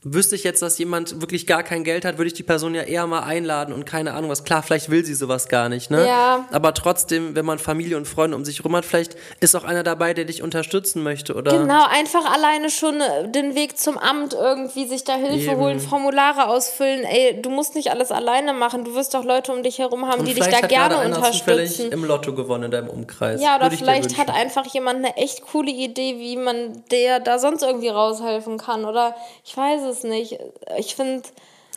wüsste 0.05 0.35
ich 0.35 0.43
jetzt, 0.43 0.63
dass 0.63 0.79
jemand 0.79 1.21
wirklich 1.21 1.47
gar 1.47 1.63
kein 1.63 1.85
Geld 1.85 2.05
hat, 2.05 2.19
würde 2.19 2.27
ich 2.27 2.35
die 2.35 2.43
Person 2.43 2.75
ja 2.75 2.83
eher 2.83 3.07
mal 3.07 3.21
einladen 3.21 3.73
und 3.73 3.87
keine 3.87 4.15
Ahnung 4.15 4.31
was. 4.31 4.43
Klar, 4.43 4.63
vielleicht 4.63 4.91
will 4.91 5.05
sie 5.05 5.15
sowas 5.15 5.49
gar 5.49 5.69
nicht, 5.69 5.91
ne? 5.91 6.07
Ja. 6.07 6.45
Aber 6.51 6.75
trotzdem, 6.75 7.37
wenn 7.37 7.45
man 7.45 7.61
Familie 7.61 7.97
und 7.97 8.09
Freunde 8.09 8.37
um 8.37 8.45
sich 8.45 8.65
rum 8.65 8.75
hat, 8.75 8.85
vielleicht 8.85 9.17
ist 9.41 9.55
auch 9.55 9.63
einer 9.63 9.85
dabei, 9.85 10.13
der 10.13 10.25
dich 10.25 10.43
unterstützen 10.43 11.05
möchte, 11.05 11.35
oder? 11.35 11.57
Genau, 11.57 11.87
einfach 11.89 12.25
alleine 12.33 12.71
schon 12.71 13.01
äh, 13.01 13.29
den 13.29 13.55
Weg 13.55 13.79
zum 13.79 13.97
Amt 13.97 14.35
irgendwie, 14.35 14.87
sich 14.87 15.05
da 15.05 15.15
Hilfe 15.15 15.53
Eben. 15.53 15.61
holen, 15.61 15.81
Formulare 15.81 16.49
ausfüllen. 16.49 17.05
Ey, 17.05 17.41
du 17.41 17.51
musst 17.51 17.77
nicht 17.77 17.91
alles 17.93 18.11
alleine 18.11 18.55
machen. 18.55 18.85
Du 18.85 18.95
wirst 18.95 19.15
doch 19.15 19.25
Leute 19.25 19.53
um 19.53 19.63
dich 19.63 19.79
herum 19.79 20.07
haben, 20.09 20.21
Und 20.21 20.29
die 20.29 20.35
dich 20.35 20.47
da 20.47 20.67
gerne 20.67 20.99
einer 20.99 21.17
unterstützen. 21.17 21.93
im 21.93 22.05
Lotto 22.05 22.35
gewonnen 22.35 22.65
in 22.65 22.71
deinem 22.73 22.89
Umkreis. 22.89 23.41
Ja, 23.41 23.55
oder 23.57 23.71
vielleicht 23.71 24.19
hat 24.19 24.31
einfach 24.31 24.67
jemand 24.67 24.99
eine 25.05 25.17
echt 25.17 25.43
coole 25.43 25.71
Idee, 25.71 26.19
wie 26.19 26.37
man 26.37 26.83
der 26.91 27.21
da 27.21 27.39
sonst 27.39 27.63
irgendwie 27.63 27.89
raushelfen 27.89 28.59
kann. 28.59 28.85
Oder 28.85 29.15
ich 29.45 29.57
weiß 29.57 29.83
es 29.83 29.92
nicht. 30.05 30.39
Ich 30.79 30.95
finde, 30.97 31.23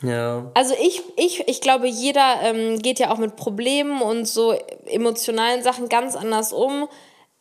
Ja. 0.02 0.50
also 0.54 0.74
ich, 0.80 1.02
ich, 1.16 1.46
ich 1.48 1.60
glaube, 1.60 1.86
jeder 1.88 2.36
ähm, 2.42 2.78
geht 2.80 2.98
ja 2.98 3.10
auch 3.10 3.18
mit 3.18 3.36
Problemen 3.36 4.02
und 4.02 4.26
so 4.26 4.54
emotionalen 4.86 5.62
Sachen 5.62 5.88
ganz 5.88 6.16
anders 6.16 6.52
um. 6.52 6.88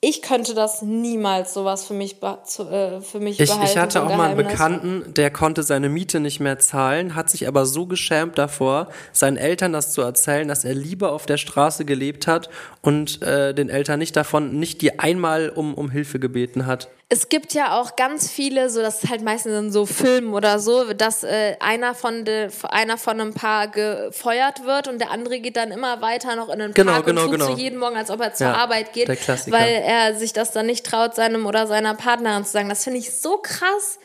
Ich 0.01 0.21
könnte 0.21 0.53
das 0.53 0.83
niemals 0.83 1.53
sowas 1.55 1.85
für 1.85 1.95
mich, 1.95 2.17
zu, 2.43 2.63
äh, 2.69 3.01
für 3.01 3.19
mich 3.19 3.39
Ich, 3.39 3.49
behalten. 3.49 3.71
ich 3.71 3.77
hatte 3.77 4.03
auch 4.03 4.15
mal 4.15 4.27
einen. 4.31 4.37
Bekannten, 4.37 5.13
der 5.15 5.31
konnte 5.31 5.63
seine 5.63 5.89
Miete 5.89 6.19
nicht 6.19 6.39
mehr 6.39 6.59
zahlen, 6.59 7.15
hat 7.15 7.29
sich 7.31 7.47
aber 7.47 7.65
so 7.65 7.87
geschämt 7.87 8.37
davor, 8.37 8.89
seinen 9.13 9.37
Eltern 9.37 9.73
das 9.73 9.93
zu 9.93 10.01
erzählen, 10.03 10.47
dass 10.47 10.63
er 10.63 10.75
lieber 10.75 11.11
auf 11.11 11.25
der 11.25 11.37
Straße 11.37 11.85
gelebt 11.85 12.27
hat 12.27 12.49
und 12.83 13.23
äh, 13.23 13.55
den 13.55 13.69
Eltern 13.69 13.97
nicht 13.97 14.15
davon, 14.15 14.59
nicht 14.59 14.81
die 14.83 14.99
einmal 14.99 15.49
um, 15.49 15.73
um 15.73 15.89
Hilfe 15.89 16.19
gebeten 16.19 16.67
hat. 16.67 16.87
Es 17.07 17.29
gibt 17.29 17.53
ja 17.53 17.79
auch 17.79 17.95
ganz 17.95 18.31
viele, 18.31 18.67
so 18.71 18.81
das 18.81 19.03
ist 19.03 19.09
halt 19.11 19.21
meistens 19.21 19.53
in 19.53 19.71
so 19.71 19.85
Filmen 19.85 20.33
oder 20.33 20.57
so, 20.57 20.91
dass 20.93 21.23
äh, 21.23 21.55
einer 21.59 21.93
von 21.93 22.25
de, 22.25 22.49
einer 22.69 22.97
von 22.97 23.21
einem 23.21 23.33
Paar 23.35 23.67
gefeuert 23.67 24.65
wird 24.65 24.87
und 24.87 24.97
der 24.99 25.11
andere 25.11 25.39
geht 25.39 25.55
dann 25.55 25.71
immer 25.71 26.01
weiter 26.01 26.35
noch 26.35 26.49
in 26.49 26.57
den 26.57 26.73
Genau, 26.73 26.93
Park 26.93 27.05
genau, 27.05 27.21
und 27.25 27.27
tut 27.29 27.39
genau. 27.39 27.51
so 27.51 27.57
jeden 27.57 27.77
Morgen, 27.77 27.95
als 27.95 28.09
ob 28.09 28.21
er 28.21 28.33
zur 28.33 28.47
Ja, 28.47 28.53
Arbeit 28.55 28.91
geht, 28.93 29.07
weil 29.07 29.83
er 29.85 30.15
sich 30.15 30.33
das 30.33 30.51
dann 30.51 30.65
nicht 30.65 30.83
traut, 30.83 31.13
seinem 31.13 31.45
oder 31.45 31.67
seiner 31.67 31.93
Partnerin 31.93 32.43
zu 32.43 32.51
sagen. 32.51 32.69
Das 32.69 32.83
finde 32.83 32.97
ich 32.99 33.15
so 33.15 33.37
krass. 33.37 33.99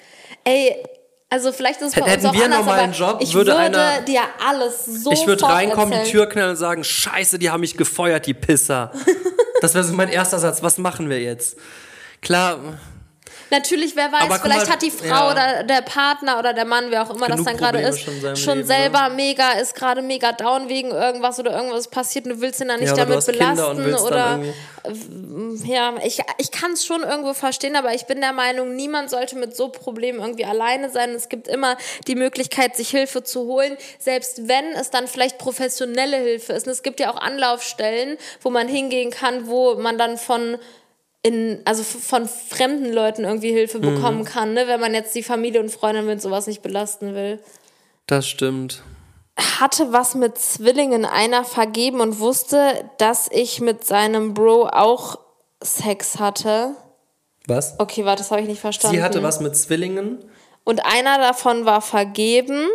Ey, 0.45 0.77
also 1.31 1.53
vielleicht 1.53 1.81
ist 1.81 1.95
es 1.95 1.95
bei 1.95 2.03
Hätten 2.11 2.27
uns 2.27 2.29
auch 2.29 2.35
wir 2.35 2.45
anders, 2.45 2.59
nochmal 2.59 2.75
aber 2.75 2.83
einen 2.83 2.93
Job, 2.93 3.17
ich 3.23 3.33
würde 3.33 3.53
würde 3.53 3.61
einer- 3.79 4.03
dir 4.03 4.21
alles 4.47 4.85
so 4.85 5.11
ich 5.11 5.27
würde 5.27 5.45
reinkommen, 5.47 5.99
die 6.05 6.11
Tür 6.11 6.29
knallen 6.29 6.51
und 6.51 6.57
sagen, 6.57 6.85
scheiße, 6.85 7.39
die 7.39 7.49
haben 7.49 7.61
mich 7.61 7.79
gefeuert, 7.79 8.27
die 8.27 8.35
Pisser. 8.35 8.93
das 9.63 9.73
wäre 9.75 9.85
so 9.85 9.95
mein 9.95 10.11
erster 10.11 10.39
Satz, 10.39 10.63
was 10.63 10.77
machen 10.77 11.09
wir 11.09 11.21
jetzt? 11.23 11.57
Klar, 12.21 12.59
Natürlich, 13.51 13.97
wer 13.97 14.13
weiß, 14.13 14.23
Aber 14.23 14.39
vielleicht 14.39 14.67
mal, 14.67 14.73
hat 14.73 14.83
die 14.83 14.91
Frau 14.93 15.07
ja. 15.07 15.31
oder 15.31 15.65
der 15.65 15.83
Partner 15.83 16.39
oder 16.39 16.53
der 16.53 16.65
Mann, 16.65 16.87
wer 16.91 17.03
auch 17.03 17.11
immer 17.11 17.27
das 17.27 17.39
Genug 17.39 17.47
dann 17.47 17.57
gerade 17.57 17.81
ist, 17.81 18.01
schon 18.01 18.37
schon 18.37 18.59
Leben, 18.59 18.67
selber 18.67 19.09
mega, 19.11 19.53
ist 19.53 19.75
gerade 19.75 20.03
mega 20.03 20.31
down 20.33 20.69
wegen 20.69 20.91
irgendwas 20.91 21.41
oder 21.41 21.57
irgendwas 21.57 21.89
passiert 21.89 22.27
und 22.27 22.35
du 22.35 22.41
willst 22.41 22.61
ihn 22.61 22.69
dann 22.69 22.79
nicht 22.79 22.89
Ja, 22.89 22.95
oder 22.95 23.07
damit 23.07 23.27
belasten 23.27 23.95
oder 23.95 24.41
ja, 25.65 25.95
ich, 26.05 26.23
ich 26.39 26.51
kann 26.53 26.73
es 26.73 26.87
schon 26.87 27.03
irgendwo 27.03 27.35
verstehen, 27.35 27.77
aber 27.77 27.93
ich 27.93 28.07
bin 28.07 28.21
der 28.21 28.33
Meinung, 28.33 28.77
niemand 28.77 29.11
sollte 29.11 29.37
mit 29.37 29.55
so 29.57 29.69
Problemen 29.69 30.21
irgendwie 30.21 30.45
alleine 30.45 30.91
sein. 30.91 31.11
Es 31.11 31.29
gibt 31.29 31.49
immer 31.49 31.77
die 32.07 32.15
Möglichkeit, 32.15 32.77
sich 32.77 32.89
Hilfe 32.89 33.23
zu 33.23 33.43
holen, 33.43 33.77
selbst 33.99 34.49
wenn 34.49 34.65
es 34.73 34.91
dann 34.91 35.07
vielleicht 35.07 35.39
professionelle 35.39 36.17
Hilfe 36.17 36.53
ist. 36.55 36.67
Und 36.67 36.73
es 36.73 36.83
gibt 36.83 37.01
ja 37.01 37.13
auch 37.13 37.21
Anlaufstellen, 37.21 38.17
wo 38.41 38.51
man 38.51 38.69
hingehen 38.69 39.11
kann, 39.11 39.49
wo 39.49 39.75
man 39.75 39.99
dann 39.99 40.17
von 40.17 40.57
in, 41.23 41.61
also 41.65 41.83
von 41.83 42.27
fremden 42.29 42.93
Leuten 42.93 43.25
irgendwie 43.25 43.51
Hilfe 43.53 43.79
Mhm. 43.79 43.95
bekommen 43.95 44.25
kann, 44.25 44.55
ne? 44.55 44.67
wenn 44.67 44.81
man 44.81 44.95
jetzt 44.95 45.15
die 45.15 45.23
Familie 45.23 45.61
und 45.61 45.71
Freunde 45.71 46.03
mit 46.03 46.23
sowas 46.23 46.47
nicht 46.47 46.63
belasten 46.63 47.15
will. 47.15 47.39
das 48.07 48.27
stimmt. 48.29 48.83
Hatte 49.59 49.93
was 49.93 50.15
mit 50.15 50.37
Zwillingen 50.39 51.05
einer 51.07 51.45
vergeben 51.45 52.01
und 52.01 52.19
wusste, 52.19 52.91
dass 52.99 53.29
ich 53.31 53.61
mit 53.61 53.85
seinem 53.87 54.35
Bro 54.35 54.67
auch 54.73 55.19
Sex 55.63 56.19
hatte. 56.19 56.75
Was? 57.47 57.75
Okay, 57.79 58.05
warte, 58.05 58.23
das 58.23 58.31
habe 58.33 58.43
ich 58.43 58.49
nicht 58.49 58.61
verstanden. 58.61 58.97
Sie 58.97 59.03
hatte 59.03 59.23
was 59.23 59.41
mit 59.41 59.57
Zwillingen. 59.57 60.19
Und 60.65 60.85
einer 60.85 61.17
davon 61.19 61.65
war 61.65 61.81
vergeben 61.81 62.67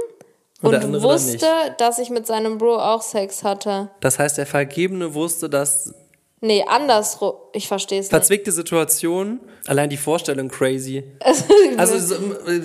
Und 0.62 0.74
und 0.84 1.04
wusste, 1.04 1.48
dass 1.78 2.00
ich 2.00 2.10
mit 2.10 2.26
seinem 2.26 2.58
Bro 2.58 2.80
auch 2.80 3.02
Sex 3.04 3.44
hatte. 3.44 3.90
Das 4.00 4.18
heißt, 4.18 4.38
der 4.40 4.48
Vergebene 4.48 5.14
wusste, 5.14 5.50
dass 5.50 5.94
Nee, 6.46 6.64
andersrum. 6.68 7.34
Ich 7.54 7.68
verstehe 7.68 8.00
es 8.00 8.06
nicht. 8.06 8.10
verzwickte 8.12 8.52
Situation, 8.52 9.40
allein 9.68 9.90
die 9.90 9.98
Vorstellung 9.98 10.48
crazy. 10.50 11.04
Also 11.78 11.98
so, 12.00 12.16
äh, 12.16 12.62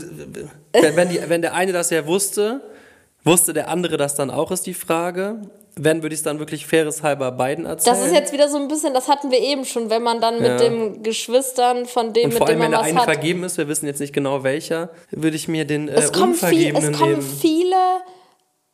wenn, 0.72 0.96
wenn, 0.96 1.08
die, 1.08 1.20
wenn 1.26 1.42
der 1.42 1.54
eine 1.54 1.72
das 1.72 1.90
ja 1.90 2.06
wusste, 2.06 2.60
wusste 3.24 3.52
der 3.52 3.68
andere 3.68 3.96
das 3.96 4.14
dann 4.14 4.30
auch, 4.30 4.50
ist 4.50 4.66
die 4.66 4.74
Frage. 4.74 5.40
Wenn, 5.76 6.02
würde 6.02 6.12
ich 6.14 6.20
es 6.20 6.24
dann 6.24 6.38
wirklich 6.40 6.66
faires 6.66 7.02
halber 7.02 7.30
beiden 7.32 7.64
erzählen. 7.64 7.96
Das 7.96 8.04
ist 8.06 8.12
jetzt 8.12 8.32
wieder 8.32 8.48
so 8.48 8.58
ein 8.58 8.68
bisschen, 8.68 8.92
das 8.92 9.08
hatten 9.08 9.30
wir 9.30 9.38
eben 9.40 9.64
schon, 9.64 9.88
wenn 9.88 10.02
man 10.02 10.20
dann 10.20 10.38
mit 10.40 10.48
Ja. 10.48 10.56
den 10.58 11.02
Geschwistern 11.02 11.86
von 11.86 12.12
dem, 12.12 12.24
Und 12.24 12.28
mit 12.30 12.38
vor 12.38 12.46
dem 12.48 12.60
allem, 12.60 12.62
wenn 12.64 12.70
man 12.70 12.70
der 12.72 12.80
was 12.80 12.86
eine 12.88 12.98
hat. 12.98 13.04
vergeben 13.04 13.44
ist, 13.44 13.56
wir 13.56 13.68
wissen 13.68 13.86
jetzt 13.86 14.00
nicht 14.00 14.12
genau 14.12 14.42
welcher, 14.42 14.90
würde 15.10 15.36
ich 15.36 15.48
mir 15.48 15.64
den 15.64 15.88
äh, 15.88 15.92
es 15.94 16.12
kommen, 16.12 16.34
viel, 16.34 16.48
Unvergebenen 16.74 16.92
es 16.92 16.98
kommen 16.98 17.12
nehmen. 17.12 17.22
viele 17.40 17.76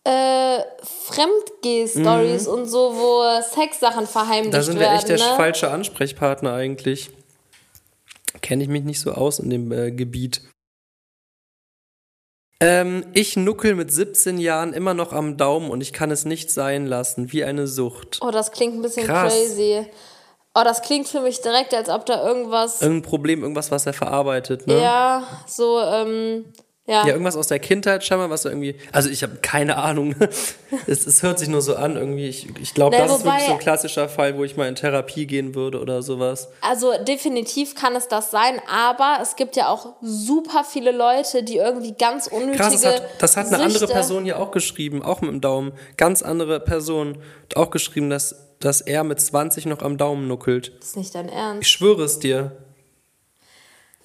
äh, 0.07 0.63
Fremdgeh-Stories 0.85 2.47
und 2.47 2.67
so, 2.67 2.95
wo 2.95 3.43
Sexsachen 3.43 4.07
verheimlicht 4.07 4.55
Da 4.55 4.63
sind 4.63 4.75
wir 4.75 4.83
werden. 4.83 4.97
echt 4.97 5.09
der 5.09 5.19
ne? 5.19 5.35
falsche 5.37 5.71
Ansprechpartner 5.71 6.53
eigentlich. 6.53 7.11
Kenne 8.41 8.63
ich 8.63 8.69
mich 8.69 8.85
nicht 8.85 9.01
so 9.01 9.13
aus 9.13 9.41
in 9.41 9.51
dem 9.51 9.73
äh, 9.73 9.91
Gebiet. 9.91 10.43
Ähm, 12.61 13.05
ich 13.13 13.37
nuckel 13.37 13.75
mit 13.75 13.93
17 13.93 14.39
Jahren 14.39 14.73
immer 14.73 14.95
noch 14.95 15.13
am 15.13 15.37
Daumen 15.37 15.71
und 15.71 15.81
ich 15.81 15.93
kann 15.93 16.11
es 16.11 16.25
nicht 16.25 16.51
sein 16.51 16.87
lassen, 16.87 17.33
wie 17.33 17.45
eine 17.45 17.67
Sucht. 17.67 18.19
Oh, 18.23 18.31
das 18.31 18.53
klingt 18.53 18.77
ein 18.77 18.83
bisschen 18.83 19.07
Krass. 19.07 19.35
crazy. 19.35 19.87
Oh, 20.55 20.63
das 20.65 20.81
klingt 20.81 21.07
für 21.09 21.21
mich 21.21 21.43
direkt, 21.43 21.75
als 21.75 21.91
ob 21.91 22.07
da 22.07 22.27
irgendwas. 22.27 22.81
Irgendein 22.81 23.11
Problem, 23.11 23.43
irgendwas, 23.43 23.71
was 23.71 23.85
er 23.85 23.93
verarbeitet, 23.93 24.67
ne? 24.67 24.81
Ja, 24.81 25.25
so, 25.47 25.81
ähm, 25.81 26.47
ja. 26.87 27.05
Ja, 27.07 27.13
irgendwas 27.13 27.37
aus 27.37 27.49
der 27.49 27.59
Kindheit 27.59 28.05
scheinbar, 28.05 28.31
was 28.31 28.45
irgendwie. 28.45 28.77
Also 28.93 29.11
ich 29.11 29.23
habe 29.23 29.37
keine 29.43 29.77
Ahnung. 29.77 30.15
es, 30.87 31.07
es 31.07 31.23
hört 31.23 31.39
sich 31.39 31.49
nur 31.49 31.61
so 31.63 31.75
an 31.75 31.97
irgendwie. 31.97 32.29
Ich, 32.29 32.47
ich 32.61 32.75
glaube, 32.75 32.97
das 32.97 33.11
ist 33.11 33.25
wirklich 33.25 33.35
wobei- 33.35 33.47
so 33.47 33.53
ein 33.53 33.59
klassischer 33.59 34.09
Fall, 34.09 34.37
wo 34.39 34.45
ich 34.45 34.57
mal 34.57 34.69
in 34.69 34.77
Therapie 34.77 35.27
gehen 35.27 35.55
würde 35.55 35.81
oder 35.81 36.03
sowas. 36.03 36.49
Also 36.61 36.93
definitiv 37.05 37.75
kann 37.75 37.97
es 37.97 38.09
das 38.09 38.31
sein, 38.31 38.61
aber 38.71 39.19
es 39.21 39.35
gibt 39.37 39.57
ja 39.57 39.69
auch 39.69 39.95
super 40.01 40.65
viele 40.65 40.93
Leute, 40.93 41.43
die 41.43 41.57
irgendwie 41.57 41.93
ganz 41.93 42.29
unnötige 42.29 42.57
Krass, 42.59 42.81
das 42.81 42.95
hat, 42.95 43.03
das 43.19 43.37
hat 43.37 43.47
eine 43.49 43.63
andere 43.63 43.87
Person 43.89 44.25
ja 44.27 44.37
auch 44.37 44.51
geschrieben, 44.53 45.03
auch 45.03 45.21
mit 45.21 45.31
dem 45.31 45.41
Daumen. 45.41 45.73
Ganz 45.97 46.23
andere 46.23 46.61
Person 46.61 47.19
hat 47.45 47.57
auch 47.57 47.71
geschrieben, 47.71 48.11
dass, 48.11 48.55
dass 48.61 48.81
er 48.81 49.03
mit 49.05 49.21
20 49.21 49.67
noch 49.67 49.83
am 49.83 49.99
Daumen 49.99 50.29
nuckelt. 50.29 50.73
Das 50.79 50.91
ist 50.91 50.97
nicht 50.97 51.15
dein 51.15 51.29
Ernst. 51.29 51.63
Ich 51.63 51.69
schwöre 51.69 52.05
es 52.05 52.19
dir. 52.21 52.53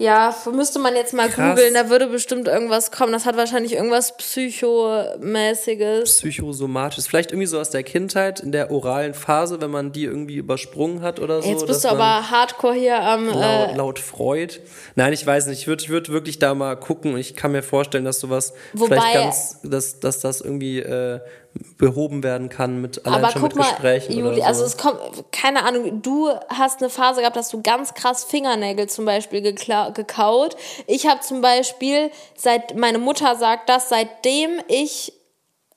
Ja, 0.01 0.35
müsste 0.51 0.79
man 0.79 0.95
jetzt 0.95 1.13
mal 1.13 1.29
Krass. 1.29 1.55
googeln, 1.55 1.73
da 1.75 1.89
würde 1.89 2.07
bestimmt 2.07 2.47
irgendwas 2.47 2.91
kommen. 2.91 3.13
Das 3.13 3.25
hat 3.25 3.37
wahrscheinlich 3.37 3.73
irgendwas 3.73 4.17
Psychomäßiges. 4.17 6.19
Psychosomatisch. 6.19 7.05
Vielleicht 7.05 7.31
irgendwie 7.31 7.47
so 7.47 7.59
aus 7.59 7.69
der 7.69 7.83
Kindheit, 7.83 8.39
in 8.39 8.51
der 8.51 8.71
oralen 8.71 9.13
Phase, 9.13 9.61
wenn 9.61 9.71
man 9.71 9.91
die 9.91 10.05
irgendwie 10.05 10.35
übersprungen 10.37 11.01
hat 11.01 11.19
oder 11.19 11.41
so. 11.41 11.49
Jetzt 11.49 11.67
bist 11.67 11.83
du 11.83 11.89
aber 11.89 12.29
hardcore 12.31 12.73
hier 12.73 12.99
am. 13.01 13.27
Laut, 13.27 13.41
Äh, 13.41 13.75
laut 13.75 13.99
Freud. 13.99 14.59
Nein, 14.95 15.13
ich 15.13 15.25
weiß 15.25 15.47
nicht. 15.47 15.61
Ich 15.61 15.67
würde 15.67 15.83
ich 15.83 15.89
würd 15.89 16.09
wirklich 16.09 16.39
da 16.39 16.53
mal 16.55 16.75
gucken 16.75 17.13
und 17.13 17.19
ich 17.19 17.35
kann 17.35 17.51
mir 17.51 17.63
vorstellen, 17.63 18.05
dass 18.05 18.19
sowas 18.19 18.53
Wobei- 18.73 18.95
vielleicht 18.95 19.13
ganz, 19.13 19.57
dass, 19.63 19.99
dass 19.99 20.19
das 20.19 20.41
irgendwie 20.41 20.79
äh, 20.79 21.19
behoben 21.77 22.23
werden 22.23 22.49
kann 22.49 22.81
mit 22.81 23.05
allein 23.05 23.23
aber 23.23 23.31
schon 23.31 23.41
guck 23.41 23.55
mit 23.55 23.57
mal, 23.57 23.69
Gesprächen 23.71 24.13
Juli, 24.13 24.27
oder 24.27 24.35
so. 24.37 24.43
also 24.43 24.63
es 24.65 24.77
kommt, 24.77 24.99
keine 25.31 25.63
Ahnung, 25.63 26.01
du 26.01 26.29
hast 26.49 26.81
eine 26.81 26.89
Phase 26.89 27.21
gehabt, 27.21 27.35
dass 27.35 27.49
du 27.49 27.61
ganz 27.61 27.93
krass 27.93 28.23
Fingernägel 28.23 28.87
zum 28.87 29.05
Beispiel 29.05 29.41
gekaut. 29.41 30.55
Ich 30.87 31.07
habe 31.07 31.19
zum 31.21 31.41
Beispiel, 31.41 32.11
seit 32.35 32.75
meine 32.77 32.99
Mutter 32.99 33.35
sagt 33.35 33.67
das, 33.69 33.89
seitdem 33.89 34.61
ich 34.67 35.13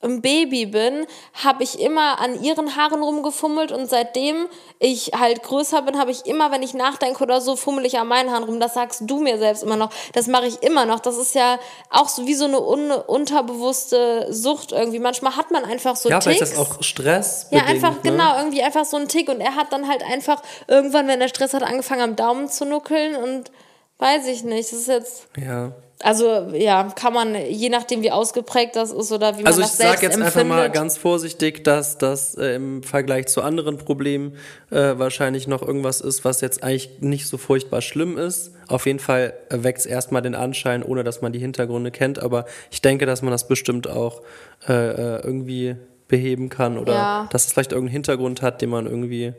ein 0.05 0.21
Baby 0.21 0.65
bin, 0.65 1.05
habe 1.43 1.63
ich 1.63 1.79
immer 1.79 2.19
an 2.19 2.41
ihren 2.41 2.75
Haaren 2.75 3.01
rumgefummelt 3.01 3.71
und 3.71 3.89
seitdem 3.89 4.47
ich 4.79 5.11
halt 5.17 5.43
größer 5.43 5.81
bin, 5.81 5.97
habe 5.97 6.11
ich 6.11 6.25
immer, 6.25 6.51
wenn 6.51 6.63
ich 6.63 6.73
nachdenke 6.73 7.23
oder 7.23 7.41
so, 7.41 7.55
fummel 7.55 7.85
ich 7.85 7.97
an 7.97 8.07
meinen 8.07 8.31
Haaren 8.31 8.43
rum. 8.43 8.59
Das 8.59 8.73
sagst 8.73 9.01
du 9.05 9.19
mir 9.19 9.37
selbst 9.37 9.63
immer 9.63 9.75
noch. 9.77 9.89
Das 10.13 10.27
mache 10.27 10.47
ich 10.47 10.61
immer 10.63 10.85
noch. 10.85 10.99
Das 10.99 11.17
ist 11.17 11.35
ja 11.35 11.59
auch 11.89 12.07
so 12.09 12.27
wie 12.27 12.35
so 12.35 12.45
eine 12.45 12.59
un 12.61 12.91
unterbewusste 12.91 14.27
Sucht 14.31 14.71
irgendwie. 14.71 14.99
Manchmal 14.99 15.35
hat 15.35 15.51
man 15.51 15.65
einfach 15.65 15.95
so 15.95 16.09
ja, 16.09 16.21
vielleicht 16.21 16.39
Ticks. 16.39 16.51
ist 16.51 16.59
das 16.59 16.67
auch 16.67 16.83
Stress. 16.83 17.47
Ja, 17.51 17.63
einfach, 17.65 17.91
ne? 17.95 17.99
genau, 18.03 18.37
irgendwie 18.37 18.61
einfach 18.63 18.85
so 18.85 18.97
ein 18.97 19.07
Tick. 19.07 19.29
Und 19.29 19.41
er 19.41 19.55
hat 19.55 19.71
dann 19.71 19.87
halt 19.87 20.03
einfach 20.03 20.41
irgendwann, 20.67 21.07
wenn 21.07 21.21
er 21.21 21.27
Stress 21.27 21.53
hat, 21.53 21.63
angefangen 21.63 22.01
am 22.01 22.15
Daumen 22.15 22.49
zu 22.49 22.65
nuckeln 22.65 23.15
und 23.15 23.51
weiß 23.97 24.27
ich 24.27 24.43
nicht. 24.43 24.71
Das 24.71 24.79
ist 24.79 24.87
jetzt, 24.87 25.27
Ja. 25.37 25.71
Also 26.05 26.47
ja, 26.53 26.83
kann 26.95 27.13
man, 27.13 27.35
je 27.35 27.69
nachdem 27.69 28.01
wie 28.03 28.11
ausgeprägt 28.11 28.75
das 28.75 28.91
ist 28.91 29.11
oder 29.11 29.33
wie 29.37 29.43
man 29.43 29.47
Also 29.47 29.61
ich 29.61 29.67
das 29.67 29.77
selbst 29.77 29.95
sage 30.01 30.05
jetzt 30.05 30.15
einfach 30.17 30.39
empfindet. 30.41 30.57
mal 30.57 30.69
ganz 30.71 30.97
vorsichtig, 30.97 31.63
dass 31.63 31.97
das 31.97 32.35
äh, 32.35 32.55
im 32.55 32.83
Vergleich 32.83 33.27
zu 33.27 33.41
anderen 33.41 33.77
Problemen 33.77 34.35
äh, 34.71 34.97
wahrscheinlich 34.97 35.47
noch 35.47 35.61
irgendwas 35.61 36.01
ist, 36.01 36.23
was 36.23 36.41
jetzt 36.41 36.63
eigentlich 36.63 37.01
nicht 37.01 37.27
so 37.27 37.37
furchtbar 37.37 37.81
schlimm 37.81 38.17
ist. 38.17 38.51
Auf 38.67 38.85
jeden 38.85 38.99
Fall 38.99 39.33
weckt 39.49 39.79
es 39.79 39.85
erstmal 39.85 40.21
den 40.21 40.35
Anschein, 40.35 40.83
ohne 40.83 41.03
dass 41.03 41.21
man 41.21 41.33
die 41.33 41.39
Hintergründe 41.39 41.91
kennt. 41.91 42.19
Aber 42.19 42.45
ich 42.71 42.81
denke, 42.81 43.05
dass 43.05 43.21
man 43.21 43.31
das 43.31 43.47
bestimmt 43.47 43.87
auch 43.89 44.21
äh, 44.69 44.73
äh, 44.73 45.21
irgendwie 45.23 45.75
beheben 46.07 46.49
kann 46.49 46.77
oder 46.77 46.93
Ja. 46.93 47.29
dass 47.31 47.45
es 47.47 47.51
vielleicht 47.53 47.71
irgendeinen 47.71 47.93
Hintergrund 47.93 48.41
hat, 48.43 48.61
den 48.61 48.69
man 48.69 48.85
irgendwie 48.85 49.33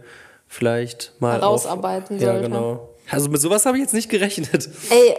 vielleicht 0.49 1.13
mal 1.21 1.33
Herausarbeiten 1.35 2.17
auf, 2.17 2.23
Ja, 2.23 2.33
sollte. 2.33 2.49
genau. 2.49 2.89
Also 3.11 3.29
mit 3.29 3.41
sowas 3.41 3.67
habe 3.67 3.77
ich 3.77 3.83
jetzt 3.83 3.95
nicht 3.95 4.09
gerechnet. 4.09 4.69
Ey, 4.91 5.17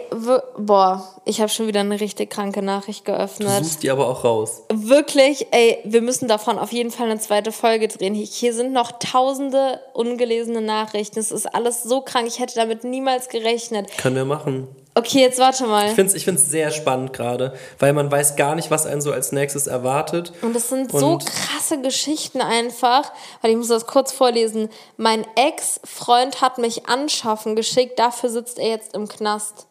boah, 0.58 1.02
ich 1.24 1.40
habe 1.40 1.48
schon 1.48 1.66
wieder 1.66 1.80
eine 1.80 2.00
richtig 2.00 2.30
kranke 2.30 2.62
Nachricht 2.62 3.06
Du 3.08 3.12
geöffnet. 3.12 3.64
suchst 3.64 3.82
die 3.82 3.90
aber 3.90 4.08
auch 4.08 4.24
raus. 4.24 4.62
Wirklich, 4.72 5.46
ey, 5.52 5.78
wir 5.84 6.02
müssen 6.02 6.28
davon 6.28 6.58
auf 6.58 6.72
jeden 6.72 6.90
Fall 6.90 7.10
eine 7.10 7.18
zweite 7.18 7.50
Folge 7.52 7.88
drehen. 7.88 8.14
Hier 8.14 8.52
sind 8.52 8.72
noch 8.72 8.92
tausende 8.98 9.80
ungelesene 9.94 10.60
Nachrichten. 10.60 11.18
Es 11.18 11.32
ist 11.32 11.46
alles 11.46 11.82
so 11.82 12.00
krank. 12.02 12.26
Ich 12.28 12.38
hätte 12.40 12.54
damit 12.56 12.84
niemals 12.84 13.28
gerechnet. 13.28 13.88
Können 13.96 14.16
wir 14.16 14.24
machen. 14.24 14.68
Okay, 14.94 15.20
jetzt 15.20 15.38
warte 15.38 15.64
mal. 15.66 15.86
Ich 15.88 15.92
finde 15.94 16.10
es 16.10 16.14
ich 16.16 16.24
find's 16.24 16.50
sehr 16.50 16.70
spannend 16.72 17.12
gerade, 17.12 17.54
weil 17.78 17.92
man 17.92 18.10
weiß 18.10 18.34
gar 18.36 18.54
nicht, 18.56 18.70
was 18.70 18.84
einen 18.84 19.00
so 19.00 19.12
als 19.12 19.30
nächstes 19.30 19.66
erwartet. 19.68 20.32
Und 20.42 20.54
das 20.56 20.68
sind 20.68 20.90
so 20.90 21.12
Und- 21.12 21.26
krasse 21.26 21.80
Geschichten 21.80 22.40
einfach. 22.40 23.12
Weil 23.40 23.52
ich 23.52 23.56
muss 23.56 23.68
das 23.68 23.86
kurz 23.86 24.10
vorlesen. 24.12 24.68
Mein 24.96 25.24
Ex-Freund 25.36 26.40
hat 26.40 26.58
mich 26.58 26.86
anschaffen 26.88 27.54
geschickt. 27.54 27.98
Dafür 27.98 28.30
sitzt 28.30 28.58
er 28.58 28.68
jetzt 28.70 28.94
im 28.94 29.06
Knast. 29.08 29.66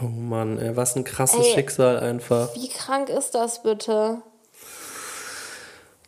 Oh 0.00 0.06
Mann, 0.06 0.58
ey, 0.58 0.76
was 0.76 0.96
ein 0.96 1.04
krasses 1.04 1.44
Ey. 1.46 1.54
Schicksal 1.54 1.98
einfach. 2.00 2.54
Wie 2.54 2.68
krank 2.68 3.08
ist 3.08 3.34
das 3.36 3.62
bitte? 3.62 4.22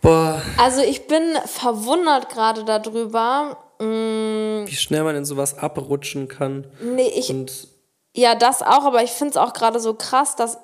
Boah, 0.00 0.42
Also 0.58 0.80
ich 0.82 1.06
bin 1.06 1.22
verwundert 1.46 2.28
gerade 2.28 2.64
darüber. 2.64 3.56
Mm, 3.78 4.66
wie 4.66 4.76
schnell 4.76 5.02
man 5.02 5.16
in 5.16 5.24
sowas 5.24 5.56
abrutschen 5.58 6.28
kann. 6.28 6.66
Nee, 6.82 7.08
ich, 7.16 7.30
Und 7.30 7.68
Ja, 8.14 8.34
das 8.34 8.62
auch, 8.62 8.84
aber 8.84 9.02
ich 9.02 9.10
finde 9.10 9.32
es 9.32 9.36
auch 9.36 9.52
gerade 9.52 9.80
so 9.80 9.94
krass, 9.94 10.36
dass 10.36 10.58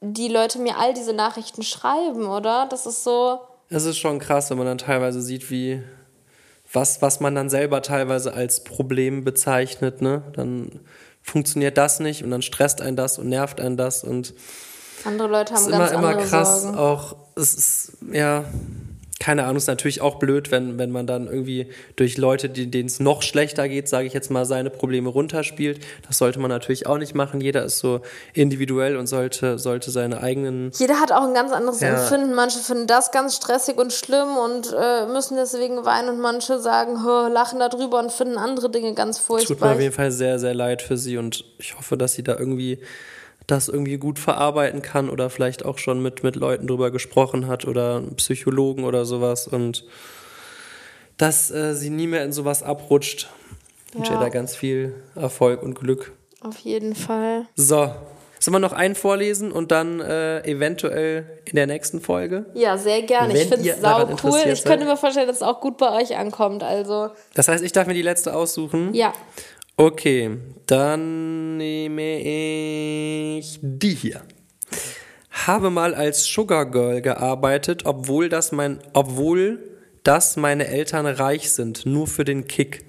die 0.00 0.28
Leute 0.28 0.60
mir 0.60 0.78
all 0.78 0.94
diese 0.94 1.12
Nachrichten 1.12 1.62
schreiben, 1.62 2.26
oder? 2.26 2.66
Das 2.70 2.86
ist 2.86 3.04
so. 3.04 3.40
es 3.68 3.84
ist 3.84 3.98
schon 3.98 4.20
krass, 4.20 4.50
wenn 4.50 4.58
man 4.58 4.66
dann 4.66 4.78
teilweise 4.78 5.20
sieht, 5.20 5.50
wie 5.50 5.82
was, 6.72 7.02
was 7.02 7.20
man 7.20 7.34
dann 7.34 7.50
selber 7.50 7.82
teilweise 7.82 8.32
als 8.34 8.62
Problem 8.62 9.24
bezeichnet, 9.24 10.02
ne? 10.02 10.22
Dann 10.34 10.80
funktioniert 11.22 11.76
das 11.78 11.98
nicht 12.00 12.22
und 12.22 12.30
dann 12.30 12.42
stresst 12.42 12.80
einen 12.80 12.96
das 12.96 13.18
und 13.18 13.28
nervt 13.28 13.60
einen 13.60 13.76
das 13.76 14.04
und 14.04 14.34
Andere 15.04 15.28
Leute 15.28 15.54
haben 15.54 15.62
ist 15.62 15.70
ganz 15.70 15.90
immer, 15.90 15.98
immer 15.98 16.08
andere 16.10 16.26
krass. 16.26 16.62
Sorgen. 16.62 16.78
Auch 16.78 17.16
es 17.36 17.54
ist 17.54 17.92
ja 18.12 18.44
keine 19.20 19.44
Ahnung, 19.44 19.56
ist 19.56 19.66
natürlich 19.66 20.00
auch 20.00 20.16
blöd, 20.20 20.50
wenn, 20.52 20.78
wenn 20.78 20.90
man 20.90 21.06
dann 21.06 21.26
irgendwie 21.26 21.66
durch 21.96 22.16
Leute, 22.18 22.48
denen 22.48 22.86
es 22.86 23.00
noch 23.00 23.22
schlechter 23.22 23.68
geht, 23.68 23.88
sage 23.88 24.06
ich 24.06 24.12
jetzt 24.12 24.30
mal, 24.30 24.44
seine 24.44 24.70
Probleme 24.70 25.08
runterspielt. 25.08 25.80
Das 26.06 26.18
sollte 26.18 26.38
man 26.38 26.48
natürlich 26.50 26.86
auch 26.86 26.98
nicht 26.98 27.14
machen. 27.16 27.40
Jeder 27.40 27.64
ist 27.64 27.78
so 27.80 28.00
individuell 28.34 28.96
und 28.96 29.08
sollte, 29.08 29.58
sollte 29.58 29.90
seine 29.90 30.22
eigenen. 30.22 30.70
Jeder 30.78 31.00
hat 31.00 31.10
auch 31.10 31.26
ein 31.26 31.34
ganz 31.34 31.50
anderes 31.52 31.80
Ja. 31.80 31.88
Empfinden. 32.00 32.34
Manche 32.34 32.60
finden 32.60 32.86
das 32.86 33.10
ganz 33.10 33.34
stressig 33.36 33.76
und 33.76 33.92
schlimm 33.92 34.36
und 34.36 34.72
äh, 34.78 35.06
müssen 35.06 35.36
deswegen 35.36 35.84
weinen 35.84 36.10
und 36.10 36.20
manche 36.20 36.60
sagen, 36.60 37.04
"Hö, 37.04 37.28
lachen 37.28 37.58
darüber 37.58 37.98
und 37.98 38.12
finden 38.12 38.36
andere 38.38 38.70
Dinge 38.70 38.94
ganz 38.94 39.18
Tut 39.18 39.28
mir 39.28 39.44
furchtbar. 39.46 39.72
auf 39.74 39.80
jeden 39.80 39.94
Fall 39.94 40.12
sehr, 40.12 40.38
sehr 40.38 40.54
leid 40.54 40.80
für 40.82 40.96
sie 40.96 41.16
und 41.18 41.44
ich 41.58 41.76
hoffe, 41.76 41.96
dass 41.96 42.12
sie 42.12 42.22
da 42.22 42.36
irgendwie 42.38 42.78
das 43.48 43.66
irgendwie 43.68 43.96
gut 43.98 44.20
verarbeiten 44.20 44.80
kann 44.82 45.10
oder 45.10 45.28
vielleicht 45.30 45.64
auch 45.64 45.78
schon 45.78 46.00
mit, 46.00 46.22
mit 46.22 46.36
Leuten 46.36 46.68
drüber 46.68 46.90
gesprochen 46.92 47.48
hat 47.48 47.64
oder 47.64 48.00
Psychologen 48.16 48.84
oder 48.84 49.04
sowas 49.04 49.48
und 49.48 49.84
dass 51.16 51.50
äh, 51.50 51.74
sie 51.74 51.90
nie 51.90 52.06
mehr 52.06 52.22
in 52.24 52.32
sowas 52.32 52.62
abrutscht. 52.62 53.28
Ich 53.88 53.94
wünsche 53.96 54.12
Ja. 54.12 54.18
ihr 54.18 54.22
da 54.24 54.28
ganz 54.28 54.54
viel 54.54 54.94
Erfolg 55.16 55.62
und 55.62 55.74
Glück. 55.74 56.12
Auf 56.42 56.58
jeden 56.58 56.94
Fall. 56.94 57.46
So, 57.56 57.90
sollen 58.38 58.54
wir 58.54 58.58
noch 58.60 58.72
einen 58.74 58.94
vorlesen 58.94 59.50
und 59.50 59.72
dann 59.72 60.00
äh, 60.00 60.40
eventuell 60.48 61.40
in 61.46 61.56
der 61.56 61.66
nächsten 61.66 62.00
Folge? 62.00 62.46
Ja, 62.54 62.76
sehr 62.76 63.02
gerne. 63.02 63.36
Ich 63.36 63.48
finde 63.48 63.68
es 63.68 63.80
sau 63.80 64.06
cool. 64.24 64.38
Ich 64.52 64.62
könnte 64.62 64.84
mir 64.84 64.96
vorstellen, 64.96 65.26
dass 65.26 65.36
es 65.36 65.42
auch 65.42 65.60
gut 65.60 65.78
bei 65.78 65.90
euch 66.00 66.16
ankommt. 66.16 66.62
Also, 66.62 67.08
Das 67.34 67.48
heißt, 67.48 67.64
ich 67.64 67.72
darf 67.72 67.86
mir 67.88 67.94
die 67.94 68.02
letzte 68.02 68.34
aussuchen? 68.34 68.94
ja. 68.94 69.12
Okay, 69.80 70.36
dann 70.66 71.56
nehme 71.56 72.18
ich 72.18 73.60
die 73.62 73.94
hier. 73.94 74.22
Habe 75.46 75.70
mal 75.70 75.94
als 75.94 76.24
Sugar 76.24 76.66
Girl 76.66 77.00
gearbeitet, 77.00 77.82
obwohl 77.84 78.28
das 78.28 78.50
mein, 78.50 78.80
obwohl 78.92 79.78
das 80.02 80.36
meine 80.36 80.66
Eltern 80.66 81.06
reich 81.06 81.52
sind, 81.52 81.86
nur 81.86 82.08
für 82.08 82.24
den 82.24 82.48
Kick. 82.48 82.86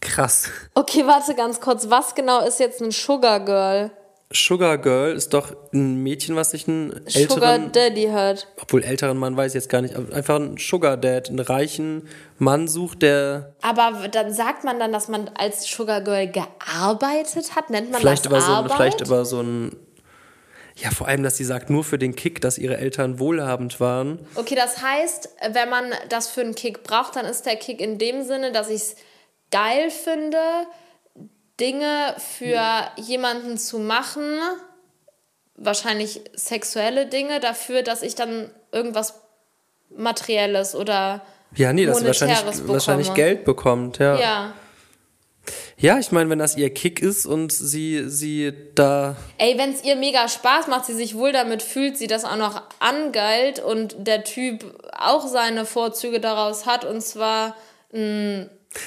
Krass. 0.00 0.50
Okay, 0.74 1.06
warte 1.06 1.36
ganz 1.36 1.60
kurz. 1.60 1.88
Was 1.90 2.16
genau 2.16 2.44
ist 2.44 2.58
jetzt 2.58 2.82
ein 2.82 2.90
Sugar 2.90 3.44
Girl? 3.44 3.92
Sugar 4.32 4.78
Girl 4.78 5.12
ist 5.12 5.34
doch 5.34 5.56
ein 5.72 6.04
Mädchen, 6.04 6.36
was 6.36 6.52
sich 6.52 6.68
einen 6.68 6.90
Sugar 7.08 7.54
älteren, 7.54 7.72
Daddy 7.72 8.06
hört. 8.06 8.46
obwohl 8.62 8.84
älteren 8.84 9.18
Mann 9.18 9.36
weiß 9.36 9.50
ich 9.50 9.54
jetzt 9.54 9.68
gar 9.68 9.82
nicht, 9.82 9.96
einfach 9.96 10.36
einen 10.36 10.56
Sugar 10.56 10.96
Dad, 10.96 11.28
einen 11.28 11.40
reichen 11.40 12.08
Mann 12.38 12.68
sucht, 12.68 13.02
der 13.02 13.54
Aber 13.60 14.06
dann 14.08 14.32
sagt 14.32 14.62
man 14.62 14.78
dann, 14.78 14.92
dass 14.92 15.08
man 15.08 15.28
als 15.34 15.68
Sugar 15.68 16.00
Girl 16.00 16.28
gearbeitet 16.28 17.56
hat? 17.56 17.70
Nennt 17.70 17.90
man 17.90 18.00
vielleicht 18.00 18.26
das 18.26 18.30
über 18.30 18.40
so 18.40 18.52
ein, 18.52 18.56
Arbeit? 18.56 18.76
vielleicht 18.76 19.00
über 19.00 19.24
so 19.24 19.40
ein 19.42 19.76
Ja, 20.76 20.90
vor 20.90 21.08
allem, 21.08 21.24
dass 21.24 21.36
sie 21.36 21.44
sagt, 21.44 21.68
nur 21.68 21.82
für 21.82 21.98
den 21.98 22.14
Kick, 22.14 22.40
dass 22.40 22.56
ihre 22.56 22.76
Eltern 22.76 23.18
wohlhabend 23.18 23.80
waren. 23.80 24.20
Okay, 24.36 24.54
das 24.54 24.80
heißt, 24.80 25.28
wenn 25.52 25.68
man 25.68 25.86
das 26.08 26.28
für 26.28 26.42
einen 26.42 26.54
Kick 26.54 26.84
braucht, 26.84 27.16
dann 27.16 27.26
ist 27.26 27.46
der 27.46 27.56
Kick 27.56 27.80
in 27.80 27.98
dem 27.98 28.22
Sinne, 28.22 28.52
dass 28.52 28.68
ich 28.68 28.76
es 28.82 28.96
geil 29.50 29.90
finde, 29.90 30.38
Dinge 31.60 32.14
für 32.18 32.62
jemanden 32.96 33.58
zu 33.58 33.78
machen, 33.78 34.38
wahrscheinlich 35.54 36.22
sexuelle 36.34 37.06
Dinge, 37.06 37.40
dafür, 37.40 37.82
dass 37.82 38.02
ich 38.02 38.14
dann 38.14 38.50
irgendwas 38.72 39.14
Materielles 39.90 40.74
oder 40.74 41.22
Ja, 41.54 41.72
nee, 41.72 41.84
dass 41.84 41.98
sie 41.98 42.06
wahrscheinlich, 42.06 42.40
bekomme. 42.40 42.68
wahrscheinlich 42.68 43.14
Geld 43.14 43.44
bekommt, 43.44 43.98
ja. 43.98 44.18
Ja. 44.18 44.54
Ja, 45.78 45.98
ich 45.98 46.12
meine, 46.12 46.28
wenn 46.28 46.38
das 46.38 46.56
ihr 46.56 46.72
Kick 46.72 47.00
ist 47.00 47.24
und 47.24 47.50
sie, 47.50 48.08
sie 48.08 48.52
da. 48.74 49.16
Ey, 49.38 49.56
wenn 49.58 49.72
es 49.72 49.82
ihr 49.82 49.96
mega 49.96 50.28
Spaß 50.28 50.68
macht, 50.68 50.84
sie 50.84 50.94
sich 50.94 51.16
wohl 51.16 51.32
damit 51.32 51.62
fühlt, 51.62 51.96
sie 51.96 52.06
das 52.06 52.24
auch 52.24 52.36
noch 52.36 52.62
angeilt 52.78 53.58
und 53.60 53.96
der 53.98 54.22
Typ 54.22 54.64
auch 54.92 55.26
seine 55.26 55.64
Vorzüge 55.64 56.20
daraus 56.20 56.66
hat 56.66 56.84
und 56.84 57.00
zwar 57.00 57.56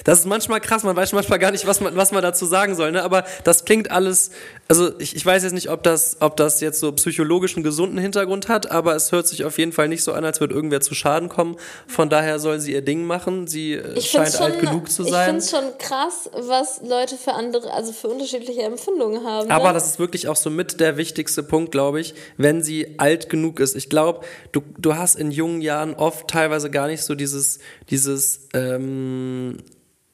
Das 0.05 0.19
ist 0.19 0.25
manchmal 0.25 0.61
krass, 0.61 0.83
man 0.83 0.95
weiß 0.95 1.11
manchmal 1.11 1.39
gar 1.39 1.51
nicht, 1.51 1.67
was 1.67 1.81
man, 1.81 1.93
was 1.97 2.13
man 2.13 2.23
dazu 2.23 2.45
sagen 2.45 2.73
soll, 2.73 2.93
ne? 2.93 3.03
Aber 3.03 3.25
das 3.43 3.65
klingt 3.65 3.91
alles, 3.91 4.31
also 4.69 4.97
ich, 4.97 5.13
ich 5.13 5.25
weiß 5.25 5.43
jetzt 5.43 5.51
nicht, 5.51 5.69
ob 5.69 5.83
das, 5.83 6.17
ob 6.21 6.37
das 6.37 6.61
jetzt 6.61 6.79
so 6.79 6.93
psychologischen, 6.93 7.63
gesunden 7.63 7.97
Hintergrund 7.97 8.47
hat, 8.47 8.71
aber 8.71 8.95
es 8.95 9.11
hört 9.11 9.27
sich 9.27 9.43
auf 9.43 9.57
jeden 9.57 9.73
Fall 9.73 9.89
nicht 9.89 10.03
so 10.03 10.13
an, 10.13 10.23
als 10.23 10.39
würde 10.39 10.55
irgendwer 10.55 10.79
zu 10.79 10.95
Schaden 10.95 11.27
kommen. 11.27 11.57
Von 11.85 12.09
daher 12.09 12.39
soll 12.39 12.61
sie 12.61 12.71
ihr 12.71 12.81
Ding 12.81 13.03
machen. 13.03 13.47
Sie 13.47 13.73
äh, 13.73 13.93
ich 13.95 14.09
scheint 14.09 14.29
find's 14.29 14.39
alt 14.39 14.53
schon, 14.55 14.65
genug 14.65 14.89
zu 14.89 15.03
Ich 15.03 15.09
sein. 15.11 15.25
finde 15.25 15.39
es 15.39 15.51
schon 15.51 15.77
krass, 15.77 16.29
was 16.33 16.79
Leute 16.87 17.17
für 17.17 17.33
andere, 17.33 17.71
also 17.73 17.91
für 17.91 18.07
unterschiedliche 18.07 18.61
Empfindungen 18.61 19.25
haben. 19.25 19.51
Aber 19.51 19.67
ne? 19.67 19.73
das 19.73 19.87
ist 19.87 19.99
wirklich 19.99 20.29
auch 20.29 20.37
so 20.37 20.49
mit 20.49 20.79
der 20.79 20.95
wichtigste 20.95 21.43
Punkt, 21.43 21.73
glaube 21.73 21.99
ich, 21.99 22.13
wenn 22.37 22.63
sie 22.63 22.99
alt 22.99 23.29
genug 23.29 23.59
ist. 23.59 23.75
Ich 23.75 23.89
glaube, 23.89 24.21
du, 24.53 24.61
du 24.77 24.95
hast 24.95 25.15
in 25.15 25.29
jungen 25.29 25.61
Jahren 25.61 25.93
oft 25.93 26.29
teilweise 26.29 26.71
gar 26.71 26.87
nicht 26.87 27.03
so 27.03 27.15
dieses, 27.15 27.59
dieses 27.89 28.47
ähm, 28.53 29.57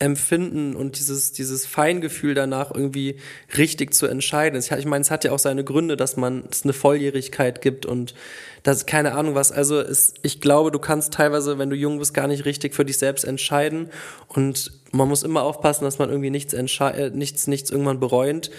Empfinden 0.01 0.77
und 0.77 0.97
dieses, 0.97 1.33
dieses 1.33 1.65
Feingefühl 1.65 2.33
danach 2.33 2.73
irgendwie 2.73 3.17
richtig 3.57 3.93
zu 3.93 4.07
entscheiden. 4.07 4.57
Ich, 4.57 4.85
meine, 4.85 5.01
es 5.01 5.11
hat 5.11 5.25
ja 5.25 5.33
auch 5.33 5.39
seine 5.39 5.65
Gründe, 5.65 5.97
dass 5.97 6.15
man 6.15 6.45
es 6.49 6.63
eine 6.63 6.71
Volljährigkeit 6.71 7.61
gibt 7.61 7.85
und 7.85 8.13
das 8.63 8.85
keine 8.85 9.13
Ahnung 9.13 9.35
was. 9.35 9.51
Also 9.51 9.81
es, 9.81 10.13
ich 10.21 10.39
glaube, 10.39 10.71
du 10.71 10.79
kannst 10.79 11.13
teilweise, 11.13 11.59
wenn 11.59 11.69
du 11.69 11.75
jung 11.75 11.99
bist, 11.99 12.13
gar 12.13 12.27
nicht 12.27 12.45
richtig 12.45 12.73
für 12.75 12.85
dich 12.85 12.97
selbst 12.97 13.25
entscheiden 13.25 13.89
und 14.29 14.71
man 14.91 15.09
muss 15.09 15.23
immer 15.23 15.43
aufpassen, 15.43 15.83
dass 15.83 15.99
man 15.99 16.09
irgendwie 16.09 16.29
nichts 16.29 16.53
äh, 16.53 17.09
nichts, 17.13 17.47
nichts 17.47 17.69
irgendwann 17.69 17.99
bereut. 17.99 18.51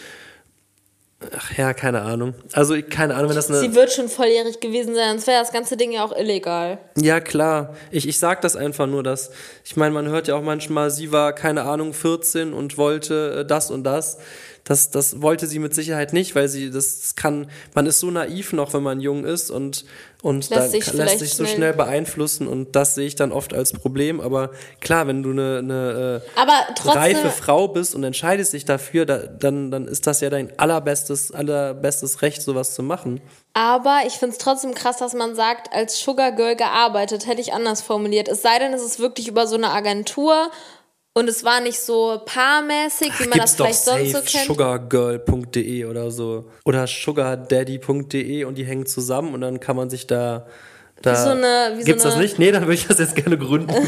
Ach 1.37 1.57
ja, 1.57 1.73
keine 1.75 2.03
Ahnung. 2.03 2.35
Also 2.53 2.75
keine 2.83 3.15
Ahnung, 3.15 3.31
wenn 3.31 3.37
das 3.37 3.49
eine. 3.49 3.61
Sie 3.61 3.75
wird 3.75 3.93
schon 3.93 4.09
volljährig 4.09 4.61
gewesen 4.61 4.95
sein, 4.95 5.11
sonst 5.11 5.27
wäre 5.27 5.41
das 5.41 5.53
ganze 5.53 5.77
Ding 5.77 5.93
ja 5.93 6.05
auch 6.05 6.17
illegal. 6.17 6.79
Ja, 6.97 7.21
klar. 7.21 7.75
Ich, 7.91 8.09
ich 8.09 8.19
sag 8.19 8.41
das 8.41 8.57
einfach 8.57 8.87
nur, 8.87 9.03
dass. 9.03 9.31
Ich 9.65 9.77
meine, 9.77 9.95
man 9.95 10.09
hört 10.09 10.29
ja 10.29 10.35
auch 10.35 10.43
manchmal, 10.43 10.91
sie 10.91 11.13
war, 11.13 11.33
keine 11.33 11.63
Ahnung, 11.63 11.93
14 11.93 12.53
und 12.53 12.79
wollte 12.79 13.41
äh, 13.41 13.47
das 13.47 13.71
und 13.71 13.85
das. 13.85 14.19
Das, 14.65 14.91
das 14.91 15.21
wollte 15.23 15.47
sie 15.47 15.59
mit 15.59 15.75
Sicherheit 15.75 16.13
nicht, 16.13 16.35
weil 16.35 16.49
sie, 16.49 16.71
das 16.71 17.15
kann, 17.17 17.51
man 17.75 17.87
ist 17.87 17.99
so 18.01 18.11
naiv 18.11 18.53
noch, 18.53 18.73
wenn 18.75 18.83
man 18.83 19.01
jung 19.01 19.25
ist 19.25 19.51
und, 19.51 19.85
und 20.23 20.49
Lässt 20.51 20.71
sich 20.73 20.93
lässt 20.93 21.19
sich 21.19 21.35
so 21.35 21.45
schnell- 21.45 21.57
schnell 21.57 21.73
beeinflussen 21.73 22.47
und 22.47 22.77
das 22.77 22.95
sehe 22.95 23.07
ich 23.07 23.17
dann 23.17 23.33
oft 23.33 23.55
als 23.55 23.73
Problem. 23.73 24.21
Aber 24.21 24.51
klar, 24.81 25.07
wenn 25.07 25.23
du 25.23 25.31
eine, 25.31 25.59
eine 25.59 26.23
äh, 26.37 26.41
Aber 26.41 26.55
trotzdem, 26.77 26.93
reife 27.01 27.31
Frau 27.31 27.69
bist 27.69 27.95
und 27.95 28.05
entscheidest 28.05 28.53
dich 28.53 28.65
dafür, 28.65 29.07
da, 29.07 29.19
dann, 29.19 29.71
dann 29.71 29.89
ist 29.89 30.07
das 30.07 30.21
ja 30.21 30.31
dein 30.31 30.57
allerbestes, 30.59 31.33
allerbestes 31.33 32.23
Recht, 32.23 32.43
sowas 32.43 32.75
zu 32.75 32.83
machen. 32.83 33.21
aber 33.55 34.03
ich 34.07 34.15
finde 34.15 34.33
es 34.35 34.39
trotzdem 34.39 34.75
krass, 34.75 34.99
dass 34.99 35.15
man 35.15 35.35
sagt, 35.35 35.73
als 35.73 35.99
Sugar 35.99 36.33
Girl 36.33 36.55
gearbeitet, 36.55 37.27
hätte 37.27 37.41
ich 37.41 37.53
anders 37.55 37.81
formuliert. 37.83 38.29
Es 38.29 38.43
sei 38.43 38.59
denn, 38.59 38.73
es 38.75 38.83
ist 38.83 39.01
wirklich 39.01 39.27
über 39.27 39.47
so 39.47 39.57
eine 39.57 39.71
Agentur 39.71 40.51
und 41.13 41.29
es 41.29 41.43
war 41.45 41.61
nicht 41.61 41.81
so 41.81 42.21
paarmäßig, 42.25 43.13
wie 43.21 43.29
man 43.29 43.39
das 43.39 43.55
vielleicht 43.57 43.85
sonst 43.85 44.13
so 44.13 44.19
kennt. 44.21 44.47
sugargirl.de 44.47 45.85
oder 45.87 46.11
so. 46.11 46.51
Oder 46.65 46.87
sugardaddy.de 46.87 48.45
und 48.45 48.57
die 48.57 48.65
hängen 48.65 48.87
zusammen 48.87 49.35
und 49.35 49.41
dann 49.41 49.61
kann 49.61 49.77
man 49.77 49.91
sich 49.91 50.07
da. 50.07 50.47
da 51.03 51.13
Wie 51.13 51.17
so 51.17 51.31
eine- 51.31 51.73
wie 51.77 51.81
so 51.81 51.87
Gibt's 51.87 52.03
das 52.05 52.15
eine- 52.15 52.23
nicht? 52.23 52.39
Nee, 52.39 52.53
dann 52.53 52.63
würde 52.63 52.75
ich 52.75 52.87
das 52.87 52.99
jetzt 52.99 53.17
gerne 53.17 53.37
gründen. 53.39 53.73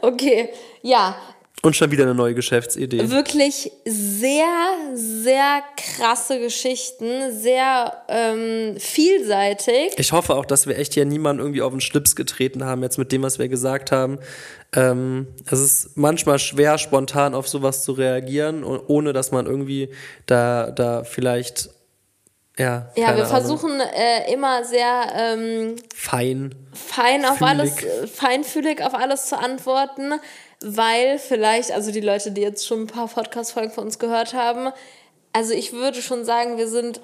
Okay, 0.00 0.48
ja, 0.82 1.14
und 1.62 1.74
schon 1.74 1.90
wieder 1.90 2.02
eine 2.04 2.14
neue 2.14 2.34
Geschäftsidee. 2.34 3.10
wirklich 3.10 3.72
sehr, 3.86 4.46
sehr 4.94 5.62
krasse 5.76 6.38
Geschichten, 6.38 7.32
sehr 7.32 8.04
ähm, 8.08 8.76
vielseitig. 8.78 9.94
Ich 9.96 10.12
hoffe 10.12 10.34
auch, 10.34 10.44
dass 10.44 10.66
wir 10.66 10.78
echt 10.78 10.92
hier 10.94 11.06
niemanden 11.06 11.40
irgendwie 11.40 11.62
auf 11.62 11.72
den 11.72 11.80
Schlips 11.80 12.16
getreten 12.16 12.64
haben, 12.64 12.82
jetzt 12.82 12.98
mit 12.98 13.12
dem, 13.12 13.22
was 13.22 13.38
wir 13.38 13.48
gesagt 13.48 13.92
haben. 13.92 14.18
Ähm, 14.76 15.28
es 15.50 15.60
ist 15.60 15.96
manchmal 15.96 16.38
schwer, 16.38 16.76
spontan 16.76 17.34
auf 17.34 17.48
sowas 17.48 17.82
zu 17.84 17.92
reagieren, 17.92 18.62
ohne 18.64 19.12
dass 19.14 19.30
man 19.30 19.46
irgendwie 19.46 19.88
da, 20.26 20.70
da 20.70 21.04
vielleicht, 21.04 21.70
ja, 22.58 22.90
Ja, 22.96 23.16
wir 23.16 23.24
versuchen 23.26 23.80
äh, 23.80 24.32
immer 24.32 24.64
sehr 24.64 25.12
ähm, 25.16 25.76
fein. 25.94 26.54
fein 26.72 27.24
auf 27.24 27.40
alles, 27.40 27.82
äh, 27.82 28.06
feinfühlig 28.06 28.82
auf 28.82 28.94
alles 28.94 29.26
zu 29.26 29.38
antworten, 29.38 30.14
weil 30.64 31.18
vielleicht, 31.18 31.72
also 31.72 31.90
die 31.90 32.00
Leute, 32.00 32.32
die 32.32 32.40
jetzt 32.40 32.66
schon 32.66 32.82
ein 32.82 32.86
paar 32.86 33.08
Podcast-Folgen 33.08 33.70
von 33.70 33.84
uns 33.84 33.98
gehört 33.98 34.32
haben, 34.34 34.72
also 35.32 35.52
ich 35.52 35.72
würde 35.72 36.00
schon 36.00 36.24
sagen, 36.24 36.56
wir 36.56 36.68
sind 36.68 37.00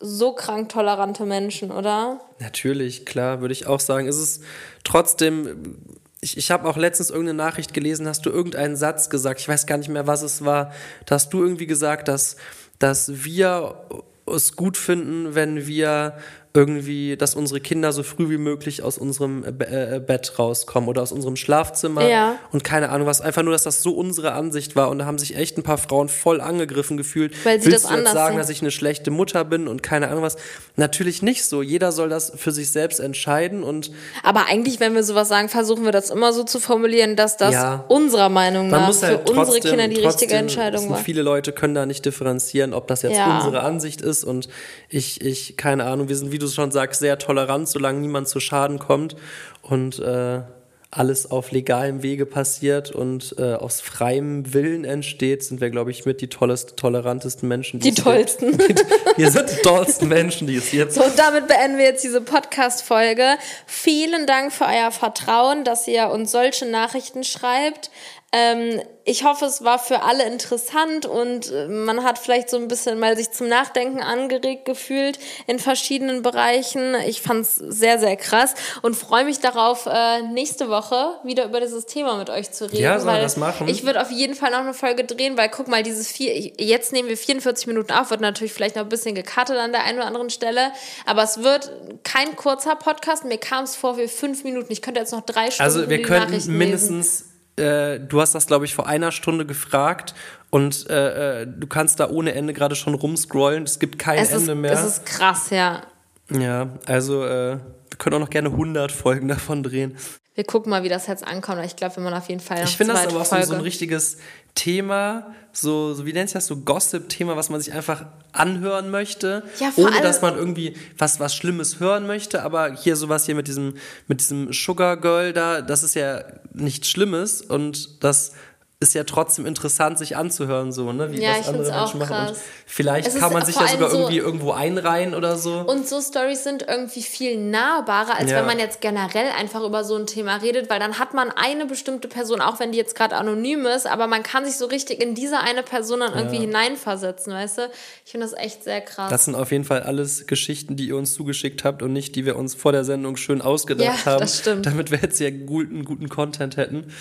so 0.00 0.32
krank 0.32 0.68
tolerante 0.68 1.24
Menschen, 1.24 1.70
oder? 1.70 2.20
Natürlich, 2.38 3.04
klar, 3.04 3.40
würde 3.40 3.52
ich 3.52 3.66
auch 3.66 3.80
sagen. 3.80 4.06
Es 4.06 4.18
ist 4.18 4.42
trotzdem, 4.84 5.76
ich, 6.20 6.36
ich 6.36 6.50
habe 6.50 6.68
auch 6.68 6.76
letztens 6.76 7.10
irgendeine 7.10 7.36
Nachricht 7.36 7.74
gelesen, 7.74 8.06
hast 8.06 8.24
du 8.26 8.30
irgendeinen 8.30 8.76
Satz 8.76 9.10
gesagt, 9.10 9.40
ich 9.40 9.48
weiß 9.48 9.66
gar 9.66 9.78
nicht 9.78 9.88
mehr, 9.88 10.06
was 10.06 10.22
es 10.22 10.44
war, 10.44 10.72
da 11.06 11.16
hast 11.16 11.32
du 11.32 11.42
irgendwie 11.42 11.66
gesagt, 11.66 12.08
dass, 12.08 12.36
dass 12.78 13.24
wir 13.24 13.86
es 14.26 14.56
gut 14.56 14.76
finden, 14.76 15.34
wenn 15.34 15.66
wir 15.66 16.18
irgendwie, 16.54 17.16
dass 17.16 17.34
unsere 17.34 17.60
Kinder 17.60 17.92
so 17.92 18.02
früh 18.02 18.30
wie 18.30 18.38
möglich 18.38 18.82
aus 18.82 18.98
unserem 18.98 19.44
äh, 19.44 19.96
äh, 19.96 20.00
Bett 20.00 20.38
rauskommen 20.38 20.88
oder 20.88 21.02
aus 21.02 21.12
unserem 21.12 21.36
Schlafzimmer 21.36 22.08
Ja. 22.08 22.36
und 22.52 22.64
keine 22.64 22.88
Ahnung 22.88 23.06
was, 23.06 23.20
einfach 23.20 23.42
nur, 23.42 23.52
dass 23.52 23.62
das 23.64 23.82
so 23.82 23.92
unsere 23.92 24.32
Ansicht 24.32 24.74
war 24.74 24.88
und 24.90 24.98
da 24.98 25.04
haben 25.04 25.18
sich 25.18 25.36
echt 25.36 25.58
ein 25.58 25.62
paar 25.62 25.78
Frauen 25.78 26.08
voll 26.08 26.40
angegriffen 26.40 26.96
gefühlt. 26.96 27.32
Weil 27.44 27.60
sie 27.60 27.66
Willst 27.70 27.84
das 27.84 27.90
du 27.90 27.96
jetzt 27.96 27.98
anders 27.98 28.12
sagen, 28.14 28.34
sehen? 28.34 28.38
dass 28.38 28.48
ich 28.50 28.60
eine 28.62 28.70
schlechte 28.70 29.10
Mutter 29.10 29.44
bin 29.44 29.68
und 29.68 29.82
keine 29.82 30.08
Ahnung 30.08 30.22
was? 30.22 30.36
Natürlich 30.76 31.22
nicht 31.22 31.44
so. 31.44 31.62
Jeder 31.62 31.92
soll 31.92 32.08
das 32.08 32.32
für 32.34 32.50
sich 32.52 32.70
selbst 32.70 32.98
entscheiden 32.98 33.62
und 33.62 33.90
Aber 34.22 34.46
eigentlich, 34.48 34.80
wenn 34.80 34.94
wir 34.94 35.02
sowas 35.04 35.28
sagen, 35.28 35.48
versuchen 35.48 35.84
wir 35.84 35.92
das 35.92 36.10
immer 36.10 36.32
so 36.32 36.44
zu 36.44 36.60
formulieren, 36.60 37.14
dass 37.14 37.36
das 37.36 37.52
Ja. 37.54 37.84
unserer 37.88 38.30
Meinung 38.30 38.68
nach 38.68 38.86
muss 38.86 39.00
für 39.00 39.06
halt 39.08 39.28
unsere 39.30 39.46
trotzdem, 39.46 39.62
Kinder 39.70 39.88
die 39.88 39.94
trotzdem, 39.96 40.06
richtige 40.08 40.34
Entscheidung 40.34 40.80
sind 40.82 40.90
war. 40.90 40.98
Viele 40.98 41.22
Leute 41.22 41.52
können 41.52 41.74
da 41.74 41.84
nicht 41.86 42.04
differenzieren, 42.04 42.72
ob 42.72 42.86
das 42.88 43.02
jetzt 43.02 43.16
Ja. 43.18 43.34
unsere 43.36 43.60
Ansicht 43.62 44.00
ist 44.00 44.24
und 44.24 44.48
ich, 44.88 45.20
ich, 45.20 45.56
keine 45.56 45.84
Ahnung, 45.84 46.08
wir 46.08 46.16
sind, 46.16 46.32
wie 46.32 46.37
du 46.38 46.48
schon 46.48 46.70
sagst, 46.70 47.00
sehr 47.00 47.18
tolerant, 47.18 47.68
solange 47.68 48.00
niemand 48.00 48.28
zu 48.28 48.40
Schaden 48.40 48.78
kommt 48.78 49.16
und 49.62 49.98
äh, 49.98 50.42
alles 50.90 51.30
auf 51.30 51.50
legalem 51.50 52.02
Wege 52.02 52.24
passiert 52.24 52.90
und 52.90 53.34
äh, 53.38 53.54
aus 53.54 53.82
freiem 53.82 54.54
Willen 54.54 54.86
entsteht, 54.86 55.44
sind 55.44 55.60
wir, 55.60 55.68
glaube 55.68 55.90
ich, 55.90 56.06
mit 56.06 56.22
die 56.22 56.28
tollest, 56.28 56.78
tolerantesten 56.78 57.46
Menschen. 57.46 57.80
Die 57.80 57.90
es 57.90 57.94
gibt. 57.96 58.06
tollsten. 58.06 58.58
Wir 59.16 59.30
sind 59.30 59.50
die 59.50 59.62
tollsten 59.62 60.08
Menschen, 60.08 60.46
die 60.46 60.56
es 60.56 60.72
jetzt 60.72 60.94
So, 60.94 61.02
damit 61.16 61.46
beenden 61.48 61.76
wir 61.76 61.86
jetzt 61.86 62.04
diese 62.04 62.20
Podcast-Folge. 62.20 63.36
Vielen 63.66 64.26
Dank 64.26 64.52
für 64.52 64.64
euer 64.64 64.92
Vertrauen, 64.92 65.64
dass 65.64 65.88
ihr 65.88 66.08
uns 66.08 66.30
solche 66.30 66.66
Nachrichten 66.66 67.24
schreibt. 67.24 67.90
Ähm, 68.30 68.82
ich 69.04 69.24
hoffe, 69.24 69.46
es 69.46 69.64
war 69.64 69.78
für 69.78 70.02
alle 70.02 70.26
interessant 70.26 71.06
und 71.06 71.50
äh, 71.50 71.66
man 71.66 72.04
hat 72.04 72.18
vielleicht 72.18 72.50
so 72.50 72.58
ein 72.58 72.68
bisschen 72.68 72.98
mal 72.98 73.16
sich 73.16 73.30
zum 73.30 73.48
Nachdenken 73.48 74.02
angeregt 74.02 74.66
gefühlt 74.66 75.18
in 75.46 75.58
verschiedenen 75.58 76.20
Bereichen. 76.20 76.94
Ich 77.06 77.22
fand 77.22 77.46
es 77.46 77.56
sehr, 77.56 77.98
sehr 77.98 78.16
krass 78.16 78.54
und 78.82 78.96
freue 78.96 79.24
mich 79.24 79.40
darauf, 79.40 79.86
äh, 79.86 80.20
nächste 80.20 80.68
Woche 80.68 81.18
wieder 81.24 81.46
über 81.46 81.60
dieses 81.60 81.86
Thema 81.86 82.18
mit 82.18 82.28
euch 82.28 82.50
zu 82.50 82.66
reden. 82.66 82.82
Ja, 82.82 83.00
sollen 83.00 83.16
wir 83.16 83.22
das 83.22 83.38
machen? 83.38 83.66
Ich 83.66 83.86
würde 83.86 84.02
auf 84.02 84.10
jeden 84.10 84.34
Fall 84.34 84.50
noch 84.50 84.58
eine 84.58 84.74
Folge 84.74 85.04
drehen, 85.04 85.38
weil 85.38 85.48
guck 85.48 85.68
mal, 85.68 85.82
dieses 85.82 86.12
vier, 86.12 86.34
jetzt 86.58 86.92
nehmen 86.92 87.08
wir 87.08 87.16
44 87.16 87.66
Minuten 87.66 87.92
auf, 87.92 88.10
wird 88.10 88.20
natürlich 88.20 88.52
vielleicht 88.52 88.76
noch 88.76 88.82
ein 88.82 88.90
bisschen 88.90 89.14
gecuttet 89.14 89.56
an 89.56 89.72
der 89.72 89.84
einen 89.84 90.00
oder 90.00 90.06
anderen 90.06 90.28
Stelle, 90.28 90.72
aber 91.06 91.22
es 91.22 91.42
wird 91.42 91.72
kein 92.04 92.36
kurzer 92.36 92.76
Podcast. 92.76 93.24
Mir 93.24 93.38
kam 93.38 93.64
es 93.64 93.74
vor 93.74 93.96
wie 93.96 94.06
fünf 94.06 94.44
Minuten. 94.44 94.70
Ich 94.70 94.82
könnte 94.82 95.00
jetzt 95.00 95.12
noch 95.12 95.22
drei 95.22 95.50
Stunden 95.50 95.62
Also 95.62 95.88
wir 95.88 96.02
könnten 96.02 96.58
mindestens, 96.58 97.27
äh, 97.58 97.98
du 97.98 98.20
hast 98.20 98.34
das 98.34 98.46
glaube 98.46 98.64
ich 98.64 98.74
vor 98.74 98.86
einer 98.86 99.12
Stunde 99.12 99.44
gefragt 99.44 100.14
und 100.50 100.88
äh, 100.88 101.42
äh, 101.42 101.46
du 101.46 101.66
kannst 101.66 102.00
da 102.00 102.08
ohne 102.08 102.32
Ende 102.34 102.52
gerade 102.52 102.74
schon 102.74 102.94
rumscrollen. 102.94 103.64
Es 103.64 103.78
gibt 103.78 103.98
kein 103.98 104.18
Es 104.18 104.32
ist, 104.32 104.42
Ende 104.42 104.54
mehr. 104.54 104.72
es 104.72 104.84
ist 104.84 105.06
krass, 105.06 105.50
ja. 105.50 105.82
ja, 106.30 106.68
also 106.86 107.24
äh, 107.24 107.58
wir 107.58 107.98
können 107.98 108.16
auch 108.16 108.20
noch 108.20 108.30
gerne 108.30 108.48
100 108.50 108.92
Folgen 108.92 109.28
davon 109.28 109.62
drehen. 109.62 109.96
Wir 110.34 110.44
gucken 110.44 110.70
mal, 110.70 110.84
wie 110.84 110.88
das 110.88 111.08
jetzt 111.08 111.26
ankommt. 111.26 111.64
Ich 111.64 111.74
glaube, 111.74 111.96
wir 111.96 112.02
machen 112.04 112.14
auf 112.14 112.28
jeden 112.28 112.40
Fall 112.40 112.60
noch 112.60 112.68
Ich 112.68 112.76
finde 112.76 112.92
das 112.92 113.08
aber 113.08 113.20
auch 113.20 113.24
so 113.24 113.54
ein 113.54 113.60
richtiges 113.60 114.18
Thema, 114.58 115.34
so, 115.52 115.94
so 115.94 116.04
wie 116.04 116.12
nennt 116.12 116.28
sich 116.28 116.34
das, 116.34 116.48
so 116.48 116.56
Gossip-Thema, 116.56 117.36
was 117.36 117.48
man 117.48 117.60
sich 117.60 117.72
einfach 117.72 118.06
anhören 118.32 118.90
möchte, 118.90 119.44
Ja, 119.60 119.72
ohne 119.76 120.00
dass 120.02 120.20
man 120.20 120.36
irgendwie 120.36 120.74
was, 120.98 121.20
was 121.20 121.34
Schlimmes 121.36 121.78
hören 121.78 122.08
möchte, 122.08 122.42
aber 122.42 122.72
hier 122.72 122.96
sowas 122.96 123.24
hier 123.24 123.36
mit 123.36 123.46
diesem, 123.46 123.74
mit 124.08 124.20
diesem 124.20 124.52
Sugar 124.52 124.96
Girl 124.96 125.32
da, 125.32 125.60
das 125.62 125.84
ist 125.84 125.94
ja 125.94 126.24
nichts 126.52 126.90
Schlimmes. 126.90 127.40
Und 127.40 128.02
das 128.02 128.32
ist 128.80 128.94
ja 128.94 129.02
trotzdem 129.02 129.44
interessant, 129.44 129.98
sich 129.98 130.16
anzuhören, 130.16 130.70
so, 130.70 130.92
ne? 130.92 131.10
Wie 131.10 131.20
Ja, 131.20 131.30
das 131.32 131.40
ich 131.40 131.46
andere 131.48 131.72
Menschen 131.72 131.98
machen. 131.98 132.16
Und 132.16 132.26
krass. 132.28 132.38
vielleicht 132.64 133.08
Es 133.08 133.14
ist 133.16 133.20
kann 133.20 133.32
man 133.32 133.44
sich 133.44 133.56
ja 133.56 133.66
sogar 133.66 133.90
so- 133.90 133.96
irgendwie 133.98 134.18
irgendwo 134.18 134.52
einreihen 134.52 135.14
oder 135.16 135.36
so. 135.36 135.58
Und 135.66 135.88
so 135.88 136.00
Stories 136.00 136.44
sind 136.44 136.62
irgendwie 136.68 137.02
viel 137.02 137.38
nahbarer, 137.38 138.16
als 138.16 138.30
Ja. 138.30 138.36
wenn 138.38 138.46
man 138.46 138.60
jetzt 138.60 138.80
generell 138.80 139.30
einfach 139.36 139.64
über 139.64 139.82
so 139.82 139.96
ein 139.96 140.06
Thema 140.06 140.36
redet, 140.36 140.70
weil 140.70 140.78
dann 140.78 141.00
hat 141.00 141.12
man 141.12 141.32
eine 141.32 141.66
bestimmte 141.66 142.06
Person, 142.06 142.40
auch 142.40 142.60
wenn 142.60 142.70
die 142.70 142.78
jetzt 142.78 142.94
gerade 142.94 143.16
anonym 143.16 143.66
ist, 143.66 143.88
aber 143.88 144.06
man 144.06 144.22
kann 144.22 144.44
sich 144.44 144.56
so 144.56 144.66
richtig 144.66 145.02
in 145.02 145.16
diese 145.16 145.40
eine 145.40 145.64
Person 145.64 145.98
dann 145.98 146.14
irgendwie 146.14 146.38
hineinversetzen, 146.38 147.32
weißt 147.32 147.58
du? 147.58 147.62
Ich 148.04 148.12
finde 148.12 148.26
das 148.28 148.38
echt 148.38 148.62
sehr 148.62 148.80
krass. 148.80 149.10
Das 149.10 149.24
sind 149.24 149.34
auf 149.34 149.50
jeden 149.50 149.64
Fall 149.64 149.82
alles 149.82 150.28
Geschichten, 150.28 150.76
die 150.76 150.86
ihr 150.86 150.96
uns 150.96 151.14
zugeschickt 151.14 151.64
habt 151.64 151.82
und 151.82 151.92
nicht, 151.92 152.14
die 152.14 152.24
wir 152.24 152.36
uns 152.36 152.54
vor 152.54 152.70
der 152.70 152.84
Sendung 152.84 153.16
schön 153.16 153.42
ausgedacht 153.42 154.04
Ja, 154.06 154.12
haben. 154.12 154.20
das 154.20 154.38
stimmt. 154.38 154.66
Damit 154.66 154.92
wir 154.92 155.00
jetzt 155.02 155.18
ja 155.18 155.30
guten, 155.30 155.84
guten 155.84 156.08
Content 156.08 156.56
hätten. 156.56 156.92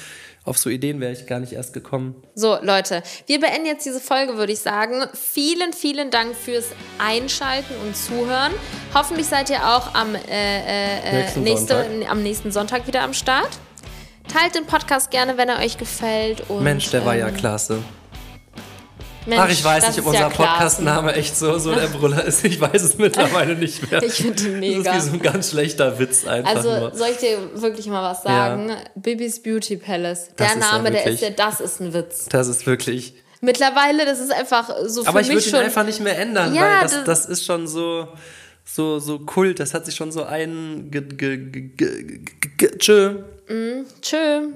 Auf 0.48 0.58
so 0.58 0.70
Ideen 0.70 1.02
wäre 1.02 1.12
ich 1.12 1.28
gar 1.28 1.42
nicht 1.42 1.52
erst 1.52 1.74
gekommen. 1.74 2.16
So, 2.34 2.58
Leute, 2.62 3.04
wir 3.26 3.42
beenden 3.42 3.66
jetzt 3.66 3.86
diese 3.86 4.00
Folge, 4.00 4.38
würde 4.38 4.54
ich 4.54 4.60
sagen. 4.60 5.04
Vielen, 5.14 5.74
vielen 5.74 6.10
Dank 6.10 6.38
fürs 6.38 6.68
Einschalten 7.00 7.74
und 7.86 7.98
Zuhören. 7.98 8.54
Hoffentlich 8.94 9.28
seid 9.28 9.50
ihr 9.50 9.58
auch 9.68 9.94
am, 9.94 10.16
äh, 10.16 10.20
äh, 10.30 11.00
äh, 11.00 11.22
Nächsten 11.22 11.44
nächste, 11.44 11.84
Sonntag. 11.84 12.10
am 12.10 12.24
nächsten 12.24 12.52
Sonntag 12.54 12.88
wieder 12.88 13.02
am 13.02 13.14
Start. 13.14 13.50
Teilt 14.34 14.56
den 14.56 14.66
Podcast 14.66 15.12
gerne, 15.12 15.38
wenn 15.38 15.50
er 15.50 15.60
euch 15.60 15.78
gefällt. 15.78 16.50
Und, 16.50 16.64
Mensch, 16.64 16.90
der 16.92 17.06
war 17.06 17.16
ja 17.16 17.28
ähm, 17.28 17.36
klasse. 17.36 17.84
Mensch, 19.28 19.42
Ach, 19.44 19.50
ich 19.50 19.64
weiß 19.64 19.88
nicht, 19.90 20.00
ob 20.00 20.14
ja 20.14 20.26
unser 20.28 20.30
klasse. 20.36 20.52
Podcast-Name 20.52 21.14
echt 21.14 21.38
so, 21.38 21.58
so 21.60 21.76
der 21.76 21.88
Brüller 21.88 22.24
ist. 22.24 22.44
Ich 22.46 22.60
weiß 22.62 22.82
es 22.82 22.98
mittlerweile 22.98 23.56
nicht 23.58 23.92
mehr. 23.92 24.02
Ich 24.02 24.14
finde 24.14 24.44
ihn 24.44 24.60
mega. 24.60 24.94
Das 24.94 25.04
ist 25.06 25.14
wie 25.14 25.18
so 25.18 25.24
ein 25.24 25.34
ganz 25.34 25.50
schlechter 25.52 26.00
Witz 26.00 26.26
einfach 26.26 26.56
Also 26.56 26.70
nur. 26.76 26.96
soll 26.96 27.10
ich 27.12 27.18
dir 27.18 27.38
wirklich 27.62 27.88
mal 27.88 28.02
was 28.10 28.24
sagen? 28.24 28.72
Bibis 28.96 29.44
Beauty 29.44 29.76
Palace. 29.78 30.30
Der 30.40 30.48
ja 30.48 30.56
Name, 30.56 30.92
der 30.92 31.06
ist 31.08 31.22
ja, 31.22 31.30
das 31.32 31.60
ist 31.60 31.82
ein 31.82 31.94
Witz. 31.94 32.26
Das 32.30 32.48
ist 32.48 32.66
wirklich. 32.66 33.14
Mittlerweile, 33.42 34.06
das 34.06 34.20
ist 34.20 34.32
einfach 34.32 34.70
so 34.86 35.04
für 35.04 35.10
Aber 35.10 35.22
ich 35.22 35.28
würde 35.28 35.42
ihn 35.44 35.50
schon. 35.52 35.60
einfach 35.60 35.86
nicht 35.86 36.00
mehr 36.00 36.18
ändern, 36.18 36.56
Ja, 36.56 36.62
weil 36.62 36.82
das, 36.84 36.92
das- 36.94 37.04
das 37.06 37.26
ist 37.28 37.46
schon 37.46 37.68
so, 37.68 38.08
so, 38.66 38.98
so 39.00 39.20
Kult. 39.20 39.60
Das 39.60 39.74
hat 39.74 39.86
sich 39.86 39.96
schon 39.96 40.12
so 40.12 40.24
ein. 40.24 40.88
Ge, 40.90 41.02
ge, 41.02 41.38
ge, 41.38 41.62
ge, 41.62 41.92
ge, 42.20 42.20
ge, 42.58 42.78
tschö. 42.80 43.16
Tschö. 44.02 44.48